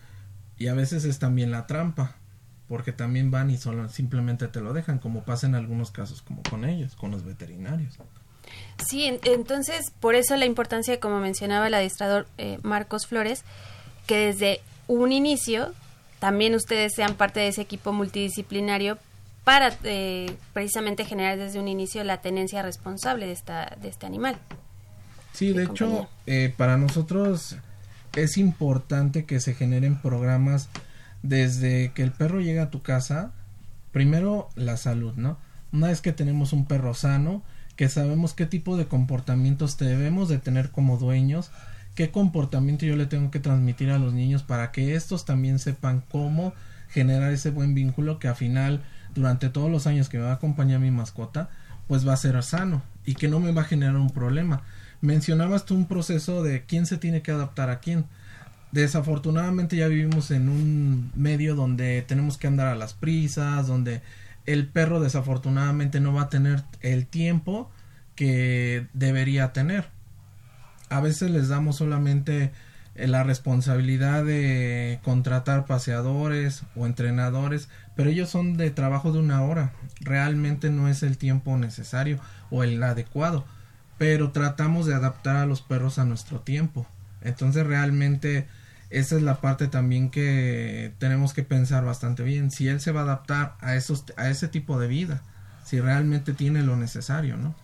Y 0.58 0.68
a 0.68 0.74
veces 0.74 1.06
es 1.06 1.20
también 1.20 1.52
la 1.52 1.68
trampa 1.68 2.16
porque 2.68 2.92
también 2.92 3.32
van 3.32 3.50
y 3.50 3.58
solo 3.58 3.88
simplemente 3.90 4.48
te 4.48 4.62
lo 4.62 4.74
dejan, 4.74 5.00
como 5.00 5.24
pasa 5.24 5.48
en 5.48 5.56
algunos 5.56 5.92
casos, 5.92 6.22
como 6.22 6.42
con 6.44 6.66
ellos, 6.66 6.96
con 6.96 7.12
los 7.12 7.24
veterinarios. 7.24 7.98
Sí, 8.88 9.20
entonces 9.24 9.92
por 10.00 10.16
eso 10.16 10.36
la 10.36 10.46
importancia, 10.46 11.00
como 11.00 11.20
mencionaba 11.20 11.68
el 11.68 11.74
administrador 11.74 12.28
eh, 12.38 12.60
Marcos 12.64 13.08
Flores, 13.08 13.44
que 14.08 14.18
desde 14.28 14.62
un 14.88 15.12
inicio 15.12 15.74
también 16.20 16.56
ustedes 16.56 16.94
sean 16.96 17.16
parte 17.16 17.40
de 17.40 17.50
ese 17.50 17.62
equipo 17.62 17.94
multidisciplinario 17.94 18.98
para 19.44 19.76
eh, 19.84 20.36
precisamente 20.54 21.06
generar 21.06 21.38
desde 21.38 21.60
un 21.60 21.68
inicio 21.68 22.04
la 22.04 22.22
tenencia 22.22 22.64
responsable 22.64 23.28
de, 23.28 23.32
esta, 23.32 23.78
de 23.80 23.90
este 23.90 24.06
animal. 24.06 24.38
Sí, 25.34 25.54
de, 25.54 25.66
hecho, 25.66 26.10
eh, 26.26 26.54
para 26.56 26.78
nosotros 26.78 27.58
es 28.16 28.38
importante 28.38 29.26
que 29.26 29.40
se 29.40 29.54
generen 29.54 30.02
programas 30.02 30.70
desde 31.26 31.92
que 31.94 32.04
el 32.04 32.12
perro 32.12 32.40
llega 32.40 32.64
a 32.64 32.70
tu 32.70 32.84
casa, 32.84 33.32
primero 33.92 34.50
la 34.56 34.78
salud, 34.78 35.16
¿no? 35.16 35.38
Una 35.74 35.88
vez 35.88 36.02
que 36.02 36.14
tenemos 36.14 36.54
un 36.54 36.66
perro 36.66 36.94
sano, 36.94 37.44
que 37.76 37.90
sabemos 37.90 38.34
qué 38.34 38.46
tipo 38.46 38.78
de 38.78 38.86
comportamientos 38.86 39.78
debemos 39.78 40.30
de 40.30 40.38
tener 40.38 40.70
como 40.70 40.98
dueños, 40.98 41.52
qué 41.96 42.12
comportamiento 42.12 42.86
yo 42.86 42.96
le 42.96 43.08
tengo 43.08 43.32
que 43.32 43.40
transmitir 43.40 43.90
a 43.90 43.98
los 43.98 44.14
niños 44.14 44.44
para 44.44 44.72
que 44.72 44.96
estos 44.96 45.26
también 45.26 45.58
sepan 45.60 46.04
cómo 46.10 46.54
generar 46.90 47.34
ese 47.34 47.50
buen 47.50 47.74
vínculo 47.74 48.20
que 48.20 48.28
al 48.28 48.36
final 48.36 48.84
durante 49.16 49.50
todos 49.50 49.72
los 49.72 49.88
años 49.88 50.10
que 50.10 50.18
me 50.18 50.26
va 50.26 50.32
a 50.32 50.36
acompañar 50.36 50.80
mi 50.80 50.92
mascota 50.92 51.50
pues 51.88 52.08
va 52.08 52.14
a 52.14 52.18
ser 52.18 52.42
sano 52.44 52.84
y 53.04 53.16
que 53.16 53.28
no 53.28 53.40
me 53.40 53.52
va 53.52 53.62
a 53.62 53.66
generar 53.66 53.96
un 53.96 54.12
problema. 54.12 54.62
Mencionabas 55.02 55.66
tú 55.66 55.76
un 55.76 55.88
proceso 55.88 56.44
de 56.44 56.66
quién 56.66 56.86
se 56.86 56.98
tiene 56.98 57.22
que 57.22 57.32
adaptar 57.32 57.70
a 57.70 57.80
quién 57.80 58.06
desafortunadamente 58.72 59.78
ya 59.78 59.88
vivimos 59.88 60.32
en 60.32 60.50
un 60.50 61.12
medio 61.16 61.56
donde 61.56 62.02
tenemos 62.02 62.38
que 62.38 62.48
andar 62.48 62.68
a 62.68 62.76
las 62.76 62.94
prisas, 62.94 63.68
donde 63.68 64.02
el 64.46 64.68
perro 64.68 65.00
desafortunadamente 65.00 66.00
no 66.00 66.14
va 66.14 66.24
a 66.24 66.30
tener 66.30 66.64
el 66.82 67.08
tiempo 67.08 67.72
que 68.16 68.88
debería 68.94 69.54
tener. 69.54 69.88
A 70.90 71.02
veces 71.02 71.32
les 71.32 71.50
damos 71.50 71.78
solamente 71.78 72.52
eh, 72.96 73.08
la 73.08 73.24
responsabilidad 73.24 74.24
de 74.24 75.00
contratar 75.04 75.66
paseadores 75.66 76.64
o 76.76 76.86
entrenadores, 76.86 77.70
pero 77.96 78.10
ellos 78.10 78.30
son 78.30 78.56
de 78.58 78.72
trabajo 78.72 79.12
de 79.12 79.20
una 79.20 79.44
hora. 79.44 79.74
Realmente 80.00 80.70
no 80.70 80.88
es 80.88 81.04
el 81.04 81.18
tiempo 81.18 81.58
necesario 81.58 82.20
o 82.50 82.64
el 82.64 82.82
adecuado, 82.84 83.46
pero 83.98 84.32
tratamos 84.32 84.86
de 84.86 84.94
adaptar 84.94 85.38
a 85.38 85.46
los 85.46 85.62
perros 85.62 86.00
a 86.00 86.06
nuestro 86.06 86.40
tiempo. 86.40 86.88
Entonces 87.26 87.66
realmente 87.66 88.48
esa 88.90 89.16
es 89.16 89.24
la 89.24 89.42
parte 89.42 89.68
también 89.68 90.10
que 90.10 90.94
tenemos 91.00 91.34
que 91.34 91.44
pensar 91.44 91.84
bastante 91.84 92.24
bien. 92.24 92.52
Si 92.52 92.68
él 92.68 92.80
se 92.80 92.92
va 92.92 93.02
a 93.02 93.04
adaptar 93.04 93.56
a, 93.60 93.76
esos, 93.76 94.06
a 94.16 94.30
ese 94.30 94.48
tipo 94.48 94.80
de 94.80 94.88
vida, 94.88 95.22
si 95.66 95.80
realmente 95.80 96.34
tiene 96.34 96.62
lo 96.62 96.78
necesario, 96.78 97.36
¿no? 97.36 97.56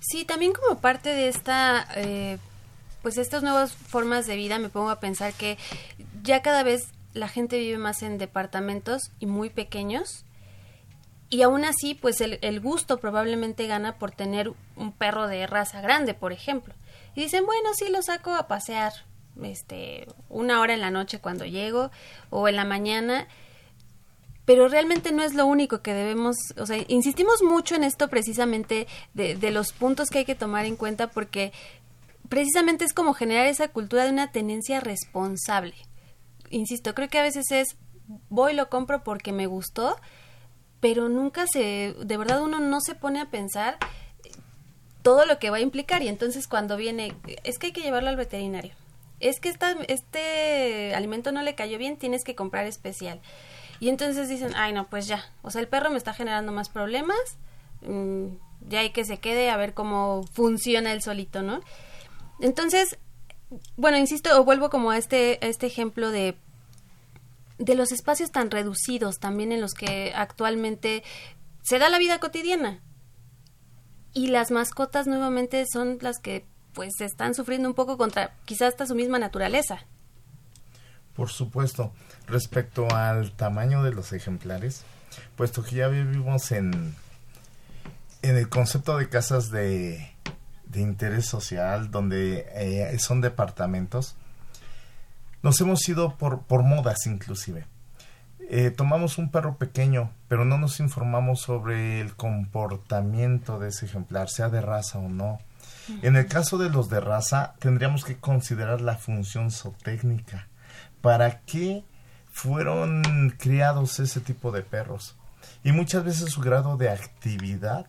Sí, 0.00 0.24
también 0.24 0.52
como 0.52 0.80
parte 0.80 1.10
de 1.10 1.28
esta, 1.28 1.86
eh, 1.96 2.38
pues 3.02 3.18
estas 3.18 3.42
nuevas 3.42 3.72
formas 3.74 4.26
de 4.26 4.36
vida, 4.36 4.58
me 4.58 4.70
pongo 4.70 4.90
a 4.90 5.00
pensar 5.00 5.32
que 5.34 5.58
ya 6.22 6.42
cada 6.42 6.62
vez 6.62 6.88
la 7.12 7.28
gente 7.28 7.58
vive 7.58 7.78
más 7.78 8.02
en 8.02 8.16
departamentos 8.16 9.10
y 9.18 9.26
muy 9.26 9.50
pequeños 9.50 10.24
y 11.30 11.42
aún 11.42 11.64
así, 11.64 11.94
pues 11.94 12.20
el, 12.22 12.38
el, 12.40 12.60
gusto 12.60 12.98
probablemente 12.98 13.66
gana 13.66 13.96
por 13.96 14.12
tener 14.12 14.50
un 14.76 14.92
perro 14.92 15.26
de 15.26 15.46
raza 15.46 15.82
grande, 15.82 16.14
por 16.14 16.32
ejemplo. 16.32 16.72
Y 17.14 17.22
dicen, 17.22 17.46
bueno, 17.46 17.70
sí 17.74 17.88
lo 17.90 18.02
saco 18.02 18.34
a 18.34 18.48
pasear, 18.48 18.92
este, 19.42 20.06
una 20.28 20.60
hora 20.60 20.74
en 20.74 20.80
la 20.80 20.90
noche 20.90 21.20
cuando 21.20 21.44
llego 21.44 21.90
o 22.30 22.48
en 22.48 22.56
la 22.56 22.64
mañana. 22.64 23.28
Pero 24.44 24.68
realmente 24.68 25.12
no 25.12 25.22
es 25.22 25.34
lo 25.34 25.44
único 25.44 25.82
que 25.82 25.92
debemos, 25.92 26.36
o 26.56 26.64
sea, 26.64 26.82
insistimos 26.88 27.42
mucho 27.42 27.74
en 27.74 27.84
esto 27.84 28.08
precisamente 28.08 28.86
de, 29.12 29.34
de 29.34 29.50
los 29.50 29.72
puntos 29.72 30.08
que 30.08 30.18
hay 30.18 30.24
que 30.24 30.34
tomar 30.34 30.64
en 30.64 30.76
cuenta 30.76 31.10
porque 31.10 31.52
precisamente 32.30 32.84
es 32.84 32.94
como 32.94 33.12
generar 33.12 33.46
esa 33.46 33.68
cultura 33.68 34.04
de 34.04 34.10
una 34.10 34.32
tenencia 34.32 34.80
responsable. 34.80 35.74
Insisto, 36.50 36.94
creo 36.94 37.08
que 37.08 37.18
a 37.18 37.22
veces 37.22 37.50
es 37.50 37.76
voy 38.28 38.54
lo 38.54 38.68
compro 38.68 39.02
porque 39.04 39.32
me 39.32 39.46
gustó, 39.46 39.96
pero 40.80 41.08
nunca 41.08 41.46
se, 41.46 41.94
de 41.98 42.16
verdad 42.16 42.42
uno 42.42 42.60
no 42.60 42.80
se 42.80 42.94
pone 42.94 43.20
a 43.20 43.30
pensar 43.30 43.78
todo 45.02 45.26
lo 45.26 45.38
que 45.38 45.50
va 45.50 45.58
a 45.58 45.60
implicar 45.60 46.02
y 46.02 46.08
entonces 46.08 46.48
cuando 46.48 46.76
viene, 46.76 47.14
es 47.44 47.58
que 47.58 47.68
hay 47.68 47.72
que 47.72 47.82
llevarlo 47.82 48.08
al 48.08 48.16
veterinario, 48.16 48.72
es 49.20 49.40
que 49.40 49.48
esta, 49.48 49.72
este 49.88 50.94
alimento 50.94 51.32
no 51.32 51.42
le 51.42 51.54
cayó 51.54 51.78
bien, 51.78 51.96
tienes 51.96 52.24
que 52.24 52.34
comprar 52.34 52.66
especial. 52.66 53.20
Y 53.80 53.88
entonces 53.88 54.28
dicen, 54.28 54.52
ay 54.56 54.72
no, 54.72 54.88
pues 54.88 55.06
ya, 55.06 55.24
o 55.42 55.50
sea, 55.50 55.60
el 55.60 55.68
perro 55.68 55.90
me 55.90 55.98
está 55.98 56.12
generando 56.12 56.52
más 56.52 56.68
problemas, 56.68 57.18
mm, 57.82 58.26
ya 58.68 58.80
hay 58.80 58.90
que 58.90 59.04
se 59.04 59.18
quede 59.18 59.50
a 59.50 59.56
ver 59.56 59.72
cómo 59.74 60.24
funciona 60.32 60.92
el 60.92 61.02
solito, 61.02 61.42
¿no? 61.42 61.60
Entonces, 62.40 62.98
bueno, 63.76 63.96
insisto, 63.98 64.38
o 64.38 64.44
vuelvo 64.44 64.68
como 64.68 64.90
a 64.90 64.98
este, 64.98 65.44
este 65.46 65.66
ejemplo 65.66 66.10
de 66.10 66.36
de 67.58 67.74
los 67.74 67.92
espacios 67.92 68.30
tan 68.30 68.50
reducidos 68.50 69.18
también 69.18 69.52
en 69.52 69.60
los 69.60 69.74
que 69.74 70.12
actualmente 70.14 71.02
se 71.62 71.78
da 71.78 71.88
la 71.88 71.98
vida 71.98 72.20
cotidiana. 72.20 72.80
Y 74.12 74.28
las 74.28 74.50
mascotas 74.50 75.06
nuevamente 75.06 75.64
son 75.70 75.98
las 76.00 76.18
que 76.18 76.46
pues 76.72 77.00
están 77.00 77.34
sufriendo 77.34 77.68
un 77.68 77.74
poco 77.74 77.98
contra 77.98 78.34
quizás 78.44 78.68
hasta 78.68 78.86
su 78.86 78.94
misma 78.94 79.18
naturaleza. 79.18 79.80
Por 81.14 81.30
supuesto, 81.30 81.92
respecto 82.26 82.86
al 82.94 83.32
tamaño 83.32 83.82
de 83.82 83.92
los 83.92 84.12
ejemplares, 84.12 84.84
puesto 85.36 85.64
que 85.64 85.76
ya 85.76 85.88
vivimos 85.88 86.52
en, 86.52 86.94
en 88.22 88.36
el 88.36 88.48
concepto 88.48 88.96
de 88.96 89.08
casas 89.08 89.50
de, 89.50 90.12
de 90.66 90.80
interés 90.80 91.26
social, 91.26 91.90
donde 91.90 92.46
eh, 92.54 92.96
son 93.00 93.20
departamentos, 93.20 94.14
nos 95.42 95.60
hemos 95.60 95.88
ido 95.88 96.16
por, 96.16 96.42
por 96.42 96.62
modas 96.62 97.06
inclusive. 97.06 97.66
Eh, 98.50 98.70
tomamos 98.70 99.18
un 99.18 99.30
perro 99.30 99.58
pequeño, 99.58 100.10
pero 100.26 100.46
no 100.46 100.56
nos 100.56 100.80
informamos 100.80 101.42
sobre 101.42 102.00
el 102.00 102.16
comportamiento 102.16 103.58
de 103.58 103.68
ese 103.68 103.84
ejemplar, 103.84 104.30
sea 104.30 104.48
de 104.48 104.62
raza 104.62 104.98
o 104.98 105.10
no. 105.10 105.38
En 106.00 106.16
el 106.16 106.28
caso 106.28 106.56
de 106.56 106.70
los 106.70 106.88
de 106.88 107.00
raza, 107.00 107.52
tendríamos 107.58 108.06
que 108.06 108.16
considerar 108.16 108.80
la 108.80 108.96
función 108.96 109.50
zootécnica. 109.50 110.48
¿Para 111.02 111.40
qué 111.40 111.84
fueron 112.30 113.34
criados 113.38 114.00
ese 114.00 114.20
tipo 114.20 114.50
de 114.50 114.62
perros? 114.62 115.14
Y 115.62 115.72
muchas 115.72 116.02
veces 116.04 116.32
su 116.32 116.40
grado 116.40 116.78
de 116.78 116.88
actividad 116.88 117.84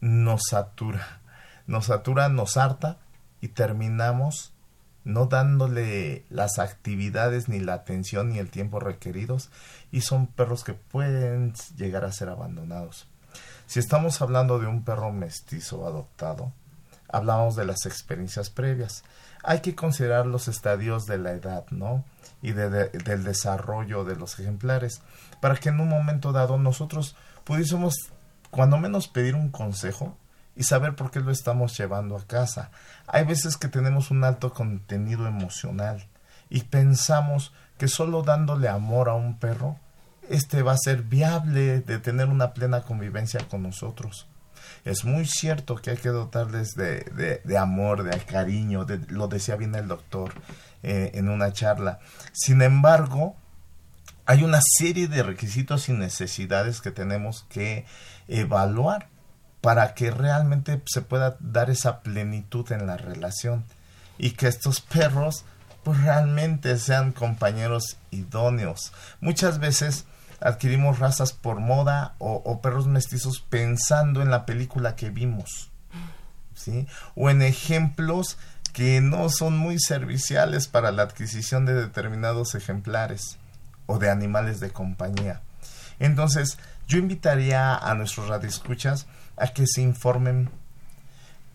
nos 0.00 0.44
satura. 0.48 1.20
Nos 1.66 1.86
satura, 1.86 2.30
nos 2.30 2.56
harta 2.56 2.96
y 3.42 3.48
terminamos 3.48 4.54
no 5.08 5.24
dándole 5.24 6.26
las 6.28 6.58
actividades 6.58 7.48
ni 7.48 7.60
la 7.60 7.72
atención 7.72 8.28
ni 8.28 8.38
el 8.38 8.50
tiempo 8.50 8.78
requeridos 8.78 9.48
y 9.90 10.02
son 10.02 10.26
perros 10.26 10.64
que 10.64 10.74
pueden 10.74 11.54
llegar 11.78 12.04
a 12.04 12.12
ser 12.12 12.28
abandonados. 12.28 13.08
Si 13.66 13.78
estamos 13.78 14.20
hablando 14.20 14.58
de 14.58 14.66
un 14.66 14.84
perro 14.84 15.10
mestizo 15.10 15.86
adoptado, 15.86 16.52
hablamos 17.08 17.56
de 17.56 17.64
las 17.64 17.86
experiencias 17.86 18.50
previas. 18.50 19.02
Hay 19.42 19.60
que 19.60 19.74
considerar 19.74 20.26
los 20.26 20.46
estadios 20.46 21.06
de 21.06 21.16
la 21.16 21.32
edad, 21.32 21.64
¿no? 21.70 22.04
Y 22.42 22.52
del 22.52 23.24
desarrollo 23.24 24.04
de 24.04 24.14
los 24.14 24.38
ejemplares, 24.38 25.00
para 25.40 25.56
que 25.56 25.70
en 25.70 25.80
un 25.80 25.88
momento 25.88 26.32
dado 26.32 26.58
nosotros 26.58 27.16
pudiésemos, 27.44 27.94
cuando 28.50 28.76
menos, 28.76 29.08
pedir 29.08 29.36
un 29.36 29.48
consejo 29.48 30.18
y 30.58 30.64
saber 30.64 30.96
por 30.96 31.12
qué 31.12 31.20
lo 31.20 31.30
estamos 31.30 31.78
llevando 31.78 32.16
a 32.16 32.26
casa. 32.26 32.72
Hay 33.06 33.24
veces 33.24 33.56
que 33.56 33.68
tenemos 33.68 34.10
un 34.10 34.24
alto 34.24 34.52
contenido 34.52 35.28
emocional 35.28 36.08
y 36.50 36.62
pensamos 36.62 37.52
que 37.78 37.86
solo 37.86 38.24
dándole 38.24 38.68
amor 38.68 39.08
a 39.08 39.14
un 39.14 39.38
perro, 39.38 39.78
este 40.28 40.62
va 40.62 40.72
a 40.72 40.78
ser 40.78 41.02
viable 41.02 41.80
de 41.80 41.98
tener 42.00 42.26
una 42.26 42.54
plena 42.54 42.82
convivencia 42.82 43.38
con 43.48 43.62
nosotros. 43.62 44.26
Es 44.84 45.04
muy 45.04 45.26
cierto 45.26 45.76
que 45.76 45.90
hay 45.90 45.96
que 45.96 46.08
dotarles 46.08 46.74
de, 46.74 47.40
de, 47.44 47.56
amor, 47.56 48.02
de 48.02 48.18
cariño, 48.18 48.84
de, 48.84 48.98
lo 49.12 49.28
decía 49.28 49.54
bien 49.54 49.76
el 49.76 49.86
doctor 49.86 50.32
eh, 50.82 51.12
en 51.14 51.28
una 51.28 51.52
charla. 51.52 52.00
Sin 52.32 52.62
embargo, 52.62 53.36
hay 54.26 54.42
una 54.42 54.60
serie 54.60 55.06
de 55.06 55.22
requisitos 55.22 55.88
y 55.88 55.92
necesidades 55.92 56.80
que 56.80 56.90
tenemos 56.90 57.46
que 57.48 57.86
evaluar 58.26 59.06
para 59.60 59.94
que 59.94 60.10
realmente 60.10 60.82
se 60.86 61.02
pueda 61.02 61.36
dar 61.40 61.70
esa 61.70 62.00
plenitud 62.00 62.70
en 62.72 62.86
la 62.86 62.96
relación 62.96 63.64
y 64.18 64.32
que 64.32 64.48
estos 64.48 64.80
perros 64.80 65.44
pues 65.82 66.02
realmente 66.02 66.76
sean 66.78 67.12
compañeros 67.12 67.96
idóneos. 68.10 68.92
Muchas 69.20 69.58
veces 69.58 70.04
adquirimos 70.40 70.98
razas 70.98 71.32
por 71.32 71.60
moda 71.60 72.14
o, 72.18 72.60
perros 72.60 72.86
mestizos 72.86 73.40
pensando 73.40 74.22
en 74.22 74.30
la 74.30 74.46
película 74.46 74.96
que 74.96 75.10
vimos, 75.10 75.70
¿sí? 76.54 76.86
O 77.14 77.30
en 77.30 77.42
ejemplos 77.42 78.38
que 78.72 79.00
no 79.00 79.28
son 79.28 79.56
muy 79.56 79.78
serviciales 79.78 80.68
para 80.68 80.92
la 80.92 81.02
adquisición 81.02 81.64
de 81.64 81.74
determinados 81.74 82.54
ejemplares 82.54 83.38
o 83.86 83.98
de 83.98 84.10
animales 84.10 84.60
de 84.60 84.70
compañía. 84.70 85.42
Entonces, 85.98 86.58
yo 86.86 86.98
invitaría 86.98 87.76
a 87.76 87.94
nuestros 87.94 88.28
radioescuchas 88.28 89.06
a 89.36 89.48
que 89.48 89.66
se 89.66 89.82
informen, 89.82 90.50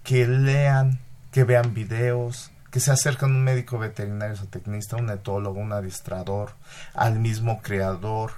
que 0.04 0.28
lean, 0.28 1.00
que 1.32 1.44
vean 1.44 1.74
videos, 1.74 2.52
que 2.72 2.80
se 2.80 2.92
acerquen 2.92 3.30
a 3.30 3.34
un 3.34 3.44
médico 3.44 3.78
veterinario 3.78 4.36
o 4.42 4.48
tecnista, 4.48 4.96
un 4.96 5.10
etólogo, 5.10 5.60
un 5.60 5.74
adiestrador, 5.74 6.54
al 6.94 7.20
mismo 7.20 7.62
creador 7.62 8.32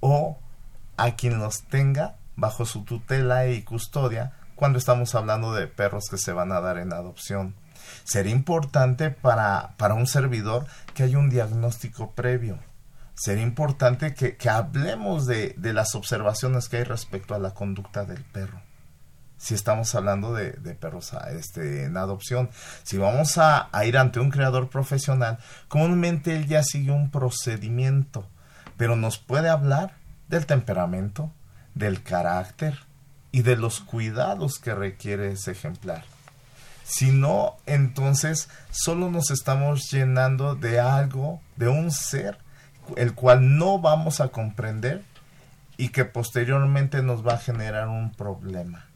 o 0.00 0.38
a 0.96 1.16
quien 1.16 1.38
los 1.38 1.64
tenga 1.64 2.16
bajo 2.36 2.64
su 2.64 2.84
tutela 2.84 3.48
y 3.48 3.62
custodia 3.62 4.32
cuando 4.54 4.78
estamos 4.78 5.14
hablando 5.14 5.52
de 5.52 5.66
perros 5.66 6.08
que 6.10 6.18
se 6.18 6.32
van 6.32 6.52
a 6.52 6.60
dar 6.60 6.78
en 6.78 6.92
adopción. 6.92 7.54
Sería 8.04 8.32
importante 8.32 9.10
para, 9.10 9.74
para 9.76 9.94
un 9.94 10.06
servidor 10.06 10.66
que 10.94 11.02
haya 11.02 11.18
un 11.18 11.30
diagnóstico 11.30 12.12
previo. 12.12 12.58
Sería 13.16 13.42
importante 13.42 14.14
que, 14.14 14.36
que 14.36 14.48
hablemos 14.48 15.26
de, 15.26 15.54
de 15.56 15.72
las 15.72 15.94
observaciones 15.96 16.68
que 16.68 16.76
hay 16.76 16.84
respecto 16.84 17.34
a 17.34 17.38
la 17.38 17.54
conducta 17.54 18.04
del 18.04 18.22
perro 18.22 18.60
si 19.38 19.54
estamos 19.54 19.94
hablando 19.94 20.32
de, 20.32 20.52
perros 20.74 21.12
este, 21.30 21.84
en 21.84 21.96
adopción. 21.96 22.50
Si 22.82 22.96
vamos 22.96 23.38
a, 23.38 23.68
ir 23.84 23.98
ante 23.98 24.20
un 24.20 24.30
creador 24.30 24.68
profesional, 24.68 25.38
comúnmente 25.68 26.36
él 26.36 26.46
ya 26.46 26.62
sigue 26.62 26.90
un 26.90 27.10
procedimiento, 27.10 28.28
pero 28.76 28.96
nos 28.96 29.18
puede 29.18 29.48
hablar 29.48 29.94
del 30.28 30.46
temperamento, 30.46 31.32
del 31.74 32.02
carácter 32.02 32.78
y 33.30 33.42
de 33.42 33.56
los 33.56 33.80
cuidados 33.80 34.58
que 34.58 34.74
requiere 34.74 35.32
ese 35.32 35.52
ejemplar. 35.52 36.04
Si 36.84 37.10
no, 37.10 37.56
entonces 37.66 38.48
solo 38.70 39.10
nos 39.10 39.30
estamos 39.30 39.90
llenando 39.90 40.54
de 40.54 40.80
algo, 40.80 41.40
de 41.56 41.68
un 41.68 41.90
ser, 41.90 42.38
el 42.96 43.14
cual 43.14 43.58
no 43.58 43.78
vamos 43.78 44.20
a 44.20 44.28
comprender 44.28 45.02
y 45.76 45.88
que 45.90 46.04
posteriormente 46.04 47.02
nos 47.02 47.26
va 47.26 47.34
a 47.34 47.38
generar 47.38 47.88
un 47.88 48.12
problema 48.12 48.86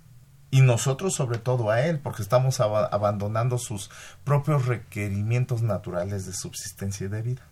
y 0.50 0.62
nosotros 0.62 1.14
sobre 1.14 1.38
todo 1.38 1.70
a 1.70 1.82
él, 1.82 1.98
porque 1.98 2.22
estamos 2.22 2.60
abandonando 2.60 3.58
sus 3.58 3.90
propios 4.24 4.66
requerimientos 4.66 5.62
naturales 5.62 6.26
de 6.26 6.32
subsistencia 6.32 7.06
y 7.06 7.08
de 7.08 7.22
vida. 7.22 7.42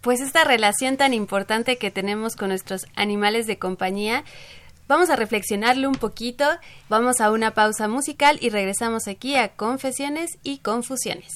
Pues 0.00 0.20
esta 0.20 0.44
relación 0.44 0.96
tan 0.96 1.14
importante 1.14 1.78
que 1.78 1.90
tenemos 1.90 2.36
con 2.36 2.48
nuestros 2.48 2.86
animales 2.94 3.46
de 3.46 3.58
compañía, 3.58 4.24
vamos 4.88 5.10
a 5.10 5.16
reflexionarlo 5.16 5.88
un 5.88 5.96
poquito, 5.96 6.44
vamos 6.88 7.20
a 7.20 7.30
una 7.30 7.54
pausa 7.54 7.88
musical 7.88 8.38
y 8.40 8.50
regresamos 8.50 9.08
aquí 9.08 9.36
a 9.36 9.48
Confesiones 9.54 10.38
y 10.42 10.58
Confusiones. 10.58 11.32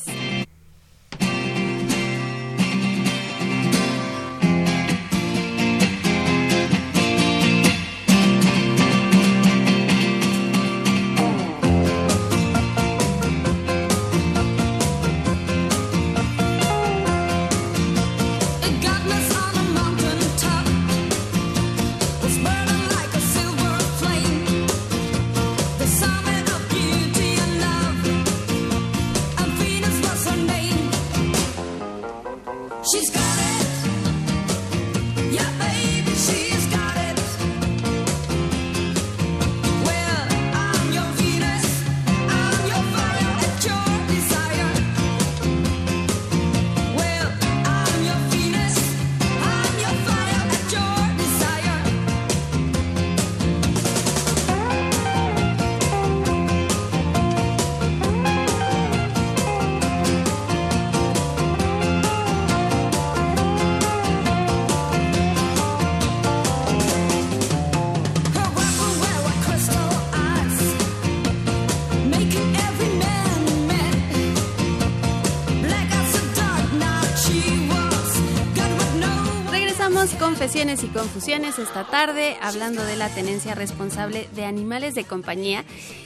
Confusiones 81.00 81.58
esta 81.58 81.84
tarde, 81.84 82.36
hablando 82.42 82.84
de 82.84 82.94
la 82.94 83.08
tenencia 83.08 83.54
responsable 83.54 84.28
de 84.34 84.44
animales 84.44 84.94
de 84.94 85.04
compañía. 85.04 85.64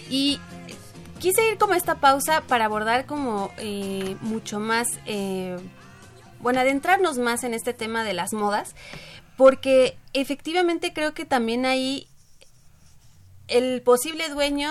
Y 0.09 0.39
quise 1.19 1.51
ir 1.51 1.59
como 1.59 1.75
esta 1.75 1.97
pausa 1.97 2.43
para 2.43 2.67
abordar 2.67 3.05
como 3.05 3.53
eh, 3.59 4.17
mucho 4.21 4.61
más, 4.61 4.87
eh, 5.05 5.59
bueno, 6.39 6.61
adentrarnos 6.61 7.19
más 7.19 7.43
en 7.43 7.55
este 7.55 7.75
tema 7.75 8.05
de 8.05 8.15
las 8.15 8.33
modas, 8.33 8.77
porque 9.37 9.99
efectivamente 10.13 10.93
creo 10.93 11.13
que 11.13 11.25
también 11.25 11.67
ahí 11.67 12.07
el 13.49 13.83
posible 13.83 14.29
dueño 14.29 14.71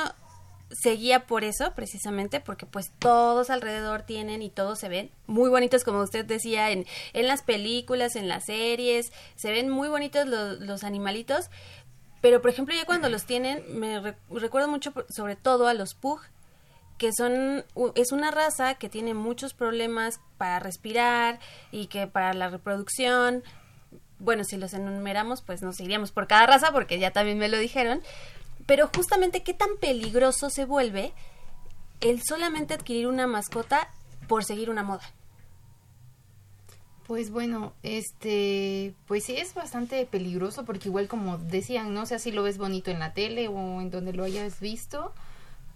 seguía 0.73 1.25
por 1.25 1.43
eso, 1.43 1.73
precisamente, 1.73 2.39
porque 2.39 2.65
pues 2.65 2.91
todos 2.99 3.49
alrededor 3.49 4.03
tienen 4.03 4.41
y 4.41 4.49
todos 4.49 4.79
se 4.79 4.89
ven 4.89 5.11
muy 5.27 5.49
bonitos, 5.49 5.83
como 5.83 6.01
usted 6.01 6.25
decía, 6.25 6.71
en, 6.71 6.85
en 7.13 7.27
las 7.27 7.41
películas, 7.41 8.15
en 8.15 8.27
las 8.27 8.45
series, 8.45 9.11
se 9.35 9.51
ven 9.51 9.69
muy 9.69 9.87
bonitos 9.87 10.27
los, 10.27 10.83
animalitos, 10.83 11.49
pero 12.21 12.41
por 12.41 12.51
ejemplo 12.51 12.75
ya 12.75 12.85
cuando 12.85 13.09
los 13.09 13.25
tienen, 13.25 13.63
me 13.79 14.15
recuerdo 14.29 14.67
mucho 14.67 14.93
sobre 15.09 15.35
todo 15.35 15.67
a 15.67 15.73
los 15.73 15.93
pug, 15.93 16.21
que 16.97 17.11
son 17.15 17.63
es 17.95 18.11
una 18.11 18.31
raza 18.31 18.75
que 18.75 18.89
tiene 18.89 19.13
muchos 19.13 19.53
problemas 19.53 20.19
para 20.37 20.59
respirar 20.59 21.39
y 21.71 21.87
que 21.87 22.07
para 22.07 22.33
la 22.33 22.49
reproducción. 22.49 23.43
Bueno 24.19 24.43
si 24.43 24.57
los 24.57 24.73
enumeramos 24.73 25.41
pues 25.41 25.61
nos 25.61 25.79
iríamos 25.79 26.11
por 26.11 26.27
cada 26.27 26.45
raza 26.45 26.71
porque 26.71 26.99
ya 26.99 27.11
también 27.11 27.37
me 27.37 27.49
lo 27.49 27.57
dijeron 27.57 28.01
pero 28.65 28.89
justamente 28.95 29.43
qué 29.43 29.53
tan 29.53 29.69
peligroso 29.79 30.49
se 30.49 30.65
vuelve 30.65 31.13
el 32.01 32.21
solamente 32.23 32.73
adquirir 32.73 33.07
una 33.07 33.27
mascota 33.27 33.89
por 34.27 34.43
seguir 34.43 34.69
una 34.69 34.83
moda. 34.83 35.13
Pues 37.07 37.31
bueno, 37.31 37.73
este, 37.83 38.93
pues 39.07 39.25
sí 39.25 39.35
es 39.35 39.53
bastante 39.53 40.05
peligroso 40.05 40.63
porque 40.63 40.87
igual 40.87 41.07
como 41.07 41.37
decían, 41.37 41.93
no 41.93 42.05
sé 42.05 42.17
si 42.19 42.31
lo 42.31 42.43
ves 42.43 42.57
bonito 42.57 42.91
en 42.91 42.99
la 42.99 43.13
tele 43.13 43.49
o 43.49 43.81
en 43.81 43.91
donde 43.91 44.13
lo 44.13 44.23
hayas 44.23 44.61
visto, 44.61 45.13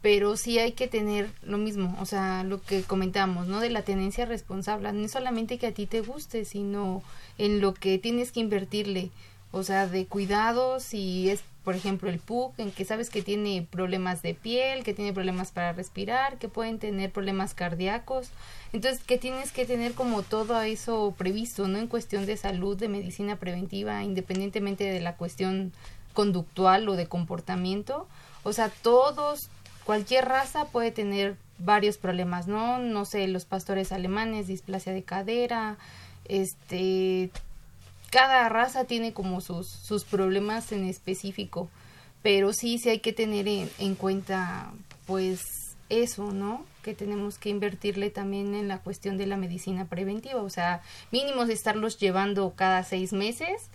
pero 0.01 0.37
sí 0.37 0.57
hay 0.57 0.71
que 0.71 0.87
tener 0.87 1.29
lo 1.43 1.57
mismo, 1.57 1.97
o 1.99 2.05
sea, 2.05 2.43
lo 2.43 2.61
que 2.61 2.83
comentamos, 2.83 3.47
¿no? 3.47 3.59
De 3.59 3.69
la 3.69 3.81
tenencia 3.81 4.25
responsable, 4.25 4.93
no 4.93 5.07
solamente 5.09 5.57
que 5.57 5.67
a 5.67 5.73
ti 5.73 5.85
te 5.85 6.01
guste, 6.01 6.45
sino 6.45 7.03
en 7.37 7.59
lo 7.59 7.73
que 7.73 7.97
tienes 7.97 8.31
que 8.31 8.39
invertirle, 8.39 9.11
o 9.51 9.63
sea, 9.63 9.87
de 9.87 10.05
cuidados 10.05 10.93
y 10.93 11.29
es 11.29 11.43
por 11.67 11.75
ejemplo, 11.75 12.09
el 12.09 12.19
PUC, 12.19 12.57
en 12.59 12.71
que 12.71 12.85
sabes 12.85 13.09
que 13.09 13.21
tiene 13.21 13.67
problemas 13.69 14.21
de 14.21 14.33
piel, 14.33 14.85
que 14.85 14.93
tiene 14.93 15.11
problemas 15.11 15.51
para 15.51 15.73
respirar, 15.73 16.37
que 16.37 16.47
pueden 16.47 16.79
tener 16.79 17.11
problemas 17.11 17.53
cardíacos. 17.53 18.29
Entonces, 18.71 19.03
que 19.03 19.17
tienes 19.17 19.51
que 19.51 19.65
tener 19.65 19.91
como 19.91 20.21
todo 20.21 20.61
eso 20.61 21.13
previsto, 21.17 21.67
¿no? 21.67 21.77
En 21.77 21.87
cuestión 21.87 22.25
de 22.25 22.37
salud, 22.37 22.77
de 22.77 22.87
medicina 22.87 23.35
preventiva, 23.35 24.01
independientemente 24.05 24.85
de 24.85 25.01
la 25.01 25.17
cuestión 25.17 25.73
conductual 26.13 26.87
o 26.87 26.95
de 26.95 27.07
comportamiento. 27.07 28.07
O 28.43 28.53
sea, 28.53 28.69
todos, 28.69 29.49
cualquier 29.83 30.23
raza 30.23 30.67
puede 30.67 30.91
tener 30.91 31.35
varios 31.59 31.97
problemas, 31.97 32.47
¿no? 32.47 32.79
No 32.79 33.03
sé, 33.03 33.27
los 33.27 33.43
pastores 33.43 33.91
alemanes, 33.91 34.47
displasia 34.47 34.93
de 34.93 35.03
cadera, 35.03 35.75
este, 36.29 37.29
cada 38.09 38.47
raza 38.49 38.85
tiene 38.85 39.13
como 39.13 39.41
sus, 39.41 39.67
sus 39.67 40.05
problemas 40.05 40.71
en 40.71 40.85
específico, 40.85 41.69
pero 42.21 42.53
sí, 42.53 42.77
sí 42.77 42.89
hay 42.89 42.99
que 42.99 43.13
tener 43.13 43.47
en, 43.47 43.95
cuenta 43.95 44.71
pues 45.05 45.75
eso, 45.89 46.31
¿no? 46.31 46.65
Que 46.83 46.93
tenemos 46.93 47.37
que 47.37 47.49
invertirle 47.49 48.09
también 48.09 48.55
en 48.55 48.67
la 48.67 48.79
cuestión 48.79 49.17
de 49.17 49.27
la 49.27 49.37
medicina 49.37 49.85
preventiva, 49.85 50.41
o 50.41 50.49
sea, 50.49 50.81
mínimos 51.11 51.49
estarlos 51.49 51.97
llevando 51.97 52.53
cada 52.55 52.83
seis 52.83 53.13
meses, 53.13 53.69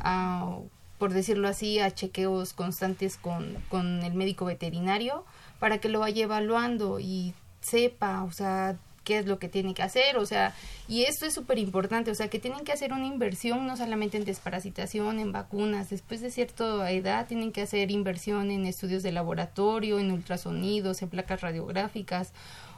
a, 0.00 0.56
por 0.98 1.12
decirlo 1.12 1.48
así, 1.48 1.78
a 1.78 1.92
chequeos 1.92 2.52
constantes 2.52 3.16
con, 3.16 3.56
con 3.68 4.02
el 4.02 4.14
médico 4.14 4.44
veterinario 4.44 5.24
para 5.58 5.78
que 5.78 5.88
lo 5.88 6.00
vaya 6.00 6.24
evaluando 6.24 6.98
y 6.98 7.34
sepa, 7.60 8.24
o 8.24 8.32
sea, 8.32 8.76
qué 9.04 9.18
es 9.18 9.26
lo 9.26 9.38
que 9.38 9.48
tiene 9.48 9.74
que 9.74 9.82
hacer, 9.82 10.16
o 10.16 10.26
sea, 10.26 10.54
y 10.88 11.02
esto 11.02 11.26
es 11.26 11.34
súper 11.34 11.58
importante, 11.58 12.10
o 12.10 12.14
sea, 12.14 12.28
que 12.28 12.38
tienen 12.38 12.64
que 12.64 12.72
hacer 12.72 12.92
una 12.92 13.06
inversión 13.06 13.66
no 13.66 13.76
solamente 13.76 14.16
en 14.16 14.24
desparasitación, 14.24 15.18
en 15.18 15.32
vacunas, 15.32 15.90
después 15.90 16.20
de 16.20 16.30
cierta 16.30 16.90
edad 16.90 17.26
tienen 17.26 17.52
que 17.52 17.62
hacer 17.62 17.90
inversión 17.90 18.50
en 18.50 18.66
estudios 18.66 19.02
de 19.02 19.12
laboratorio, 19.12 19.98
en 19.98 20.10
ultrasonidos, 20.10 21.02
en 21.02 21.08
placas 21.08 21.40
radiográficas, 21.40 22.32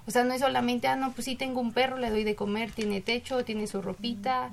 o 0.07 0.11
sea, 0.11 0.25
no 0.25 0.35
es 0.35 0.41
solamente, 0.41 0.87
ah, 0.87 0.97
no, 0.97 1.12
pues 1.12 1.25
sí 1.25 1.35
tengo 1.35 1.61
un 1.61 1.72
perro, 1.72 1.99
le 1.99 2.11
doy 2.11 2.25
de 2.25 2.35
comer, 2.35 2.70
tiene 2.72 3.01
techo, 3.01 3.45
tiene 3.45 3.66
su 3.66 3.81
ropita, 3.81 4.51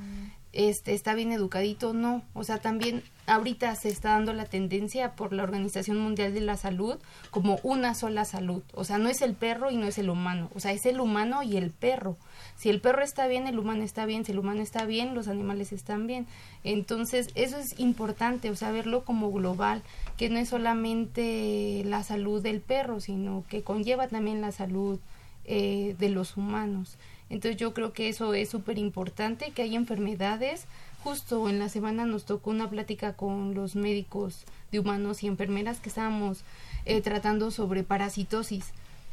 este, 0.53 0.93
está 0.93 1.13
bien 1.13 1.31
educadito, 1.31 1.93
no, 1.93 2.23
o 2.33 2.43
sea, 2.43 2.59
también 2.59 3.03
ahorita 3.25 3.73
se 3.75 3.89
está 3.89 4.09
dando 4.09 4.33
la 4.33 4.45
tendencia 4.45 5.15
por 5.15 5.31
la 5.31 5.43
Organización 5.43 5.97
Mundial 5.99 6.33
de 6.33 6.41
la 6.41 6.57
Salud 6.57 6.97
como 7.29 7.59
una 7.63 7.95
sola 7.95 8.25
salud, 8.25 8.61
o 8.73 8.83
sea, 8.83 8.97
no 8.97 9.07
es 9.07 9.21
el 9.21 9.33
perro 9.33 9.71
y 9.71 9.77
no 9.77 9.85
es 9.87 9.97
el 9.97 10.09
humano, 10.09 10.49
o 10.53 10.59
sea, 10.59 10.73
es 10.73 10.85
el 10.85 10.99
humano 10.99 11.41
y 11.43 11.57
el 11.57 11.71
perro. 11.71 12.17
Si 12.57 12.69
el 12.69 12.81
perro 12.81 13.01
está 13.01 13.27
bien, 13.27 13.47
el 13.47 13.57
humano 13.57 13.83
está 13.83 14.05
bien, 14.05 14.25
si 14.25 14.33
el 14.33 14.39
humano 14.39 14.61
está 14.61 14.85
bien, 14.85 15.15
los 15.15 15.27
animales 15.27 15.71
están 15.71 16.05
bien. 16.05 16.27
Entonces, 16.63 17.29
eso 17.33 17.57
es 17.57 17.79
importante, 17.79 18.51
o 18.51 18.55
sea, 18.55 18.71
verlo 18.71 19.03
como 19.03 19.31
global, 19.31 19.81
que 20.17 20.29
no 20.29 20.37
es 20.37 20.49
solamente 20.49 21.81
la 21.85 22.03
salud 22.03 22.41
del 22.41 22.61
perro, 22.61 22.99
sino 22.99 23.45
que 23.49 23.63
conlleva 23.63 24.07
también 24.07 24.41
la 24.41 24.51
salud 24.51 24.99
eh, 25.45 25.95
de 25.97 26.09
los 26.09 26.37
humanos. 26.37 26.97
Entonces 27.31 27.55
yo 27.57 27.73
creo 27.73 27.93
que 27.93 28.09
eso 28.09 28.33
es 28.33 28.49
súper 28.49 28.77
importante, 28.77 29.51
que 29.51 29.61
hay 29.61 29.75
enfermedades. 29.75 30.65
Justo 31.01 31.47
en 31.49 31.59
la 31.59 31.69
semana 31.69 32.05
nos 32.05 32.25
tocó 32.25 32.51
una 32.51 32.69
plática 32.69 33.13
con 33.13 33.55
los 33.55 33.75
médicos 33.75 34.43
de 34.71 34.79
humanos 34.79 35.23
y 35.23 35.27
enfermeras 35.27 35.79
que 35.79 35.89
estábamos 35.89 36.41
eh, 36.85 37.01
tratando 37.01 37.49
sobre 37.49 37.83
parasitosis. 37.83 38.65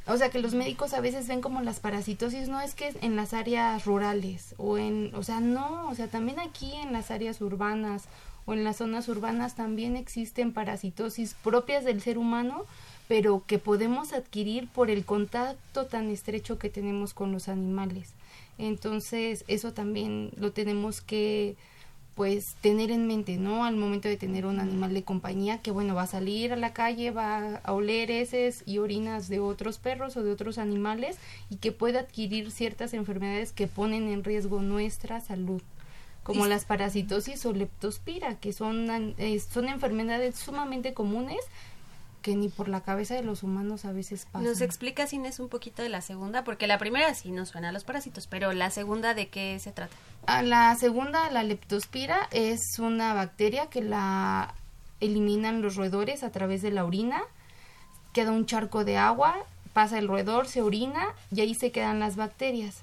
O 0.09 0.17
sea 0.17 0.31
que 0.31 0.41
los 0.41 0.55
médicos 0.55 0.95
a 0.95 1.01
veces 1.01 1.29
ven 1.29 1.41
como 1.41 1.61
las 1.61 1.79
parasitosis 1.79 2.49
no 2.49 2.61
es 2.61 2.75
que 2.75 2.93
en 3.03 3.15
las 3.15 3.35
áreas 3.35 3.85
rurales 3.85 4.55
o 4.57 4.79
en, 4.79 5.15
o 5.15 5.23
sea, 5.23 5.39
no, 5.39 5.89
o 5.89 5.95
sea, 5.95 6.09
también 6.09 6.41
aquí 6.41 6.73
en 6.73 6.93
las 6.93 7.11
áreas 7.13 7.41
urbanas 7.41 8.09
o 8.47 8.55
en 8.55 8.65
las 8.65 8.79
zonas 8.79 9.07
urbanas 9.09 9.55
también 9.55 9.97
existen 9.97 10.53
parasitosis 10.53 11.35
propias 11.45 11.85
del 11.85 12.01
ser 12.01 12.19
humano, 12.19 12.65
pero 13.09 13.43
que 13.47 13.59
podemos 13.59 14.13
adquirir 14.13 14.69
por 14.69 14.91
el 14.91 15.05
contacto 15.05 15.87
tan 15.87 16.11
estrecho 16.11 16.59
que 16.59 16.69
tenemos 16.69 17.15
con 17.15 17.33
los 17.33 17.49
animales. 17.49 18.13
Entonces, 18.59 19.45
eso 19.49 19.73
también 19.73 20.31
lo 20.37 20.53
tenemos 20.53 21.01
que 21.01 21.57
pues 22.15 22.57
tener 22.61 22.91
en 22.91 23.07
mente, 23.07 23.37
¿no? 23.37 23.65
Al 23.65 23.77
momento 23.77 24.09
de 24.09 24.17
tener 24.17 24.45
un 24.45 24.59
animal 24.59 24.93
de 24.93 25.05
compañía 25.05 25.63
que 25.63 25.71
bueno, 25.71 25.95
va 25.95 26.03
a 26.03 26.09
salir 26.09 26.53
a 26.53 26.57
la 26.57 26.73
calle, 26.73 27.13
va 27.13 27.61
a 27.63 27.73
oler 27.73 28.11
heces 28.11 28.65
y 28.67 28.79
orinas 28.79 29.29
de 29.29 29.39
otros 29.39 29.79
perros 29.79 30.17
o 30.17 30.25
de 30.25 30.33
otros 30.33 30.59
animales 30.59 31.17
y 31.49 31.57
que 31.57 31.71
puede 31.71 31.97
adquirir 31.97 32.51
ciertas 32.51 32.93
enfermedades 32.93 33.53
que 33.53 33.69
ponen 33.69 34.09
en 34.09 34.25
riesgo 34.25 34.61
nuestra 34.61 35.21
salud 35.21 35.63
como 36.25 36.47
las 36.47 36.67
parasitosis 36.67 37.47
o 37.47 37.55
leptospira, 37.55 38.35
que 38.39 38.53
son, 38.53 39.15
eh, 39.17 39.41
son 39.41 39.67
enfermedades 39.67 40.35
sumamente 40.35 40.93
comunes 40.93 41.39
que 42.29 42.37
ni 42.37 42.51
por 42.51 42.69
la 42.69 42.83
cabeza 42.83 43.15
de 43.15 43.23
los 43.23 43.43
humanos 43.43 43.87
a 43.87 43.93
veces 43.93 44.27
pasa. 44.31 44.45
¿Nos 44.45 44.61
explica, 44.61 45.07
Inés, 45.11 45.41
un 45.41 45.49
poquito 45.49 45.83
de 45.83 45.89
la 45.89 46.03
segunda? 46.03 46.45
Porque 46.45 46.67
la 46.67 46.77
primera 46.77 47.15
sí 47.15 47.31
nos 47.31 47.49
suena 47.49 47.71
a 47.71 47.73
los 47.73 47.85
parásitos, 47.85 48.27
pero 48.27 48.53
la 48.53 48.71
segunda, 48.71 49.15
¿de 49.15 49.29
qué 49.29 49.59
se 49.59 49.73
trata? 49.73 49.97
A 50.27 50.43
la 50.43 50.75
segunda, 50.75 51.31
la 51.31 51.43
leptospira, 51.43 52.29
es 52.31 52.79
una 52.79 53.15
bacteria 53.15 53.71
que 53.71 53.81
la 53.81 54.55
eliminan 55.01 55.63
los 55.63 55.77
roedores 55.77 56.23
a 56.23 56.31
través 56.31 56.61
de 56.61 56.71
la 56.71 56.85
orina. 56.85 57.23
Queda 58.13 58.31
un 58.31 58.45
charco 58.45 58.85
de 58.85 58.99
agua, 58.99 59.35
pasa 59.73 59.99
el 59.99 60.07
roedor, 60.07 60.49
se 60.49 60.61
orina 60.61 61.07
y 61.35 61.41
ahí 61.41 61.55
se 61.55 61.73
quedan 61.73 61.99
las 61.99 62.17
bacterias. 62.17 62.83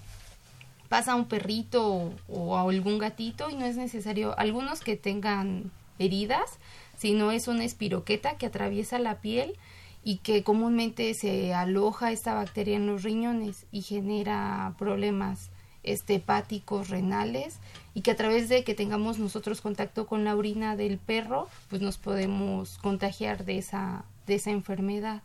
Pasa 0.89 1.13
un 1.13 1.25
perrito 1.25 1.85
o, 1.85 2.13
o 2.29 2.57
algún 2.57 2.97
gatito 2.97 3.51
y 3.51 3.55
no 3.55 3.65
es 3.65 3.77
necesario, 3.77 4.33
algunos 4.39 4.79
que 4.79 4.97
tengan 4.97 5.69
heridas, 5.99 6.57
sino 6.97 7.31
es 7.31 7.47
una 7.47 7.63
espiroqueta 7.63 8.37
que 8.37 8.47
atraviesa 8.47 8.99
la 8.99 9.19
piel 9.21 9.55
y 10.03 10.17
que 10.17 10.43
comúnmente 10.43 11.13
se 11.15 11.53
aloja 11.53 12.11
esta 12.11 12.33
bacteria 12.35 12.75
en 12.75 12.85
los 12.87 13.03
riñones 13.03 13.65
y 13.71 13.81
genera 13.81 14.75
problemas 14.77 15.49
este, 15.85 16.15
hepáticos, 16.15 16.89
renales, 16.89 17.59
y 17.93 18.01
que 18.01 18.11
a 18.11 18.15
través 18.15 18.49
de 18.49 18.63
que 18.63 18.75
tengamos 18.75 19.19
nosotros 19.19 19.61
contacto 19.61 20.07
con 20.07 20.23
la 20.23 20.35
orina 20.35 20.75
del 20.75 20.97
perro, 20.97 21.47
pues 21.69 21.81
nos 21.81 21.97
podemos 21.97 22.77
contagiar 22.79 23.45
de 23.45 23.57
esa, 23.57 24.05
de 24.27 24.35
esa 24.35 24.51
enfermedad. 24.51 25.21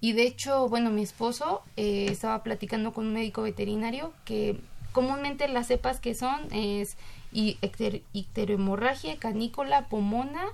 Y 0.00 0.12
de 0.12 0.26
hecho, 0.26 0.68
bueno, 0.68 0.90
mi 0.90 1.02
esposo 1.02 1.62
eh, 1.76 2.06
estaba 2.10 2.42
platicando 2.42 2.92
con 2.92 3.06
un 3.06 3.14
médico 3.14 3.42
veterinario 3.42 4.12
que 4.24 4.60
comúnmente 4.92 5.48
las 5.48 5.66
cepas 5.66 6.00
que 6.00 6.14
son 6.14 6.52
es 6.52 6.96
icterohemorragia, 7.32 9.18
canícola, 9.18 9.88
pomona 9.88 10.44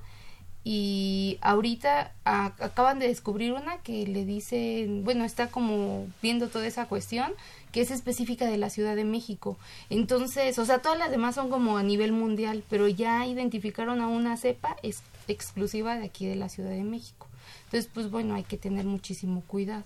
y 0.64 1.38
ahorita 1.40 2.12
acaban 2.24 2.98
de 2.98 3.08
descubrir 3.08 3.52
una 3.52 3.78
que 3.78 4.06
le 4.06 4.24
dice, 4.24 4.86
bueno, 5.02 5.24
está 5.24 5.48
como 5.48 6.06
viendo 6.22 6.48
toda 6.48 6.66
esa 6.66 6.86
cuestión 6.86 7.32
que 7.72 7.80
es 7.80 7.90
específica 7.90 8.46
de 8.46 8.58
la 8.58 8.70
Ciudad 8.70 8.94
de 8.94 9.04
México. 9.04 9.56
Entonces, 9.90 10.58
o 10.58 10.64
sea, 10.64 10.80
todas 10.80 10.98
las 10.98 11.10
demás 11.10 11.34
son 11.34 11.50
como 11.50 11.78
a 11.78 11.82
nivel 11.82 12.12
mundial, 12.12 12.62
pero 12.68 12.86
ya 12.86 13.26
identificaron 13.26 14.00
a 14.00 14.08
una 14.08 14.36
cepa 14.36 14.76
es 14.82 15.02
exclusiva 15.26 15.96
de 15.96 16.04
aquí 16.04 16.26
de 16.26 16.36
la 16.36 16.48
Ciudad 16.48 16.70
de 16.70 16.84
México. 16.84 17.26
Entonces, 17.64 17.90
pues 17.92 18.10
bueno, 18.10 18.34
hay 18.34 18.44
que 18.44 18.58
tener 18.58 18.84
muchísimo 18.84 19.42
cuidado. 19.46 19.84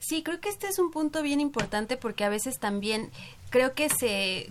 Sí, 0.00 0.22
creo 0.22 0.40
que 0.40 0.48
este 0.48 0.68
es 0.68 0.78
un 0.78 0.90
punto 0.90 1.22
bien 1.22 1.40
importante 1.40 1.96
porque 1.96 2.24
a 2.24 2.28
veces 2.28 2.58
también 2.58 3.10
creo 3.50 3.74
que 3.74 3.88
se 3.88 4.48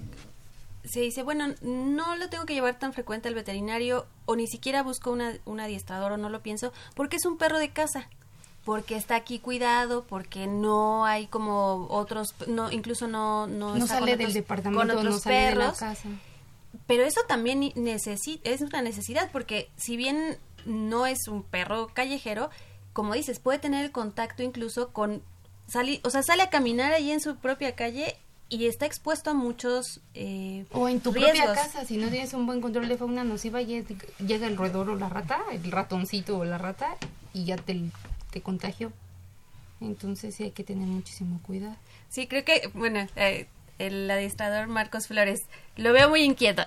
se 0.87 1.01
dice, 1.01 1.23
bueno, 1.23 1.53
no 1.61 2.15
lo 2.15 2.29
tengo 2.29 2.45
que 2.45 2.53
llevar 2.53 2.79
tan 2.79 2.93
frecuente 2.93 3.27
al 3.27 3.35
veterinario 3.35 4.07
o 4.25 4.35
ni 4.35 4.47
siquiera 4.47 4.83
busco 4.83 5.11
una, 5.11 5.37
un 5.45 5.59
adiestrador 5.59 6.13
o 6.13 6.17
no 6.17 6.29
lo 6.29 6.41
pienso 6.41 6.73
porque 6.95 7.17
es 7.17 7.25
un 7.25 7.37
perro 7.37 7.59
de 7.59 7.69
casa 7.71 8.09
porque 8.67 8.97
está 8.97 9.15
aquí 9.15 9.39
cuidado, 9.39 10.05
porque 10.05 10.45
no 10.45 11.05
hay 11.05 11.27
como 11.27 11.87
otros, 11.89 12.35
no 12.47 12.69
incluso 12.69 13.07
no 13.07 13.47
no, 13.47 13.87
sale 13.87 14.17
del 14.17 14.33
departamento, 14.33 14.85
con 14.85 14.97
otros 14.97 15.21
perros. 15.21 15.79
Pero 16.85 17.03
eso 17.03 17.21
también 17.29 17.63
es 17.63 18.61
una 18.61 18.81
necesidad 18.81 19.29
porque 19.31 19.69
si 19.77 19.95
bien 19.95 20.37
no 20.65 21.07
es 21.07 21.29
un 21.29 21.43
perro 21.43 21.87
callejero, 21.93 22.49
como 22.91 23.13
dices, 23.13 23.39
puede 23.39 23.57
tener 23.57 23.85
el 23.85 23.93
contacto 23.93 24.43
incluso 24.43 24.91
con 24.91 25.23
salir, 25.67 26.01
o 26.03 26.09
sea, 26.09 26.21
sale 26.21 26.43
a 26.43 26.49
caminar 26.49 26.91
allí 26.91 27.13
en 27.13 27.21
su 27.21 27.37
propia 27.37 27.73
calle 27.73 28.17
y 28.49 28.67
está 28.67 28.85
expuesto 28.85 29.31
a 29.31 29.33
muchos 29.33 29.99
eh, 30.13 30.65
o 30.71 30.87
en 30.87 31.01
tu 31.01 31.11
propia 31.11 31.53
casa 31.53 31.83
si 31.85 31.97
no 31.97 32.07
tienes 32.07 32.33
un 32.33 32.45
buen 32.45 32.61
control 32.61 32.87
de 32.87 32.97
fauna 32.97 33.23
nociva 33.23 33.61
llega 33.61 34.47
el 34.47 34.55
roedor 34.55 34.89
o 34.89 34.95
la 34.95 35.09
rata 35.09 35.39
el 35.51 35.71
ratoncito 35.71 36.37
o 36.37 36.45
la 36.45 36.57
rata 36.57 36.95
y 37.33 37.45
ya 37.45 37.57
te, 37.57 37.79
te 38.31 38.41
contagió. 38.41 38.91
Entonces 39.79 40.33
sí 40.33 40.43
hay 40.43 40.51
que 40.51 40.63
tener 40.63 40.87
muchísimo 40.87 41.39
cuidado. 41.43 41.75
Sí 42.09 42.27
creo 42.27 42.43
que 42.43 42.69
bueno 42.73 43.07
eh, 43.15 43.47
el 43.79 44.09
adiestrador 44.09 44.67
Marcos 44.67 45.07
Flores 45.07 45.43
lo 45.75 45.93
veo 45.93 46.09
muy 46.09 46.21
inquieto. 46.23 46.63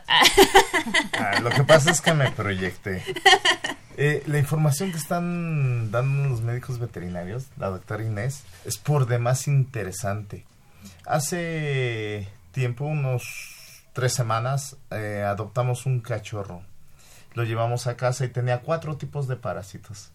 Ah, 1.12 1.40
lo 1.40 1.50
que 1.50 1.64
pasa 1.64 1.90
es 1.90 2.00
que 2.00 2.14
me 2.14 2.30
proyecté. 2.30 3.02
Eh, 3.96 4.22
la 4.26 4.38
información 4.38 4.92
que 4.92 4.98
están 4.98 5.90
dando 5.90 6.28
los 6.28 6.40
médicos 6.40 6.78
veterinarios 6.78 7.46
la 7.58 7.68
doctora 7.68 8.04
Inés 8.04 8.44
es 8.64 8.78
por 8.78 9.06
demás 9.06 9.46
interesante 9.46 10.46
Hace 11.06 12.28
tiempo, 12.52 12.84
unos 12.84 13.84
tres 13.92 14.12
semanas, 14.14 14.76
eh, 14.90 15.24
adoptamos 15.26 15.86
un 15.86 16.00
cachorro. 16.00 16.62
Lo 17.34 17.44
llevamos 17.44 17.86
a 17.86 17.96
casa 17.96 18.24
y 18.24 18.28
tenía 18.28 18.62
cuatro 18.62 18.96
tipos 18.96 19.28
de 19.28 19.36
parásitos. 19.36 20.12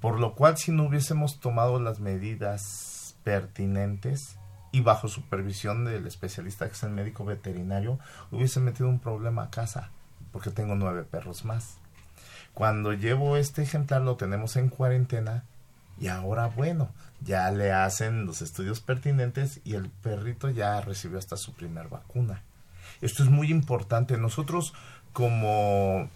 Por 0.00 0.18
lo 0.18 0.34
cual, 0.34 0.56
si 0.56 0.72
no 0.72 0.84
hubiésemos 0.84 1.40
tomado 1.40 1.78
las 1.80 2.00
medidas 2.00 3.14
pertinentes 3.24 4.36
y 4.72 4.80
bajo 4.80 5.08
supervisión 5.08 5.84
del 5.84 6.06
especialista 6.06 6.66
que 6.66 6.72
es 6.72 6.82
el 6.82 6.90
médico 6.90 7.24
veterinario, 7.24 7.98
hubiese 8.30 8.60
metido 8.60 8.88
un 8.88 9.00
problema 9.00 9.44
a 9.44 9.50
casa, 9.50 9.90
porque 10.32 10.50
tengo 10.50 10.74
nueve 10.74 11.04
perros 11.04 11.44
más. 11.44 11.76
Cuando 12.54 12.92
llevo 12.92 13.36
este 13.36 13.62
ejemplar 13.62 14.02
lo 14.02 14.16
tenemos 14.16 14.56
en 14.56 14.68
cuarentena 14.68 15.44
y 15.98 16.08
ahora 16.08 16.46
bueno, 16.46 16.90
ya 17.20 17.50
le 17.50 17.72
hacen 17.72 18.24
los 18.26 18.42
estudios 18.42 18.80
pertinentes 18.80 19.60
y 19.64 19.74
el 19.74 19.88
perrito 19.90 20.48
ya 20.48 20.80
recibió 20.80 21.18
hasta 21.18 21.36
su 21.36 21.52
primer 21.52 21.88
vacuna. 21.88 22.42
Esto 23.00 23.22
es 23.22 23.30
muy 23.30 23.50
importante. 23.50 24.16
Nosotros 24.16 24.74
como, 25.12 26.08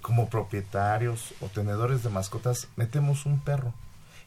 como 0.00 0.28
propietarios 0.28 1.34
o 1.40 1.48
tenedores 1.48 2.02
de 2.02 2.10
mascotas 2.10 2.68
metemos 2.76 3.26
un 3.26 3.40
perro 3.40 3.74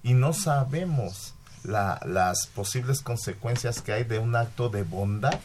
y 0.03 0.13
no 0.13 0.33
sabemos 0.33 1.35
la, 1.63 1.99
las 2.05 2.47
posibles 2.47 3.01
consecuencias 3.01 3.81
que 3.81 3.93
hay 3.93 4.03
de 4.03 4.19
un 4.19 4.35
acto 4.35 4.69
de 4.69 4.83
bondad 4.83 5.39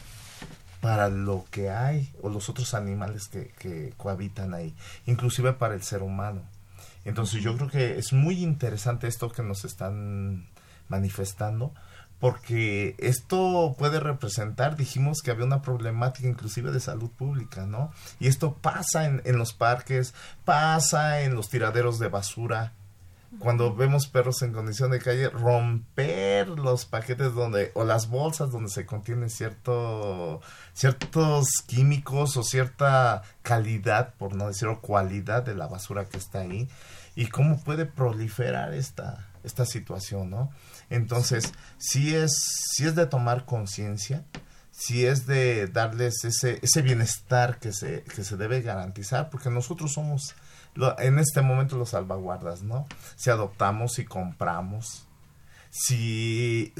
para 0.79 1.09
lo 1.09 1.45
que 1.51 1.69
hay 1.69 2.11
o 2.21 2.29
los 2.29 2.49
otros 2.49 2.73
animales 2.73 3.27
que, 3.27 3.49
que 3.59 3.93
cohabitan 3.97 4.53
ahí, 4.53 4.73
inclusive 5.05 5.53
para 5.53 5.75
el 5.75 5.83
ser 5.83 6.01
humano. 6.01 6.41
Entonces 7.05 7.41
yo 7.41 7.55
creo 7.55 7.69
que 7.69 7.97
es 7.97 8.13
muy 8.13 8.43
interesante 8.43 9.07
esto 9.07 9.31
que 9.31 9.43
nos 9.43 9.65
están 9.65 10.47
manifestando 10.91 11.73
porque 12.19 12.95
esto 12.99 13.75
puede 13.79 13.99
representar, 13.99 14.75
dijimos 14.75 15.23
que 15.23 15.31
había 15.31 15.45
una 15.45 15.63
problemática 15.63 16.27
inclusive 16.27 16.71
de 16.71 16.79
salud 16.79 17.09
pública, 17.09 17.65
¿no? 17.65 17.91
Y 18.19 18.27
esto 18.27 18.53
pasa 18.61 19.05
en, 19.05 19.23
en 19.25 19.39
los 19.39 19.53
parques, 19.53 20.13
pasa 20.45 21.21
en 21.21 21.33
los 21.33 21.49
tiraderos 21.49 21.97
de 21.97 22.09
basura, 22.09 22.73
cuando 23.39 23.73
vemos 23.73 24.07
perros 24.07 24.41
en 24.41 24.51
condición 24.51 24.91
de 24.91 24.99
calle, 24.99 25.29
romper 25.29 26.49
los 26.49 26.85
paquetes 26.85 27.33
donde, 27.33 27.71
o 27.75 27.85
las 27.85 28.09
bolsas 28.09 28.51
donde 28.51 28.69
se 28.69 28.85
contienen 28.85 29.29
cierto, 29.29 30.41
ciertos 30.73 31.47
químicos 31.65 32.35
o 32.35 32.43
cierta 32.43 33.23
calidad, 33.41 34.13
por 34.15 34.35
no 34.35 34.47
decir 34.47 34.67
cualidad 34.81 35.43
de 35.43 35.55
la 35.55 35.67
basura 35.67 36.05
que 36.05 36.17
está 36.17 36.41
ahí, 36.41 36.67
y 37.15 37.27
cómo 37.27 37.63
puede 37.63 37.85
proliferar 37.85 38.73
esta, 38.73 39.27
esta 39.43 39.65
situación, 39.65 40.29
¿no? 40.29 40.51
Entonces, 40.91 41.51
sí 41.77 42.15
es, 42.15 42.33
sí 42.73 42.85
es 42.85 42.95
de 42.95 43.07
tomar 43.07 43.45
conciencia, 43.45 44.25
sí 44.71 45.05
es 45.05 45.25
de 45.25 45.67
darles 45.67 46.23
ese, 46.25 46.59
ese 46.61 46.81
bienestar 46.81 47.59
que 47.59 47.71
se, 47.71 48.03
que 48.03 48.23
se 48.23 48.37
debe 48.37 48.61
garantizar, 48.61 49.29
porque 49.29 49.49
nosotros 49.49 49.93
somos 49.93 50.35
en 50.99 51.17
este 51.17 51.41
momento 51.41 51.77
los 51.77 51.89
salvaguardas, 51.89 52.61
¿no? 52.61 52.87
Si 53.15 53.29
adoptamos, 53.29 53.99
y 53.99 54.05
compramos, 54.05 55.07
si, 55.69 56.73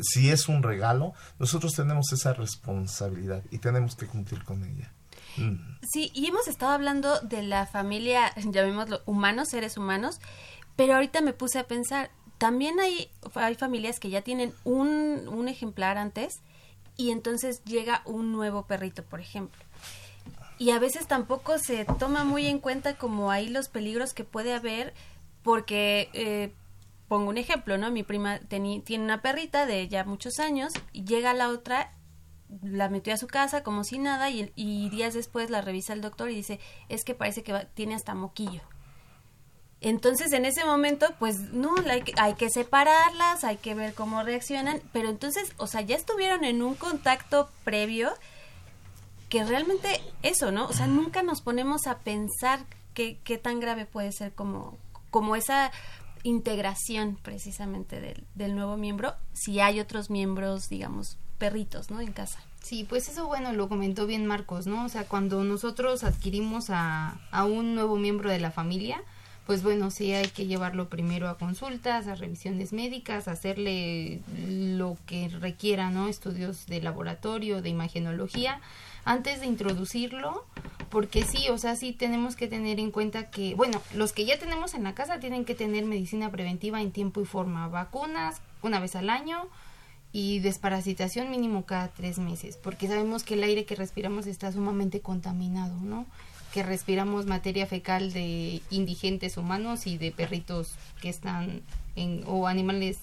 si 0.00 0.30
es 0.30 0.48
un 0.48 0.62
regalo, 0.62 1.12
nosotros 1.38 1.74
tenemos 1.74 2.10
esa 2.12 2.32
responsabilidad 2.32 3.42
y 3.50 3.58
tenemos 3.58 3.94
que 3.96 4.06
cumplir 4.06 4.42
con 4.44 4.64
ella. 4.64 4.90
Mm. 5.36 5.78
Sí, 5.82 6.10
y 6.14 6.26
hemos 6.26 6.48
estado 6.48 6.72
hablando 6.72 7.20
de 7.20 7.42
la 7.42 7.66
familia, 7.66 8.32
llamémoslo 8.36 9.02
humanos, 9.04 9.50
seres 9.50 9.76
humanos, 9.76 10.20
pero 10.76 10.94
ahorita 10.94 11.20
me 11.20 11.34
puse 11.34 11.58
a 11.58 11.68
pensar, 11.68 12.10
también 12.42 12.80
hay, 12.80 13.08
hay 13.36 13.54
familias 13.54 14.00
que 14.00 14.10
ya 14.10 14.22
tienen 14.22 14.52
un, 14.64 15.28
un 15.28 15.46
ejemplar 15.46 15.96
antes 15.96 16.40
y 16.96 17.12
entonces 17.12 17.62
llega 17.62 18.02
un 18.04 18.32
nuevo 18.32 18.66
perrito, 18.66 19.04
por 19.04 19.20
ejemplo 19.20 19.62
y 20.58 20.70
a 20.70 20.80
veces 20.80 21.06
tampoco 21.06 21.58
se 21.58 21.84
toma 21.84 22.24
muy 22.24 22.46
en 22.46 22.58
cuenta 22.58 22.96
como 22.96 23.30
ahí 23.30 23.48
los 23.48 23.68
peligros 23.68 24.12
que 24.12 24.24
puede 24.24 24.52
haber 24.52 24.92
porque 25.44 26.08
eh, 26.14 26.52
pongo 27.06 27.30
un 27.30 27.38
ejemplo, 27.38 27.78
¿no? 27.78 27.92
Mi 27.92 28.02
prima 28.02 28.40
tiene 28.40 28.82
una 28.98 29.22
perrita 29.22 29.64
de 29.64 29.86
ya 29.86 30.02
muchos 30.02 30.40
años 30.40 30.72
y 30.92 31.04
llega 31.04 31.32
la 31.34 31.48
otra 31.48 31.94
la 32.60 32.88
metió 32.88 33.14
a 33.14 33.18
su 33.18 33.28
casa 33.28 33.62
como 33.62 33.84
si 33.84 34.00
nada 34.00 34.30
y, 34.30 34.52
y 34.56 34.90
días 34.90 35.14
después 35.14 35.48
la 35.48 35.60
revisa 35.60 35.92
el 35.92 36.00
doctor 36.00 36.28
y 36.28 36.34
dice 36.34 36.58
es 36.88 37.04
que 37.04 37.14
parece 37.14 37.44
que 37.44 37.68
tiene 37.74 37.94
hasta 37.94 38.16
moquillo. 38.16 38.62
Entonces, 39.82 40.32
en 40.32 40.44
ese 40.44 40.64
momento, 40.64 41.12
pues 41.18 41.52
no, 41.52 41.74
hay 41.90 42.02
que, 42.02 42.12
hay 42.16 42.34
que 42.34 42.50
separarlas, 42.50 43.42
hay 43.42 43.56
que 43.56 43.74
ver 43.74 43.94
cómo 43.94 44.22
reaccionan, 44.22 44.80
pero 44.92 45.08
entonces, 45.08 45.52
o 45.56 45.66
sea, 45.66 45.80
ya 45.80 45.96
estuvieron 45.96 46.44
en 46.44 46.62
un 46.62 46.74
contacto 46.74 47.50
previo 47.64 48.12
que 49.28 49.42
realmente 49.44 50.00
eso, 50.22 50.52
¿no? 50.52 50.66
O 50.66 50.72
sea, 50.72 50.86
nunca 50.86 51.24
nos 51.24 51.40
ponemos 51.40 51.86
a 51.88 51.98
pensar 51.98 52.64
qué, 52.94 53.18
qué 53.24 53.38
tan 53.38 53.58
grave 53.58 53.84
puede 53.84 54.12
ser 54.12 54.32
como, 54.32 54.78
como 55.10 55.34
esa 55.34 55.72
integración 56.22 57.18
precisamente 57.20 58.00
del, 58.00 58.24
del 58.36 58.54
nuevo 58.54 58.76
miembro, 58.76 59.14
si 59.32 59.58
hay 59.58 59.80
otros 59.80 60.10
miembros, 60.10 60.68
digamos, 60.68 61.18
perritos, 61.38 61.90
¿no? 61.90 62.00
En 62.00 62.12
casa. 62.12 62.38
Sí, 62.62 62.86
pues 62.88 63.08
eso, 63.08 63.26
bueno, 63.26 63.52
lo 63.52 63.68
comentó 63.68 64.06
bien 64.06 64.26
Marcos, 64.26 64.68
¿no? 64.68 64.84
O 64.84 64.88
sea, 64.88 65.08
cuando 65.08 65.42
nosotros 65.42 66.04
adquirimos 66.04 66.70
a, 66.70 67.20
a 67.32 67.44
un 67.44 67.74
nuevo 67.74 67.96
miembro 67.96 68.30
de 68.30 68.38
la 68.38 68.52
familia, 68.52 69.02
pues 69.46 69.62
bueno, 69.62 69.90
sí 69.90 70.12
hay 70.12 70.28
que 70.28 70.46
llevarlo 70.46 70.88
primero 70.88 71.28
a 71.28 71.36
consultas, 71.36 72.06
a 72.06 72.14
revisiones 72.14 72.72
médicas, 72.72 73.26
hacerle 73.26 74.20
lo 74.48 74.96
que 75.06 75.28
requiera, 75.28 75.90
¿no? 75.90 76.08
Estudios 76.08 76.66
de 76.66 76.80
laboratorio, 76.80 77.60
de 77.60 77.68
imagenología, 77.68 78.60
antes 79.04 79.40
de 79.40 79.46
introducirlo, 79.46 80.44
porque 80.90 81.24
sí, 81.24 81.48
o 81.48 81.58
sea, 81.58 81.74
sí 81.74 81.92
tenemos 81.92 82.36
que 82.36 82.46
tener 82.46 82.78
en 82.78 82.92
cuenta 82.92 83.30
que, 83.30 83.54
bueno, 83.54 83.82
los 83.94 84.12
que 84.12 84.24
ya 84.24 84.38
tenemos 84.38 84.74
en 84.74 84.84
la 84.84 84.94
casa 84.94 85.18
tienen 85.18 85.44
que 85.44 85.56
tener 85.56 85.86
medicina 85.86 86.30
preventiva 86.30 86.80
en 86.80 86.92
tiempo 86.92 87.20
y 87.20 87.24
forma, 87.24 87.66
vacunas 87.68 88.40
una 88.62 88.78
vez 88.78 88.94
al 88.94 89.10
año 89.10 89.48
y 90.12 90.38
desparasitación 90.38 91.30
mínimo 91.30 91.64
cada 91.64 91.88
tres 91.88 92.18
meses, 92.18 92.56
porque 92.58 92.86
sabemos 92.86 93.24
que 93.24 93.34
el 93.34 93.42
aire 93.42 93.64
que 93.64 93.74
respiramos 93.74 94.26
está 94.26 94.52
sumamente 94.52 95.00
contaminado, 95.00 95.74
¿no? 95.80 96.06
Que 96.52 96.62
respiramos 96.62 97.26
materia 97.26 97.66
fecal 97.66 98.12
de 98.12 98.60
indigentes 98.70 99.36
humanos 99.36 99.86
y 99.86 99.98
de 99.98 100.12
perritos 100.12 100.72
que 101.00 101.08
están 101.08 101.62
en, 101.96 102.24
o 102.26 102.46
animales, 102.46 102.98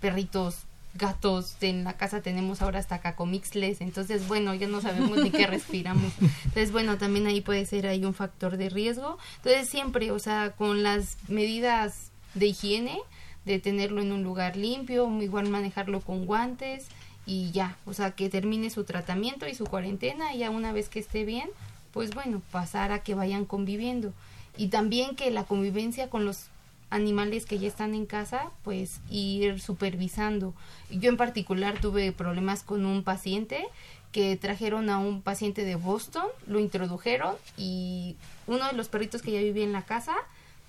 perritos 0.00 0.58
gatos 0.96 1.56
en 1.60 1.84
la 1.84 1.94
casa 1.94 2.22
tenemos 2.22 2.62
ahora 2.62 2.78
hasta 2.78 3.00
cacomixles, 3.00 3.80
entonces 3.80 4.28
bueno, 4.28 4.54
ya 4.54 4.68
no 4.68 4.80
sabemos 4.80 5.18
ni 5.18 5.30
qué 5.30 5.46
respiramos. 5.48 6.12
Entonces 6.20 6.72
bueno, 6.72 6.98
también 6.98 7.26
ahí 7.26 7.40
puede 7.40 7.66
ser 7.66 7.86
ahí 7.86 8.04
un 8.04 8.14
factor 8.14 8.56
de 8.56 8.68
riesgo. 8.68 9.18
Entonces 9.36 9.68
siempre, 9.68 10.12
o 10.12 10.18
sea, 10.18 10.52
con 10.52 10.82
las 10.82 11.16
medidas 11.28 12.12
de 12.34 12.46
higiene, 12.46 12.98
de 13.44 13.58
tenerlo 13.58 14.00
en 14.00 14.12
un 14.12 14.22
lugar 14.22 14.56
limpio, 14.56 15.10
igual 15.20 15.48
manejarlo 15.48 16.00
con 16.00 16.26
guantes 16.26 16.86
y 17.26 17.50
ya, 17.50 17.76
o 17.86 17.94
sea, 17.94 18.12
que 18.12 18.28
termine 18.28 18.70
su 18.70 18.84
tratamiento 18.84 19.48
y 19.48 19.54
su 19.54 19.64
cuarentena 19.64 20.34
y 20.34 20.38
ya 20.38 20.50
una 20.50 20.72
vez 20.72 20.88
que 20.88 21.00
esté 21.00 21.24
bien, 21.24 21.50
pues 21.94 22.12
bueno, 22.12 22.42
pasar 22.50 22.90
a 22.90 23.04
que 23.04 23.14
vayan 23.14 23.44
conviviendo. 23.44 24.12
Y 24.56 24.66
también 24.66 25.14
que 25.14 25.30
la 25.30 25.44
convivencia 25.44 26.10
con 26.10 26.24
los 26.24 26.48
animales 26.90 27.46
que 27.46 27.60
ya 27.60 27.68
están 27.68 27.94
en 27.94 28.04
casa, 28.04 28.50
pues 28.64 29.00
ir 29.08 29.60
supervisando. 29.60 30.54
Yo 30.90 31.08
en 31.08 31.16
particular 31.16 31.80
tuve 31.80 32.10
problemas 32.10 32.64
con 32.64 32.84
un 32.84 33.04
paciente 33.04 33.64
que 34.10 34.36
trajeron 34.36 34.90
a 34.90 34.98
un 34.98 35.22
paciente 35.22 35.64
de 35.64 35.76
Boston, 35.76 36.26
lo 36.48 36.58
introdujeron 36.58 37.36
y 37.56 38.16
uno 38.48 38.66
de 38.66 38.72
los 38.72 38.88
perritos 38.88 39.22
que 39.22 39.32
ya 39.32 39.40
vivía 39.40 39.64
en 39.64 39.72
la 39.72 39.82
casa, 39.82 40.14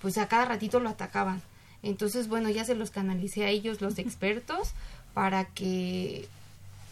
pues 0.00 0.18
a 0.18 0.28
cada 0.28 0.44
ratito 0.44 0.78
lo 0.78 0.88
atacaban. 0.88 1.42
Entonces, 1.82 2.28
bueno, 2.28 2.50
ya 2.50 2.64
se 2.64 2.76
los 2.76 2.90
canalicé 2.90 3.44
a 3.44 3.50
ellos, 3.50 3.80
los 3.80 3.98
expertos, 4.00 4.74
para 5.12 5.44
que 5.44 6.28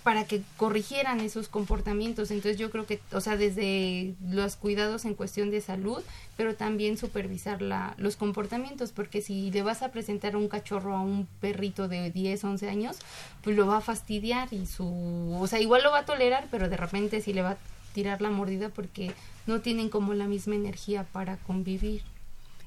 para 0.05 0.27
que 0.27 0.43
corrigieran 0.59 1.19
esos 1.21 1.49
comportamientos. 1.49 2.31
Entonces 2.31 2.59
yo 2.59 2.71
creo 2.71 2.85
que, 2.87 3.01
o 3.13 3.23
sea, 3.23 3.39
desde 3.39 4.15
los 4.29 4.55
cuidados 4.55 5.07
en 5.07 5.15
cuestión 5.15 5.51
de 5.51 5.63
salud, 5.63 6.03
pero 6.37 6.55
también 6.55 6.99
supervisar 6.99 7.63
la, 7.63 7.95
los 7.97 8.17
comportamientos, 8.17 8.93
porque 8.93 9.23
si 9.23 9.51
le 9.51 9.63
vas 9.63 9.83
a 9.83 9.91
presentar 9.91 10.37
un 10.37 10.49
cachorro 10.49 10.95
a 10.95 11.01
un 11.01 11.27
perrito 11.41 11.89
de 11.89 12.11
10, 12.11 12.45
11 12.45 12.69
años, 12.69 12.99
pues 13.43 13.57
lo 13.57 13.67
va 13.67 13.79
a 13.79 13.81
fastidiar 13.81 14.53
y 14.53 14.67
su, 14.67 15.37
o 15.41 15.47
sea, 15.47 15.59
igual 15.59 15.83
lo 15.83 15.91
va 15.91 16.01
a 16.01 16.05
tolerar, 16.05 16.49
pero 16.51 16.69
de 16.69 16.77
repente 16.77 17.23
sí 17.23 17.33
le 17.33 17.41
va 17.41 17.53
a 17.53 17.59
tirar 17.95 18.21
la 18.21 18.29
mordida 18.29 18.69
porque 18.69 19.11
no 19.47 19.63
tienen 19.63 19.89
como 19.89 20.13
la 20.13 20.27
misma 20.27 20.55
energía 20.55 21.05
para 21.13 21.39
convivir. 21.39 22.03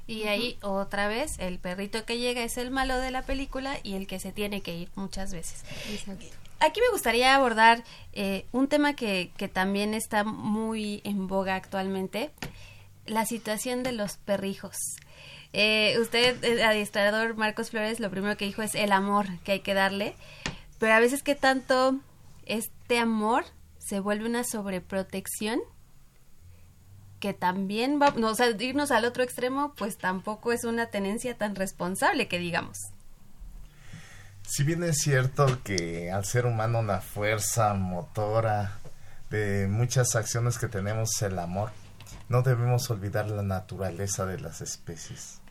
Y 0.08 0.24
ahí 0.24 0.58
otra 0.64 1.08
vez 1.08 1.38
el 1.38 1.60
perrito 1.60 2.04
que 2.06 2.18
llega 2.18 2.42
es 2.42 2.58
el 2.58 2.72
malo 2.72 2.98
de 2.98 3.12
la 3.12 3.24
película 3.24 3.78
y 3.84 3.94
el 3.94 4.08
que 4.08 4.20
se 4.20 4.32
tiene 4.32 4.62
que 4.62 4.76
ir 4.76 4.90
muchas 4.96 5.34
veces. 5.34 5.64
Exacto 5.92 6.47
aquí 6.60 6.82
me 6.82 6.90
gustaría 6.92 7.36
abordar 7.36 7.84
eh, 8.14 8.46
un 8.52 8.68
tema 8.68 8.96
que, 8.96 9.32
que 9.38 9.48
también 9.48 9.94
está 9.94 10.24
muy 10.24 11.02
en 11.04 11.28
boga 11.28 11.56
actualmente, 11.56 12.32
la 13.06 13.26
situación 13.26 13.84
de 13.84 13.94
los 13.94 14.18
perrijos. 14.18 14.76
Eh, 15.54 15.98
usted, 16.00 16.44
el 16.44 16.62
adiestrador 16.62 17.36
Marcos 17.36 17.72
Flores, 17.72 18.00
lo 18.00 18.12
primero 18.12 18.38
que 18.38 18.46
dijo 18.46 18.62
es 18.62 18.76
el 18.76 18.92
amor 18.92 19.28
que 19.44 19.54
hay 19.54 19.60
que 19.62 19.74
darle, 19.74 20.16
pero 20.78 20.94
a 20.94 21.00
veces 21.00 21.24
que 21.24 21.36
tanto 21.36 22.00
este 22.46 23.00
amor 23.00 23.46
se 23.80 24.00
vuelve 24.00 24.26
una 24.26 24.44
sobreprotección 24.44 25.60
que 27.20 27.34
también 27.34 28.00
va, 28.00 28.12
no, 28.12 28.30
o 28.30 28.36
sea, 28.36 28.50
irnos 28.50 28.92
al 28.92 29.06
otro 29.06 29.24
extremo, 29.24 29.74
pues 29.76 29.98
tampoco 29.98 30.52
es 30.52 30.66
una 30.66 30.88
tenencia 30.88 31.36
tan 31.38 31.56
responsable 31.56 32.28
que 32.28 32.38
digamos. 32.38 32.78
Si 34.50 34.64
bien 34.64 34.82
es 34.84 35.00
cierto 35.00 35.62
que 35.62 36.10
al 36.10 36.24
ser 36.24 36.46
humano 36.46 36.80
una 36.80 37.02
fuerza 37.02 37.74
motora 37.74 38.80
de 39.30 39.68
muchas 39.68 40.16
acciones 40.16 40.58
que 40.58 40.70
tenemos 40.70 41.22
el 41.22 41.38
amor, 41.38 41.72
no 42.30 42.44
debemos 42.44 42.90
olvidar 42.90 43.30
la 43.30 43.44
naturaleza 43.44 44.26
de 44.26 44.40
las 44.40 44.62
especies. 44.62 45.42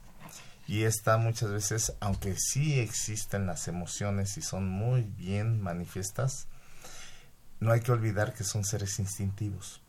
Y 0.66 0.84
esta 0.84 1.18
muchas 1.18 1.51
veces, 1.51 1.92
aunque 2.01 2.36
sí 2.38 2.80
existen 2.80 3.47
las 3.47 3.68
emociones 3.68 4.38
y 4.38 4.42
son 4.42 4.66
muy 4.66 5.03
bien 5.03 5.61
manifiestas, 5.61 6.49
no 7.61 7.72
hay 7.72 7.80
que 7.80 7.92
olvidar 7.92 8.32
que 8.32 8.44
son 8.44 8.64
seres 8.64 8.99
instintivos. 8.99 9.82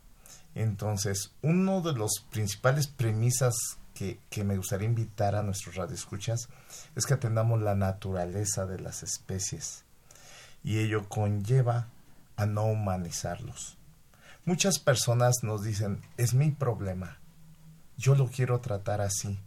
Entonces, 0.54 1.32
uno 1.40 1.80
de 1.80 1.94
los 1.94 2.26
principales 2.30 2.88
premisas 2.88 3.78
que, 3.98 4.44
me 4.44 4.56
gustaría 4.56 4.86
invitar 4.86 5.34
a 5.34 5.42
nuestros 5.42 5.74
radioescuchas 5.74 6.48
es 6.94 7.04
que 7.04 7.14
atendamos 7.14 7.60
la 7.60 7.74
naturaleza 7.74 8.64
de 8.64 8.78
las 8.78 9.02
especies 9.02 9.84
y 10.62 10.78
ello 10.78 11.08
conlleva 11.08 11.88
a 12.36 12.46
no 12.46 12.66
humanizarlos. 12.66 13.76
Muchas 14.44 14.78
personas 14.78 15.38
nos 15.42 15.64
dicen, 15.64 16.00
es 16.16 16.32
mi 16.32 16.52
problema, 16.52 17.18
yo 17.96 18.14
lo 18.14 18.28
quiero 18.28 18.60
tratar 18.60 19.00
así, 19.00 19.40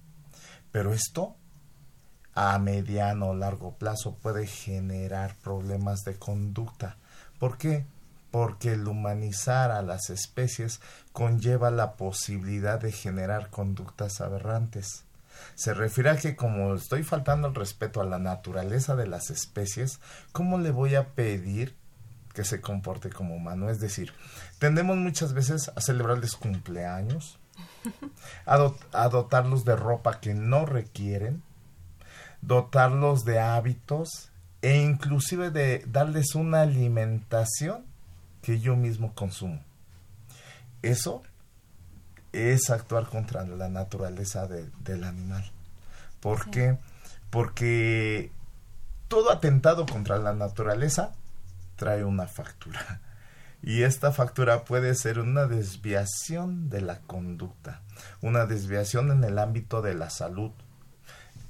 pero 0.71 0.93
esto 0.93 1.37
a 2.33 2.59
mediano 2.59 3.29
o 3.29 3.35
largo 3.35 3.77
plazo 3.77 4.15
puede 4.15 4.47
generar 4.47 5.37
problemas 5.37 6.03
de 6.03 6.15
conducta. 6.15 6.97
¿Por 7.39 7.57
qué? 7.57 7.85
Porque 8.31 8.73
el 8.73 8.87
humanizar 8.87 9.71
a 9.71 9.81
las 9.81 10.09
especies 10.09 10.79
conlleva 11.11 11.69
la 11.69 11.95
posibilidad 11.95 12.79
de 12.79 12.93
generar 12.93 13.49
conductas 13.49 14.21
aberrantes. 14.21 15.03
Se 15.55 15.73
refiere 15.73 16.09
a 16.09 16.17
que 16.17 16.35
como 16.35 16.73
estoy 16.75 17.03
faltando 17.03 17.49
el 17.49 17.55
respeto 17.55 18.01
a 18.01 18.05
la 18.05 18.19
naturaleza 18.19 18.95
de 18.95 19.07
las 19.07 19.29
especies, 19.29 19.99
¿cómo 20.31 20.57
le 20.59 20.71
voy 20.71 20.95
a 20.95 21.09
pedir 21.09 21.75
que 22.33 22.45
se 22.45 22.61
comporte 22.61 23.09
como 23.09 23.35
humano? 23.35 23.69
Es 23.69 23.79
decir, 23.79 24.13
tendemos 24.59 24.97
muchas 24.97 25.33
veces 25.33 25.69
a 25.75 25.81
celebrarles 25.81 26.35
cumpleaños, 26.35 27.37
a, 28.45 29.09
dotarlos 29.09 29.65
de 29.65 29.75
ropa 29.75 30.19
que 30.19 30.33
no 30.33 30.65
requieren, 30.65 31.43
dotarlos 32.41 33.25
de 33.25 33.39
hábitos 33.39 34.29
e 34.61 34.77
inclusive 34.77 35.49
de 35.49 35.83
darles 35.87 36.35
una 36.35 36.61
alimentación 36.61 37.90
que 38.41 38.59
yo 38.59 38.75
mismo 38.75 39.13
consumo. 39.13 39.63
Eso 40.81 41.23
es 42.33 42.69
actuar 42.69 43.07
contra 43.07 43.45
la 43.45 43.69
naturaleza 43.69 44.47
del 44.47 45.03
animal. 45.03 45.51
¿Por 46.19 46.49
qué? 46.49 46.77
Porque 47.29 48.31
todo 49.07 49.31
atentado 49.31 49.85
contra 49.85 50.17
la 50.17 50.33
naturaleza 50.33 51.13
trae 51.75 52.03
una 52.03 52.27
factura. 52.27 53.01
Y 53.63 53.83
esta 53.83 54.11
factura 54.11 54.65
puede 54.65 54.95
ser 54.95 55.19
una 55.19 55.45
desviación 55.45 56.69
de 56.69 56.81
la 56.81 56.99
conducta, 57.01 57.81
una 58.21 58.45
desviación 58.45 59.11
en 59.11 59.23
el 59.23 59.37
ámbito 59.37 59.81
de 59.81 59.93
la 59.93 60.09
salud. 60.09 60.51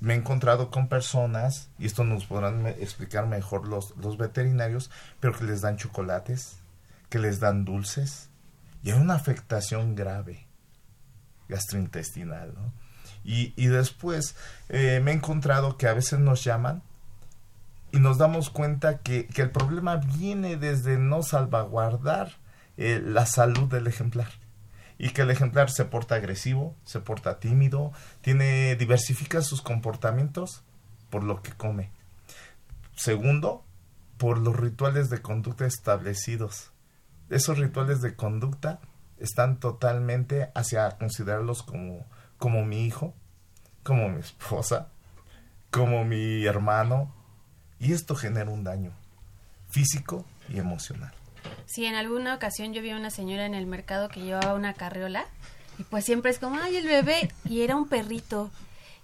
Me 0.02 0.14
he 0.14 0.18
encontrado 0.18 0.72
con 0.72 0.90
personas, 0.90 1.70
y 1.80 1.86
esto 1.86 2.04
nos 2.04 2.26
podrán 2.26 2.66
explicar 2.68 3.28
mejor 3.28 3.68
los, 3.68 3.96
los 3.98 4.18
veterinarios, 4.18 4.90
pero 5.20 5.38
que 5.38 5.46
les 5.46 5.62
dan 5.62 5.78
chocolates, 5.78 6.61
que 7.12 7.20
les 7.20 7.42
dan 7.42 7.66
dulces 7.66 8.30
y 8.82 8.90
hay 8.90 9.00
una 9.00 9.16
afectación 9.16 9.96
grave 9.96 10.48
gastrointestinal. 11.50 12.54
¿no? 12.56 12.74
Y, 13.26 13.54
y, 13.62 13.68
después 13.68 14.36
eh, 14.70 15.02
me 15.04 15.12
he 15.12 15.16
encontrado 15.16 15.78
que 15.78 15.88
a 15.88 15.94
veces 15.94 16.20
nos 16.20 16.44
llaman 16.44 16.82
y 17.92 18.00
nos 18.00 18.18
damos 18.18 18.50
cuenta 18.50 19.00
que, 19.00 19.28
que 19.28 19.42
el 19.42 19.52
problema 19.52 19.98
viene 19.98 20.56
desde 20.56 20.98
no 20.98 21.22
salvaguardar 21.22 22.38
eh, 22.78 23.02
la 23.04 23.26
salud 23.26 23.70
del 23.70 23.88
ejemplar 23.88 24.30
y 24.98 25.10
que 25.10 25.24
el 25.24 25.32
ejemplar 25.32 25.70
se 25.70 25.84
porta 25.84 26.16
agresivo, 26.16 26.78
se 26.86 27.02
porta 27.02 27.40
tímido, 27.40 27.92
tiene 28.22 28.78
diversifica 28.78 29.42
sus 29.42 29.62
comportamientos 29.62 30.64
por 31.10 31.24
lo 31.24 31.44
que 31.44 31.52
come. 31.52 31.92
Segundo, 32.96 33.66
por 34.18 34.38
los 34.38 34.56
rituales 34.56 35.10
de 35.10 35.22
conducta 35.22 35.66
establecidos 35.66 36.72
esos 37.32 37.58
rituales 37.58 38.02
de 38.02 38.16
conducta 38.16 38.80
están 39.18 39.60
totalmente 39.60 40.52
hacia 40.54 40.98
considerarlos 40.98 41.64
como, 41.64 42.06
como 42.38 42.66
mi 42.66 42.86
hijo, 42.86 43.14
como 43.84 44.10
mi 44.10 44.20
esposa, 44.20 44.90
como 45.70 46.04
mi 46.04 46.46
hermano, 46.46 47.14
y 47.80 47.94
esto 47.94 48.16
genera 48.16 48.50
un 48.52 48.64
daño 48.64 48.92
físico 49.70 50.26
y 50.50 50.60
emocional. 50.60 51.14
Sí, 51.66 51.86
en 51.86 51.96
alguna 51.96 52.36
ocasión 52.36 52.74
yo 52.74 52.82
vi 52.82 52.92
a 52.92 52.98
una 52.98 53.10
señora 53.10 53.46
en 53.46 53.56
el 53.56 53.66
mercado 53.66 54.10
que 54.10 54.22
llevaba 54.22 54.54
una 54.54 54.74
carriola 54.74 55.26
y 55.80 55.84
pues 55.84 56.06
siempre 56.06 56.32
es 56.32 56.38
como, 56.38 56.58
ay, 56.58 56.76
el 56.76 56.86
bebé, 56.86 57.32
y 57.46 57.62
era 57.62 57.76
un 57.76 57.88
perrito. 57.88 58.52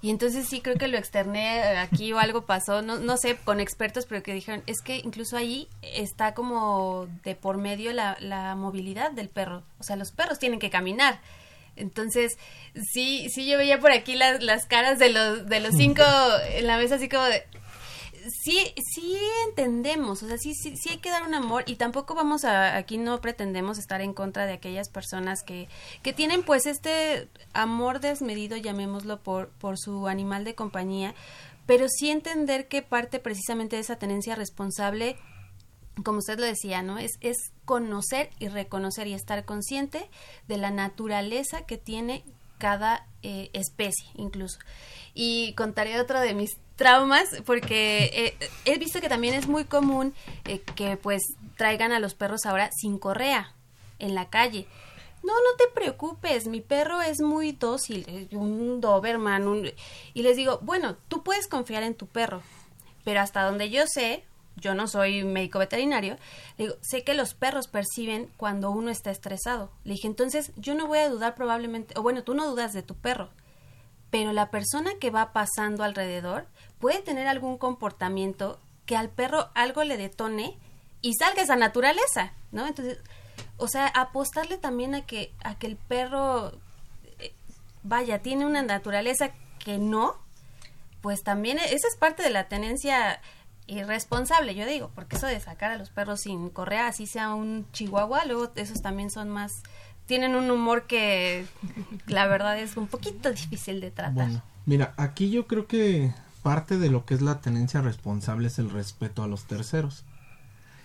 Y 0.02 0.12
entonces 0.12 0.48
sí 0.48 0.62
creo 0.62 0.76
que 0.76 0.88
lo 0.88 0.98
externé 0.98 1.60
aquí 1.78 2.14
o 2.14 2.20
algo 2.20 2.46
pasó, 2.46 2.84
no, 2.84 3.00
no 3.00 3.18
sé, 3.18 3.36
con 3.44 3.60
expertos, 3.60 4.06
pero 4.06 4.22
que 4.22 4.34
dijeron, 4.34 4.62
es 4.68 4.82
que 4.82 4.98
incluso 4.98 5.38
ahí 5.38 5.68
está 5.82 6.36
como 6.36 7.08
de 7.24 7.36
por 7.36 7.58
medio 7.58 7.92
la, 7.94 8.16
la 8.20 8.56
movilidad 8.56 9.12
del 9.12 9.30
perro. 9.30 9.64
O 9.80 9.84
sea, 9.84 9.96
los 9.96 10.12
perros 10.12 10.38
tienen 10.38 10.60
que 10.60 10.70
caminar. 10.70 11.20
Entonces, 11.78 12.38
sí, 12.92 13.30
sí 13.30 13.48
yo 13.48 13.58
veía 13.58 13.80
por 13.80 13.92
aquí 13.92 14.16
las, 14.16 14.44
las 14.44 14.66
caras 14.66 15.00
de 15.00 15.10
los, 15.10 15.48
de 15.48 15.60
los 15.60 15.76
cinco 15.76 16.04
en 16.54 16.68
la 16.68 16.78
mesa 16.78 16.96
así 16.96 17.08
como 17.10 17.24
de, 17.24 17.44
sí, 18.30 18.74
sí 18.94 19.18
entendemos, 19.48 20.24
o 20.24 20.28
sea, 20.28 20.38
sí, 20.38 20.54
sí, 20.54 20.76
sí 20.78 20.90
hay 20.90 20.98
que 20.98 21.10
dar 21.10 21.24
un 21.24 21.34
amor 21.34 21.64
y 21.68 21.76
tampoco 21.76 22.16
vamos 22.16 22.44
a, 22.46 22.76
aquí 22.76 22.98
no 22.98 23.22
pretendemos 23.22 23.78
estar 23.78 24.02
en 24.02 24.14
contra 24.14 24.46
de 24.46 24.54
aquellas 24.54 24.90
personas 24.90 25.44
que, 25.44 25.68
que 26.04 26.14
tienen 26.14 26.44
pues 26.44 26.66
este 26.66 27.30
amor 27.54 28.00
desmedido, 28.00 28.58
llamémoslo, 28.58 29.22
por, 29.22 29.50
por 29.50 29.78
su 29.78 30.08
animal 30.08 30.44
de 30.44 30.56
compañía, 30.56 31.16
pero 31.66 31.88
sí 31.90 32.10
entender 32.10 32.68
que 32.68 32.82
parte 32.82 33.20
precisamente 33.20 33.76
de 33.76 33.82
esa 33.82 33.98
tenencia 33.98 34.36
responsable 34.36 35.18
como 36.04 36.20
usted 36.20 36.38
lo 36.40 36.46
decía, 36.46 36.84
¿no? 36.84 37.00
Es, 37.00 37.18
es 37.22 37.38
conocer 37.66 38.30
y 38.38 38.50
reconocer 38.50 39.08
y 39.08 39.14
estar 39.14 39.46
consciente 39.46 40.10
de 40.48 40.58
la 40.58 40.70
naturaleza 40.70 41.66
que 41.66 41.78
tiene 41.78 42.24
cada 42.58 43.08
eh, 43.24 43.50
especie, 43.54 44.08
incluso. 44.16 44.60
Y 45.14 45.54
contaré 45.54 46.00
otro 46.00 46.20
de 46.20 46.34
mis 46.34 46.58
traumas, 46.78 47.28
porque 47.46 48.12
eh, 48.14 48.50
he 48.64 48.78
visto 48.78 49.02
que 49.02 49.10
también 49.10 49.34
es 49.34 49.48
muy 49.48 49.66
común 49.66 50.14
eh, 50.46 50.62
que 50.76 50.96
pues 50.96 51.24
traigan 51.58 51.92
a 51.92 52.00
los 52.00 52.14
perros 52.14 52.46
ahora 52.46 52.70
sin 52.72 52.98
correa 52.98 53.54
en 54.00 54.16
la 54.16 54.30
calle. 54.30 54.68
No, 55.24 55.34
no 55.34 55.58
te 55.58 55.68
preocupes, 55.74 56.48
mi 56.48 56.62
perro 56.62 57.02
es 57.02 57.20
muy 57.20 57.52
dócil, 57.52 58.30
un 58.32 58.80
Doberman, 58.80 59.48
un... 59.48 59.72
y 60.14 60.22
les 60.22 60.38
digo, 60.38 60.60
bueno, 60.62 60.96
tú 61.08 61.24
puedes 61.24 61.48
confiar 61.48 61.84
en 61.84 61.96
tu 61.96 62.06
perro, 62.06 62.42
pero 63.04 63.20
hasta 63.20 63.42
donde 63.42 63.70
yo 63.70 63.88
sé, 63.88 64.24
yo 64.56 64.76
no 64.76 64.88
soy 64.88 65.24
médico 65.24 65.60
veterinario, 65.60 66.18
digo, 66.58 66.76
sé 66.82 67.04
que 67.04 67.16
los 67.16 67.34
perros 67.34 67.68
perciben 67.68 68.32
cuando 68.38 68.70
uno 68.70 68.92
está 68.92 69.10
estresado. 69.10 69.72
Le 69.84 69.94
dije, 69.94 70.08
entonces 70.08 70.52
yo 70.56 70.76
no 70.76 70.88
voy 70.88 71.00
a 71.00 71.10
dudar 71.10 71.36
probablemente, 71.36 71.96
o 71.98 72.04
bueno, 72.04 72.24
tú 72.24 72.36
no 72.36 72.48
dudas 72.48 72.74
de 72.74 72.84
tu 72.84 72.96
perro, 72.96 73.30
pero 74.12 74.32
la 74.34 74.52
persona 74.52 74.92
que 75.00 75.10
va 75.10 75.34
pasando 75.34 75.84
alrededor 75.84 76.48
puede 76.80 77.02
tener 77.02 77.28
algún 77.28 77.58
comportamiento 77.58 78.60
que 78.86 78.96
al 78.96 79.10
perro 79.10 79.50
algo 79.54 79.84
le 79.84 79.98
detone 79.98 80.58
y 81.02 81.14
salga 81.14 81.44
esa 81.44 81.56
naturaleza, 81.56 82.34
¿no? 82.52 82.66
Entonces, 82.68 83.00
o 83.58 83.68
sea, 83.68 83.88
apostarle 83.88 84.58
también 84.58 84.96
a 84.96 85.06
que, 85.06 85.34
a 85.44 85.56
que 85.56 85.68
el 85.68 85.76
perro, 85.76 86.54
eh, 87.20 87.34
vaya, 87.84 88.20
tiene 88.20 88.46
una 88.46 88.62
naturaleza 88.62 89.32
que 89.60 89.78
no, 89.78 90.16
pues 91.02 91.24
también 91.24 91.60
esa 91.60 91.88
es 91.88 91.96
parte 92.00 92.24
de 92.24 92.30
la 92.30 92.48
tenencia 92.48 93.22
irresponsable, 93.68 94.56
yo 94.56 94.66
digo, 94.66 94.92
porque 94.96 95.18
eso 95.18 95.28
de 95.28 95.40
sacar 95.40 95.72
a 95.72 95.78
los 95.78 95.90
perros 95.90 96.22
sin 96.22 96.50
correa, 96.50 96.88
así 96.88 97.06
sea 97.06 97.34
un 97.34 97.70
chihuahua, 97.74 98.26
luego 98.26 98.52
esos 98.56 98.82
también 98.82 99.12
son 99.12 99.30
más, 99.30 99.52
tienen 100.06 100.36
un 100.36 100.50
humor 100.50 100.88
que 100.88 101.46
la 102.08 102.28
verdad 102.28 102.58
es 102.58 102.78
un 102.78 102.88
poquito 102.88 103.30
difícil 103.32 103.82
de 103.82 103.92
tratar. 103.92 104.14
Bueno, 104.14 104.42
mira, 104.66 104.94
aquí 104.98 105.30
yo 105.30 105.48
creo 105.48 105.68
que 105.68 106.12
parte 106.48 106.78
de 106.78 106.90
lo 106.90 107.04
que 107.04 107.14
es 107.14 107.22
la 107.22 107.42
tenencia 107.42 107.82
responsable 107.82 108.48
es 108.48 108.58
el 108.58 108.70
respeto 108.70 109.22
a 109.22 109.28
los 109.28 109.44
terceros. 109.48 110.06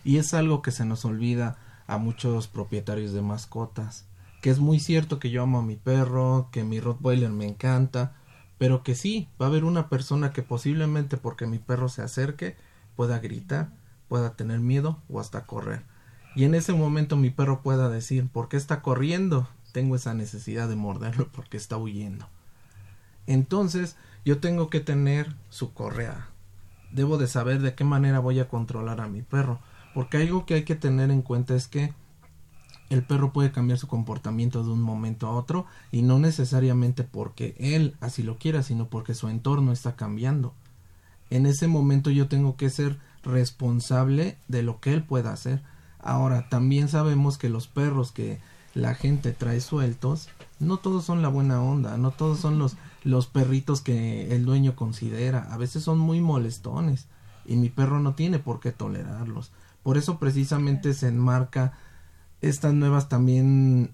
Y 0.03 0.17
es 0.17 0.35
algo 0.35 0.61
que 0.61 0.73
se 0.73 0.85
nos 0.85 1.05
olvida 1.05 1.57
a 1.87 1.99
muchos 1.99 2.49
propietarios 2.49 3.13
de 3.13 3.23
mascotas. 3.23 4.05
Que 4.41 4.51
es 4.51 4.59
muy 4.59 4.81
cierto 4.81 5.21
que 5.21 5.31
yo 5.31 5.41
amo 5.41 5.61
a 5.61 5.63
mi 5.63 5.77
perro, 5.77 6.49
que 6.51 6.65
mi 6.65 6.81
Rottweiler 6.81 7.31
me 7.31 7.47
encanta, 7.47 8.17
pero 8.59 8.83
que 8.83 8.97
sí, 8.97 9.29
va 9.41 9.47
a 9.47 9.51
haber 9.51 9.63
una 9.63 9.89
persona 9.89 10.33
que 10.33 10.43
posiblemente 10.43 11.17
porque 11.17 11.47
mi 11.47 11.61
perro 11.61 11.89
se 11.89 12.03
acerque, 12.03 12.57
pueda 12.97 13.21
gritar, 13.21 13.69
pueda 14.09 14.35
tener 14.35 14.59
miedo 14.59 14.99
o 15.09 15.21
hasta 15.21 15.47
correr. 15.47 15.85
Y 16.35 16.43
en 16.43 16.57
ese 16.57 16.73
momento 16.73 17.17
mi 17.17 17.31
perro 17.31 17.63
pueda 17.63 17.89
decir, 17.89 18.27
¿por 18.27 18.49
qué 18.49 18.57
está 18.57 18.83
corriendo? 18.83 19.49
Tengo 19.71 19.95
esa 19.95 20.13
necesidad 20.13 20.69
de 20.69 20.75
morderlo 20.75 21.29
porque 21.31 21.57
está 21.57 21.77
huyendo. 21.77 22.27
Entonces 23.29 23.95
yo 24.25 24.39
tengo 24.39 24.71
que 24.71 24.81
tener 24.81 25.35
su 25.51 25.73
correa. 25.73 26.29
Debo 26.91 27.19
de 27.19 27.27
saber 27.27 27.61
de 27.61 27.75
qué 27.75 27.85
manera 27.85 28.19
voy 28.19 28.41
a 28.41 28.49
controlar 28.49 29.01
a 29.01 29.09
mi 29.09 29.23
perro. 29.23 29.61
Porque 29.95 30.19
algo 30.19 30.47
que 30.47 30.55
hay 30.55 30.65
que 30.65 30.75
tener 30.75 31.11
en 31.11 31.23
cuenta 31.23 31.55
es 31.55 31.69
que 31.69 31.93
el 32.91 33.03
perro 33.03 33.33
puede 33.33 33.53
cambiar 33.53 33.79
su 33.79 33.89
comportamiento 33.89 34.63
de 34.63 34.71
un 34.71 34.83
momento 34.83 35.27
a 35.27 35.33
otro 35.33 35.67
y 35.91 36.03
no 36.03 36.19
necesariamente 36.19 37.05
porque 37.05 37.55
él 37.59 37.97
así 38.01 38.23
lo 38.23 38.39
quiera, 38.39 38.63
sino 38.63 38.89
porque 38.89 39.15
su 39.15 39.29
entorno 39.29 39.73
está 39.73 39.97
cambiando 39.97 40.55
en 41.33 41.47
ese 41.47 41.67
momento 41.67 42.11
yo 42.11 42.29
tengo 42.29 42.57
que 42.57 42.69
ser 42.69 42.99
responsable 43.25 44.37
de 44.49 44.63
lo 44.63 44.81
que 44.81 44.93
él 44.93 45.03
pueda 45.03 45.33
hacer. 45.33 45.63
Ahora, 45.99 46.51
también 46.51 46.89
sabemos 46.89 47.39
que 47.39 47.49
los 47.49 47.69
perros 47.69 48.13
que 48.13 48.39
la 48.75 48.95
gente 48.95 49.33
trae 49.33 49.63
sueltos, 49.63 50.29
no 50.61 50.77
todos 50.77 51.07
son 51.07 51.23
la 51.23 51.29
buena 51.29 51.63
onda, 51.63 51.97
no 51.97 52.11
todos 52.11 52.39
son 52.39 52.59
los, 52.59 52.77
los 53.03 53.27
perritos 53.27 53.81
que 53.81 54.35
el 54.35 54.45
dueño 54.45 54.77
considera, 54.77 55.49
a 55.53 55.57
veces 55.57 55.83
son 55.83 55.99
muy 55.99 56.21
molestones 56.21 57.09
y 57.45 57.57
mi 57.57 57.69
perro 57.69 58.01
no 58.01 58.15
tiene 58.15 58.39
por 58.39 58.61
qué 58.61 58.73
tolerarlos. 58.73 59.53
Por 59.83 59.99
eso 59.99 60.19
precisamente 60.19 60.95
se 60.95 61.09
enmarca 61.09 61.73
estas 62.41 62.75
nuevas 62.75 63.09
también 63.09 63.93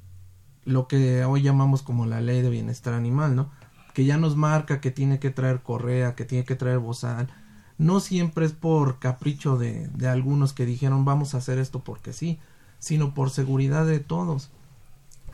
lo 0.64 0.86
que 0.86 1.24
hoy 1.24 1.42
llamamos 1.42 1.82
como 1.82 2.04
la 2.04 2.20
ley 2.20 2.42
de 2.42 2.50
bienestar 2.50 2.92
animal, 2.92 3.34
¿no? 3.34 3.50
que 3.94 4.04
ya 4.04 4.16
nos 4.16 4.36
marca 4.36 4.80
que 4.80 4.90
tiene 4.90 5.18
que 5.18 5.30
traer 5.30 5.62
correa, 5.62 6.14
que 6.14 6.24
tiene 6.24 6.44
que 6.44 6.54
traer 6.54 6.78
bozal. 6.78 7.28
No 7.78 8.00
siempre 8.00 8.46
es 8.46 8.52
por 8.52 8.98
capricho 8.98 9.56
de, 9.56 9.88
de 9.88 10.08
algunos 10.08 10.52
que 10.52 10.66
dijeron 10.66 11.04
vamos 11.04 11.34
a 11.34 11.38
hacer 11.38 11.58
esto 11.58 11.80
porque 11.80 12.12
sí, 12.12 12.38
sino 12.78 13.14
por 13.14 13.30
seguridad 13.30 13.86
de 13.86 13.98
todos. 13.98 14.50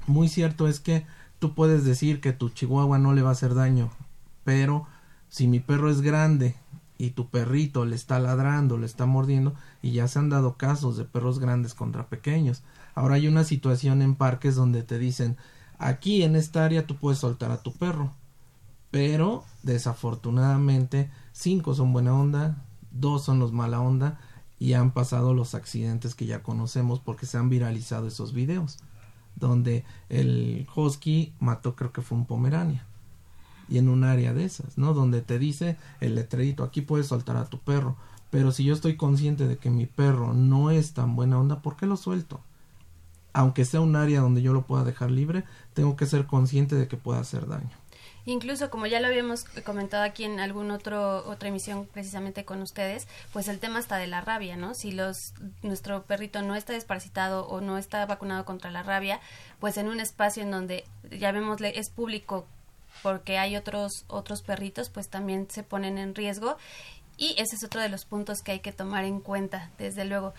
Muy 0.07 0.29
cierto 0.29 0.69
es 0.69 0.81
que 0.81 1.07
tú 1.39 1.55
puedes 1.55 1.85
decir 1.85 2.21
que 2.21 2.33
tu 2.33 2.51
chihuahua 2.51 2.99
no 2.99 3.13
le 3.13 3.23
va 3.23 3.31
a 3.31 3.33
hacer 3.33 3.55
daño, 3.55 3.91
pero 4.45 4.87
si 5.29 5.49
mi 5.49 5.61
perro 5.61 5.91
es 5.91 6.01
grande 6.01 6.57
y 6.97 7.11
tu 7.11 7.29
perrito 7.29 7.85
le 7.85 7.97
está 7.97 8.19
ladrando, 8.19 8.79
le 8.79 8.87
está 8.87 9.07
mordiendo, 9.07 9.55
y 9.83 9.93
ya 9.93 10.09
se 10.09 10.19
han 10.19 10.31
dado 10.31 10.57
casos 10.57 10.97
de 10.97 11.05
perros 11.05 11.39
grandes 11.39 11.75
contra 11.75 12.07
pequeños. 12.09 12.63
Ahora 12.95 13.17
hay 13.17 13.27
una 13.27 13.45
situación 13.45 14.01
en 14.01 14.15
parques 14.15 14.55
donde 14.55 14.83
te 14.83 14.99
dicen 14.99 15.37
aquí 15.79 16.23
en 16.23 16.37
esta 16.37 16.65
área 16.65 16.87
tú 16.87 16.97
puedes 16.97 17.19
soltar 17.19 17.51
a 17.51 17.63
tu 17.63 17.73
perro, 17.73 18.13
pero 18.91 19.45
desafortunadamente 19.63 21.11
cinco 21.33 21.75
son 21.75 21.93
buena 21.93 22.15
onda, 22.15 22.63
dos 22.93 23.25
son 23.25 23.41
los 23.41 23.53
mala 23.53 23.81
onda 23.81 24.21
y 24.61 24.75
han 24.75 24.93
pasado 24.93 25.35
los 25.35 25.55
accidentes 25.55 26.15
que 26.15 26.27
ya 26.27 26.43
conocemos 26.43 27.01
porque 27.01 27.27
se 27.27 27.39
han 27.39 27.49
viralizado 27.49 28.07
esos 28.07 28.33
videos 28.33 28.79
donde 29.37 29.85
el 30.09 30.67
husky 30.75 31.33
mató 31.41 31.75
creo 31.75 31.93
que 31.93 32.03
fue 32.03 32.19
un 32.19 32.27
pomerania 32.27 32.87
y 33.69 33.79
en 33.79 33.89
un 33.89 34.05
área 34.05 34.35
de 34.35 34.45
esas, 34.45 34.79
¿no? 34.79 34.95
Donde 34.95 35.23
te 35.23 35.39
dice 35.39 35.77
el 36.01 36.15
letrerito, 36.15 36.65
aquí 36.65 36.81
puedes 36.83 37.07
soltar 37.07 37.37
a 37.37 37.47
tu 37.47 37.59
perro, 37.59 37.97
pero 38.31 38.53
si 38.53 38.65
yo 38.65 38.75
estoy 38.75 38.97
consciente 38.97 39.47
de 39.47 39.57
que 39.57 39.71
mi 39.71 39.87
perro 39.87 40.35
no 40.35 40.71
es 40.71 40.93
tan 40.93 41.17
buena 41.17 41.39
onda, 41.39 41.63
¿por 41.63 41.77
qué 41.77 41.87
lo 41.87 41.97
suelto? 41.97 42.41
Aunque 43.33 43.65
sea 43.65 43.81
un 43.81 43.97
área 43.97 44.21
donde 44.21 44.43
yo 44.43 44.53
lo 44.53 44.67
pueda 44.67 44.85
dejar 44.85 45.11
libre, 45.11 45.45
tengo 45.73 45.97
que 45.97 46.07
ser 46.07 46.27
consciente 46.27 46.77
de 46.77 46.87
que 46.87 46.97
pueda 46.97 47.21
hacer 47.21 47.49
daño. 47.49 47.71
Incluso, 48.27 48.71
como 48.71 48.87
ya 48.87 49.01
lo 49.01 49.09
habíamos 49.09 49.45
comentado 49.65 50.03
aquí 50.03 50.25
en 50.25 50.41
algún 50.41 50.71
otro 50.71 51.27
otra 51.27 51.49
emisión 51.49 51.87
precisamente 51.87 52.45
con 52.45 52.63
ustedes, 52.63 53.07
pues 53.33 53.49
el 53.49 53.59
tema 53.59 53.79
está 53.79 53.97
de 53.97 54.07
la 54.07 54.23
rabia, 54.23 54.57
¿no? 54.57 54.75
Si 54.75 54.93
los 54.93 55.35
nuestro 55.63 56.05
perrito 56.05 56.41
no 56.41 56.55
está 56.55 56.73
desparasitado 56.73 57.47
o 57.47 57.61
no 57.61 57.77
está 57.77 58.05
vacunado 58.07 58.45
contra 58.45 58.71
la 58.71 58.83
rabia, 58.83 59.21
pues 59.61 59.77
en 59.77 59.89
un 59.89 60.01
espacio 60.01 60.43
en 60.43 60.51
donde 60.51 60.85
ya 61.11 61.33
vemos 61.33 61.61
es 61.61 61.91
público 61.91 62.47
porque 63.03 63.39
hay 63.39 63.57
otros 63.57 64.05
otros 64.09 64.43
perritos, 64.43 64.89
pues 64.89 65.09
también 65.09 65.49
se 65.51 65.63
ponen 65.63 65.99
en 65.99 66.15
riesgo 66.15 66.57
y 67.17 67.35
ese 67.39 67.57
es 67.57 67.65
otro 67.65 67.81
de 67.81 67.89
los 67.89 68.05
puntos 68.05 68.43
que 68.43 68.53
hay 68.53 68.61
que 68.61 68.73
tomar 68.73 69.05
en 69.05 69.21
cuenta, 69.21 69.71
desde 69.79 70.05
luego. 70.05 70.35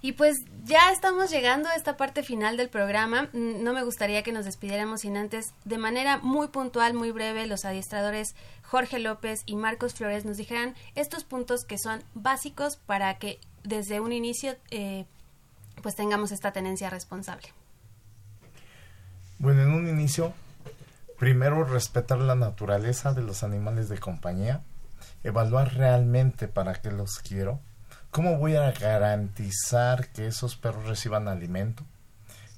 Y 0.00 0.12
pues 0.12 0.36
ya 0.64 0.90
estamos 0.92 1.30
llegando 1.30 1.68
a 1.68 1.74
esta 1.74 1.96
parte 1.96 2.22
final 2.22 2.56
del 2.56 2.68
programa. 2.68 3.28
Mm, 3.32 3.62
no 3.62 3.72
me 3.72 3.84
gustaría 3.84 4.22
que 4.22 4.32
nos 4.32 4.44
despidiéramos 4.44 5.02
sin 5.02 5.16
antes, 5.16 5.54
de 5.64 5.78
manera 5.78 6.18
muy 6.18 6.48
puntual, 6.48 6.94
muy 6.94 7.10
breve, 7.10 7.46
los 7.46 7.64
adiestradores 7.64 8.34
Jorge 8.62 8.98
López 8.98 9.42
y 9.46 9.56
Marcos 9.56 9.94
Flores 9.94 10.24
nos 10.24 10.36
dijeran 10.36 10.74
estos 10.94 11.24
puntos 11.24 11.64
que 11.64 11.78
son 11.78 12.02
básicos 12.14 12.76
para 12.76 13.18
que 13.18 13.38
desde 13.62 14.00
un 14.00 14.12
inicio 14.12 14.56
eh, 14.70 15.04
pues 15.82 15.94
tengamos 15.94 16.32
esta 16.32 16.52
tenencia 16.52 16.90
responsable. 16.90 17.48
Bueno, 19.38 19.62
en 19.62 19.72
un 19.72 19.88
inicio, 19.88 20.32
primero 21.18 21.64
respetar 21.64 22.18
la 22.18 22.34
naturaleza 22.34 23.12
de 23.12 23.22
los 23.22 23.42
animales 23.42 23.88
de 23.88 23.98
compañía 23.98 24.62
evaluar 25.24 25.74
realmente 25.74 26.46
para 26.46 26.74
qué 26.74 26.92
los 26.92 27.18
quiero, 27.18 27.58
cómo 28.10 28.38
voy 28.38 28.56
a 28.56 28.70
garantizar 28.70 30.08
que 30.08 30.26
esos 30.26 30.54
perros 30.54 30.86
reciban 30.86 31.26
alimento, 31.26 31.82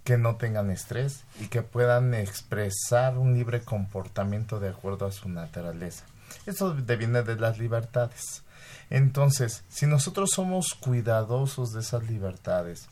que 0.05 0.19
no 0.19 0.37
tengan 0.37 0.71
estrés 0.71 1.25
y 1.41 1.47
que 1.47 1.63
puedan 1.63 2.13
expresar 2.13 3.17
un 3.17 3.35
libre 3.35 3.63
comportamiento 3.63 4.61
de 4.61 4.69
acuerdo 4.69 5.07
a 5.07 5.13
su 5.13 5.29
naturaleza. 5.29 6.05
Eso 6.45 6.75
deviene 6.75 7.23
de 7.23 7.37
las 7.37 7.59
libertades. 7.59 8.43
Entonces, 8.91 9.65
si 9.69 9.87
nosotros 9.87 10.31
somos 10.33 10.75
cuidadosos 10.75 11.73
de 11.73 11.81
esas 11.81 12.05
libertades 12.09 12.89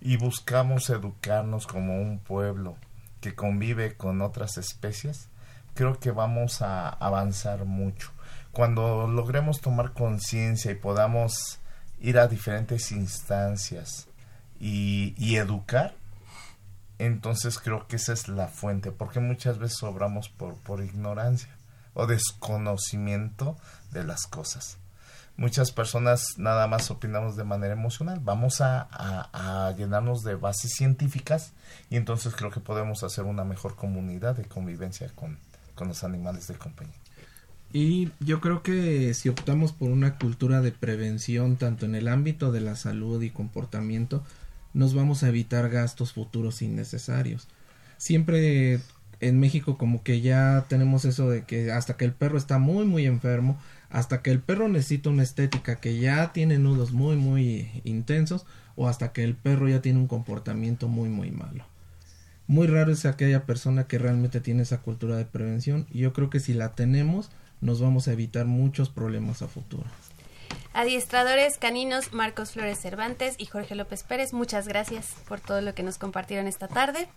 y 0.00 0.16
buscamos 0.16 0.88
educarnos 0.90 1.66
como 1.66 2.00
un 2.00 2.18
pueblo 2.18 2.76
que 3.20 3.34
convive 3.34 3.96
con 3.96 4.22
otras 4.22 4.56
especies, 4.56 5.28
creo 5.74 5.98
que 6.00 6.10
vamos 6.10 6.62
a 6.62 6.88
avanzar 6.88 7.64
mucho 7.64 8.15
cuando 8.56 9.06
logremos 9.06 9.60
tomar 9.60 9.92
conciencia 9.92 10.70
y 10.70 10.76
podamos 10.76 11.58
ir 12.00 12.18
a 12.18 12.26
diferentes 12.26 12.90
instancias 12.90 14.08
y, 14.58 15.36
educar, 15.36 15.94
entonces 16.98 17.58
creo 17.58 17.86
que 17.86 17.96
esa 17.96 18.14
es 18.14 18.28
la 18.28 18.48
fuente, 18.48 18.92
porque 18.92 19.20
muchas 19.20 19.58
veces 19.58 19.76
sobramos 19.76 20.30
por, 20.30 20.82
ignorancia. 20.82 21.54
o 21.92 22.06
desconocimiento 22.06 23.58
de 23.90 24.04
las 24.04 24.26
cosas. 24.26 24.78
Muchas 25.36 25.70
personas 25.70 26.38
nada 26.38 26.66
más 26.66 26.90
opinamos 26.90 27.36
de 27.36 27.44
manera 27.44 27.74
emocional. 27.74 28.20
Vamos 28.22 28.62
a, 28.62 29.74
llenarnos 29.76 30.22
de 30.22 30.34
bases 30.34 30.72
científicas 30.72 31.52
y 31.90 31.96
entonces 31.96 32.34
creo 32.34 32.50
que 32.50 32.60
podemos 32.60 33.02
hacer 33.02 33.24
una 33.24 33.44
mejor 33.44 33.76
comunidad 33.76 34.34
de 34.34 34.46
convivencia 34.46 35.12
con, 35.14 35.38
con 35.74 35.88
los 35.88 36.04
animales 36.04 36.46
de 36.46 36.54
compañía. 36.54 37.05
Y 37.78 38.08
yo 38.20 38.40
creo 38.40 38.62
que 38.62 39.12
si 39.12 39.28
optamos 39.28 39.72
por 39.72 39.90
una 39.90 40.16
cultura 40.16 40.62
de 40.62 40.72
prevención 40.72 41.58
tanto 41.58 41.84
en 41.84 41.94
el 41.94 42.08
ámbito 42.08 42.50
de 42.50 42.62
la 42.62 42.74
salud 42.74 43.20
y 43.20 43.28
comportamiento, 43.28 44.24
nos 44.72 44.94
vamos 44.94 45.22
a 45.22 45.28
evitar 45.28 45.68
gastos 45.68 46.14
futuros 46.14 46.62
innecesarios. 46.62 47.48
Siempre 47.98 48.80
en 49.20 49.38
México 49.38 49.76
como 49.76 50.02
que 50.02 50.22
ya 50.22 50.64
tenemos 50.70 51.04
eso 51.04 51.28
de 51.28 51.44
que 51.44 51.70
hasta 51.70 51.98
que 51.98 52.06
el 52.06 52.14
perro 52.14 52.38
está 52.38 52.56
muy 52.56 52.86
muy 52.86 53.04
enfermo, 53.04 53.58
hasta 53.90 54.22
que 54.22 54.30
el 54.30 54.40
perro 54.40 54.68
necesita 54.68 55.10
una 55.10 55.22
estética 55.22 55.76
que 55.76 55.98
ya 55.98 56.32
tiene 56.32 56.56
nudos 56.58 56.92
muy 56.92 57.16
muy 57.16 57.82
intensos 57.84 58.46
o 58.74 58.88
hasta 58.88 59.12
que 59.12 59.22
el 59.22 59.34
perro 59.34 59.68
ya 59.68 59.82
tiene 59.82 59.98
un 59.98 60.06
comportamiento 60.06 60.88
muy 60.88 61.10
muy 61.10 61.30
malo. 61.30 61.66
Muy 62.46 62.68
raro 62.68 62.90
es 62.90 63.04
aquella 63.04 63.44
persona 63.44 63.86
que 63.86 63.98
realmente 63.98 64.40
tiene 64.40 64.62
esa 64.62 64.80
cultura 64.80 65.18
de 65.18 65.26
prevención 65.26 65.86
y 65.90 65.98
yo 65.98 66.14
creo 66.14 66.30
que 66.30 66.40
si 66.40 66.54
la 66.54 66.74
tenemos 66.74 67.30
nos 67.60 67.80
vamos 67.80 68.08
a 68.08 68.12
evitar 68.12 68.46
muchos 68.46 68.88
problemas 68.88 69.42
a 69.42 69.48
futuro. 69.48 69.84
Adiestradores 70.74 71.56
caninos 71.58 72.12
Marcos 72.12 72.52
Flores 72.52 72.78
Cervantes 72.78 73.34
y 73.38 73.46
Jorge 73.46 73.74
López 73.74 74.02
Pérez, 74.02 74.32
muchas 74.32 74.68
gracias 74.68 75.14
por 75.26 75.40
todo 75.40 75.60
lo 75.62 75.74
que 75.74 75.82
nos 75.82 75.98
compartieron 75.98 76.46
esta 76.46 76.68
tarde. 76.68 77.08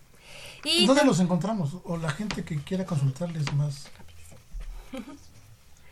Y 0.64 0.86
¿Dónde 0.86 1.04
los 1.04 1.20
encontramos? 1.20 1.76
O 1.84 1.96
la 1.96 2.10
gente 2.10 2.44
que 2.44 2.56
quiera 2.58 2.84
consultarles 2.84 3.52
más. 3.54 3.88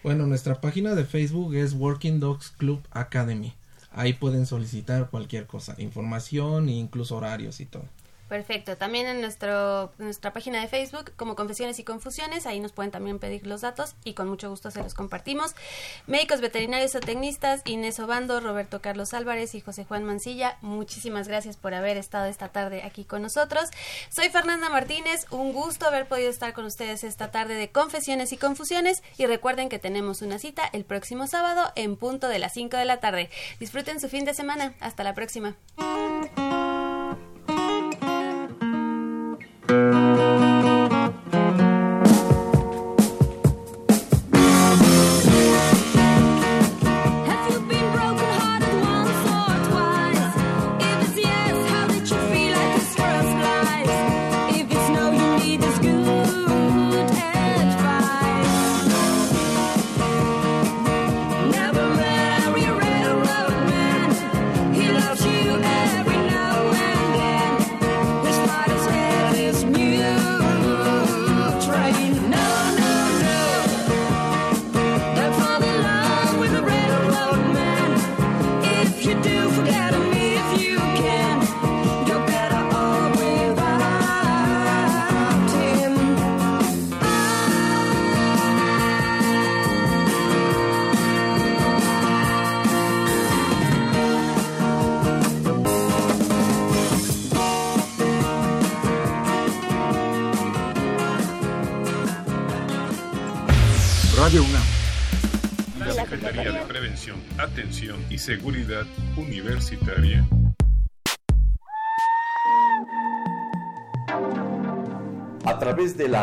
Bueno, 0.04 0.28
nuestra 0.28 0.60
página 0.60 0.94
de 0.94 1.04
Facebook 1.04 1.56
es 1.56 1.74
Working 1.74 2.20
Dogs 2.20 2.50
Club 2.50 2.80
Academy. 2.92 3.52
Ahí 3.90 4.12
pueden 4.12 4.46
solicitar 4.46 5.10
cualquier 5.10 5.46
cosa, 5.46 5.74
información 5.78 6.68
e 6.68 6.72
incluso 6.72 7.16
horarios 7.16 7.58
y 7.58 7.66
todo. 7.66 7.84
Perfecto. 8.28 8.76
También 8.76 9.06
en 9.06 9.20
nuestro, 9.20 9.92
nuestra 9.98 10.32
página 10.32 10.60
de 10.60 10.68
Facebook, 10.68 11.12
como 11.16 11.34
Confesiones 11.34 11.78
y 11.78 11.84
Confusiones, 11.84 12.46
ahí 12.46 12.60
nos 12.60 12.72
pueden 12.72 12.90
también 12.90 13.18
pedir 13.18 13.46
los 13.46 13.62
datos 13.62 13.94
y 14.04 14.12
con 14.12 14.28
mucho 14.28 14.50
gusto 14.50 14.70
se 14.70 14.82
los 14.82 14.94
compartimos. 14.94 15.54
Médicos 16.06 16.40
veterinarios 16.40 16.94
o 16.94 17.00
tecnistas, 17.00 17.62
Inés 17.64 17.98
Obando, 18.00 18.40
Roberto 18.40 18.82
Carlos 18.82 19.14
Álvarez 19.14 19.54
y 19.54 19.60
José 19.60 19.84
Juan 19.84 20.04
Mancilla, 20.04 20.58
muchísimas 20.60 21.26
gracias 21.26 21.56
por 21.56 21.72
haber 21.72 21.96
estado 21.96 22.26
esta 22.26 22.48
tarde 22.48 22.82
aquí 22.82 23.04
con 23.04 23.22
nosotros. 23.22 23.70
Soy 24.10 24.28
Fernanda 24.28 24.68
Martínez, 24.68 25.24
un 25.30 25.52
gusto 25.52 25.86
haber 25.86 26.06
podido 26.06 26.28
estar 26.28 26.52
con 26.52 26.66
ustedes 26.66 27.04
esta 27.04 27.30
tarde 27.30 27.54
de 27.54 27.70
Confesiones 27.70 28.32
y 28.32 28.36
Confusiones 28.36 29.02
y 29.16 29.26
recuerden 29.26 29.70
que 29.70 29.78
tenemos 29.78 30.20
una 30.20 30.38
cita 30.38 30.68
el 30.72 30.84
próximo 30.84 31.26
sábado 31.26 31.72
en 31.76 31.96
punto 31.96 32.28
de 32.28 32.38
las 32.38 32.52
5 32.52 32.76
de 32.76 32.84
la 32.84 33.00
tarde. 33.00 33.30
Disfruten 33.58 34.00
su 34.00 34.08
fin 34.08 34.24
de 34.24 34.34
semana. 34.34 34.74
Hasta 34.80 35.02
la 35.02 35.14
próxima. 35.14 35.56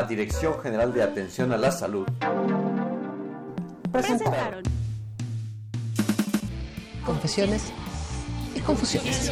Dirección 0.05 0.59
General 0.61 0.93
de 0.93 1.03
Atención 1.03 1.51
a 1.51 1.57
la 1.57 1.71
Salud. 1.71 2.07
Presentaron. 3.91 4.63
Confesiones 7.05 7.71
y 8.55 8.59
confusiones. 8.59 9.31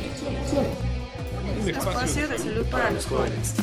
Un 1.61 1.69
espacio 1.69 2.27
de 2.27 2.37
salud 2.37 2.65
para 2.67 2.91
los 2.91 3.05
jóvenes. 3.05 3.55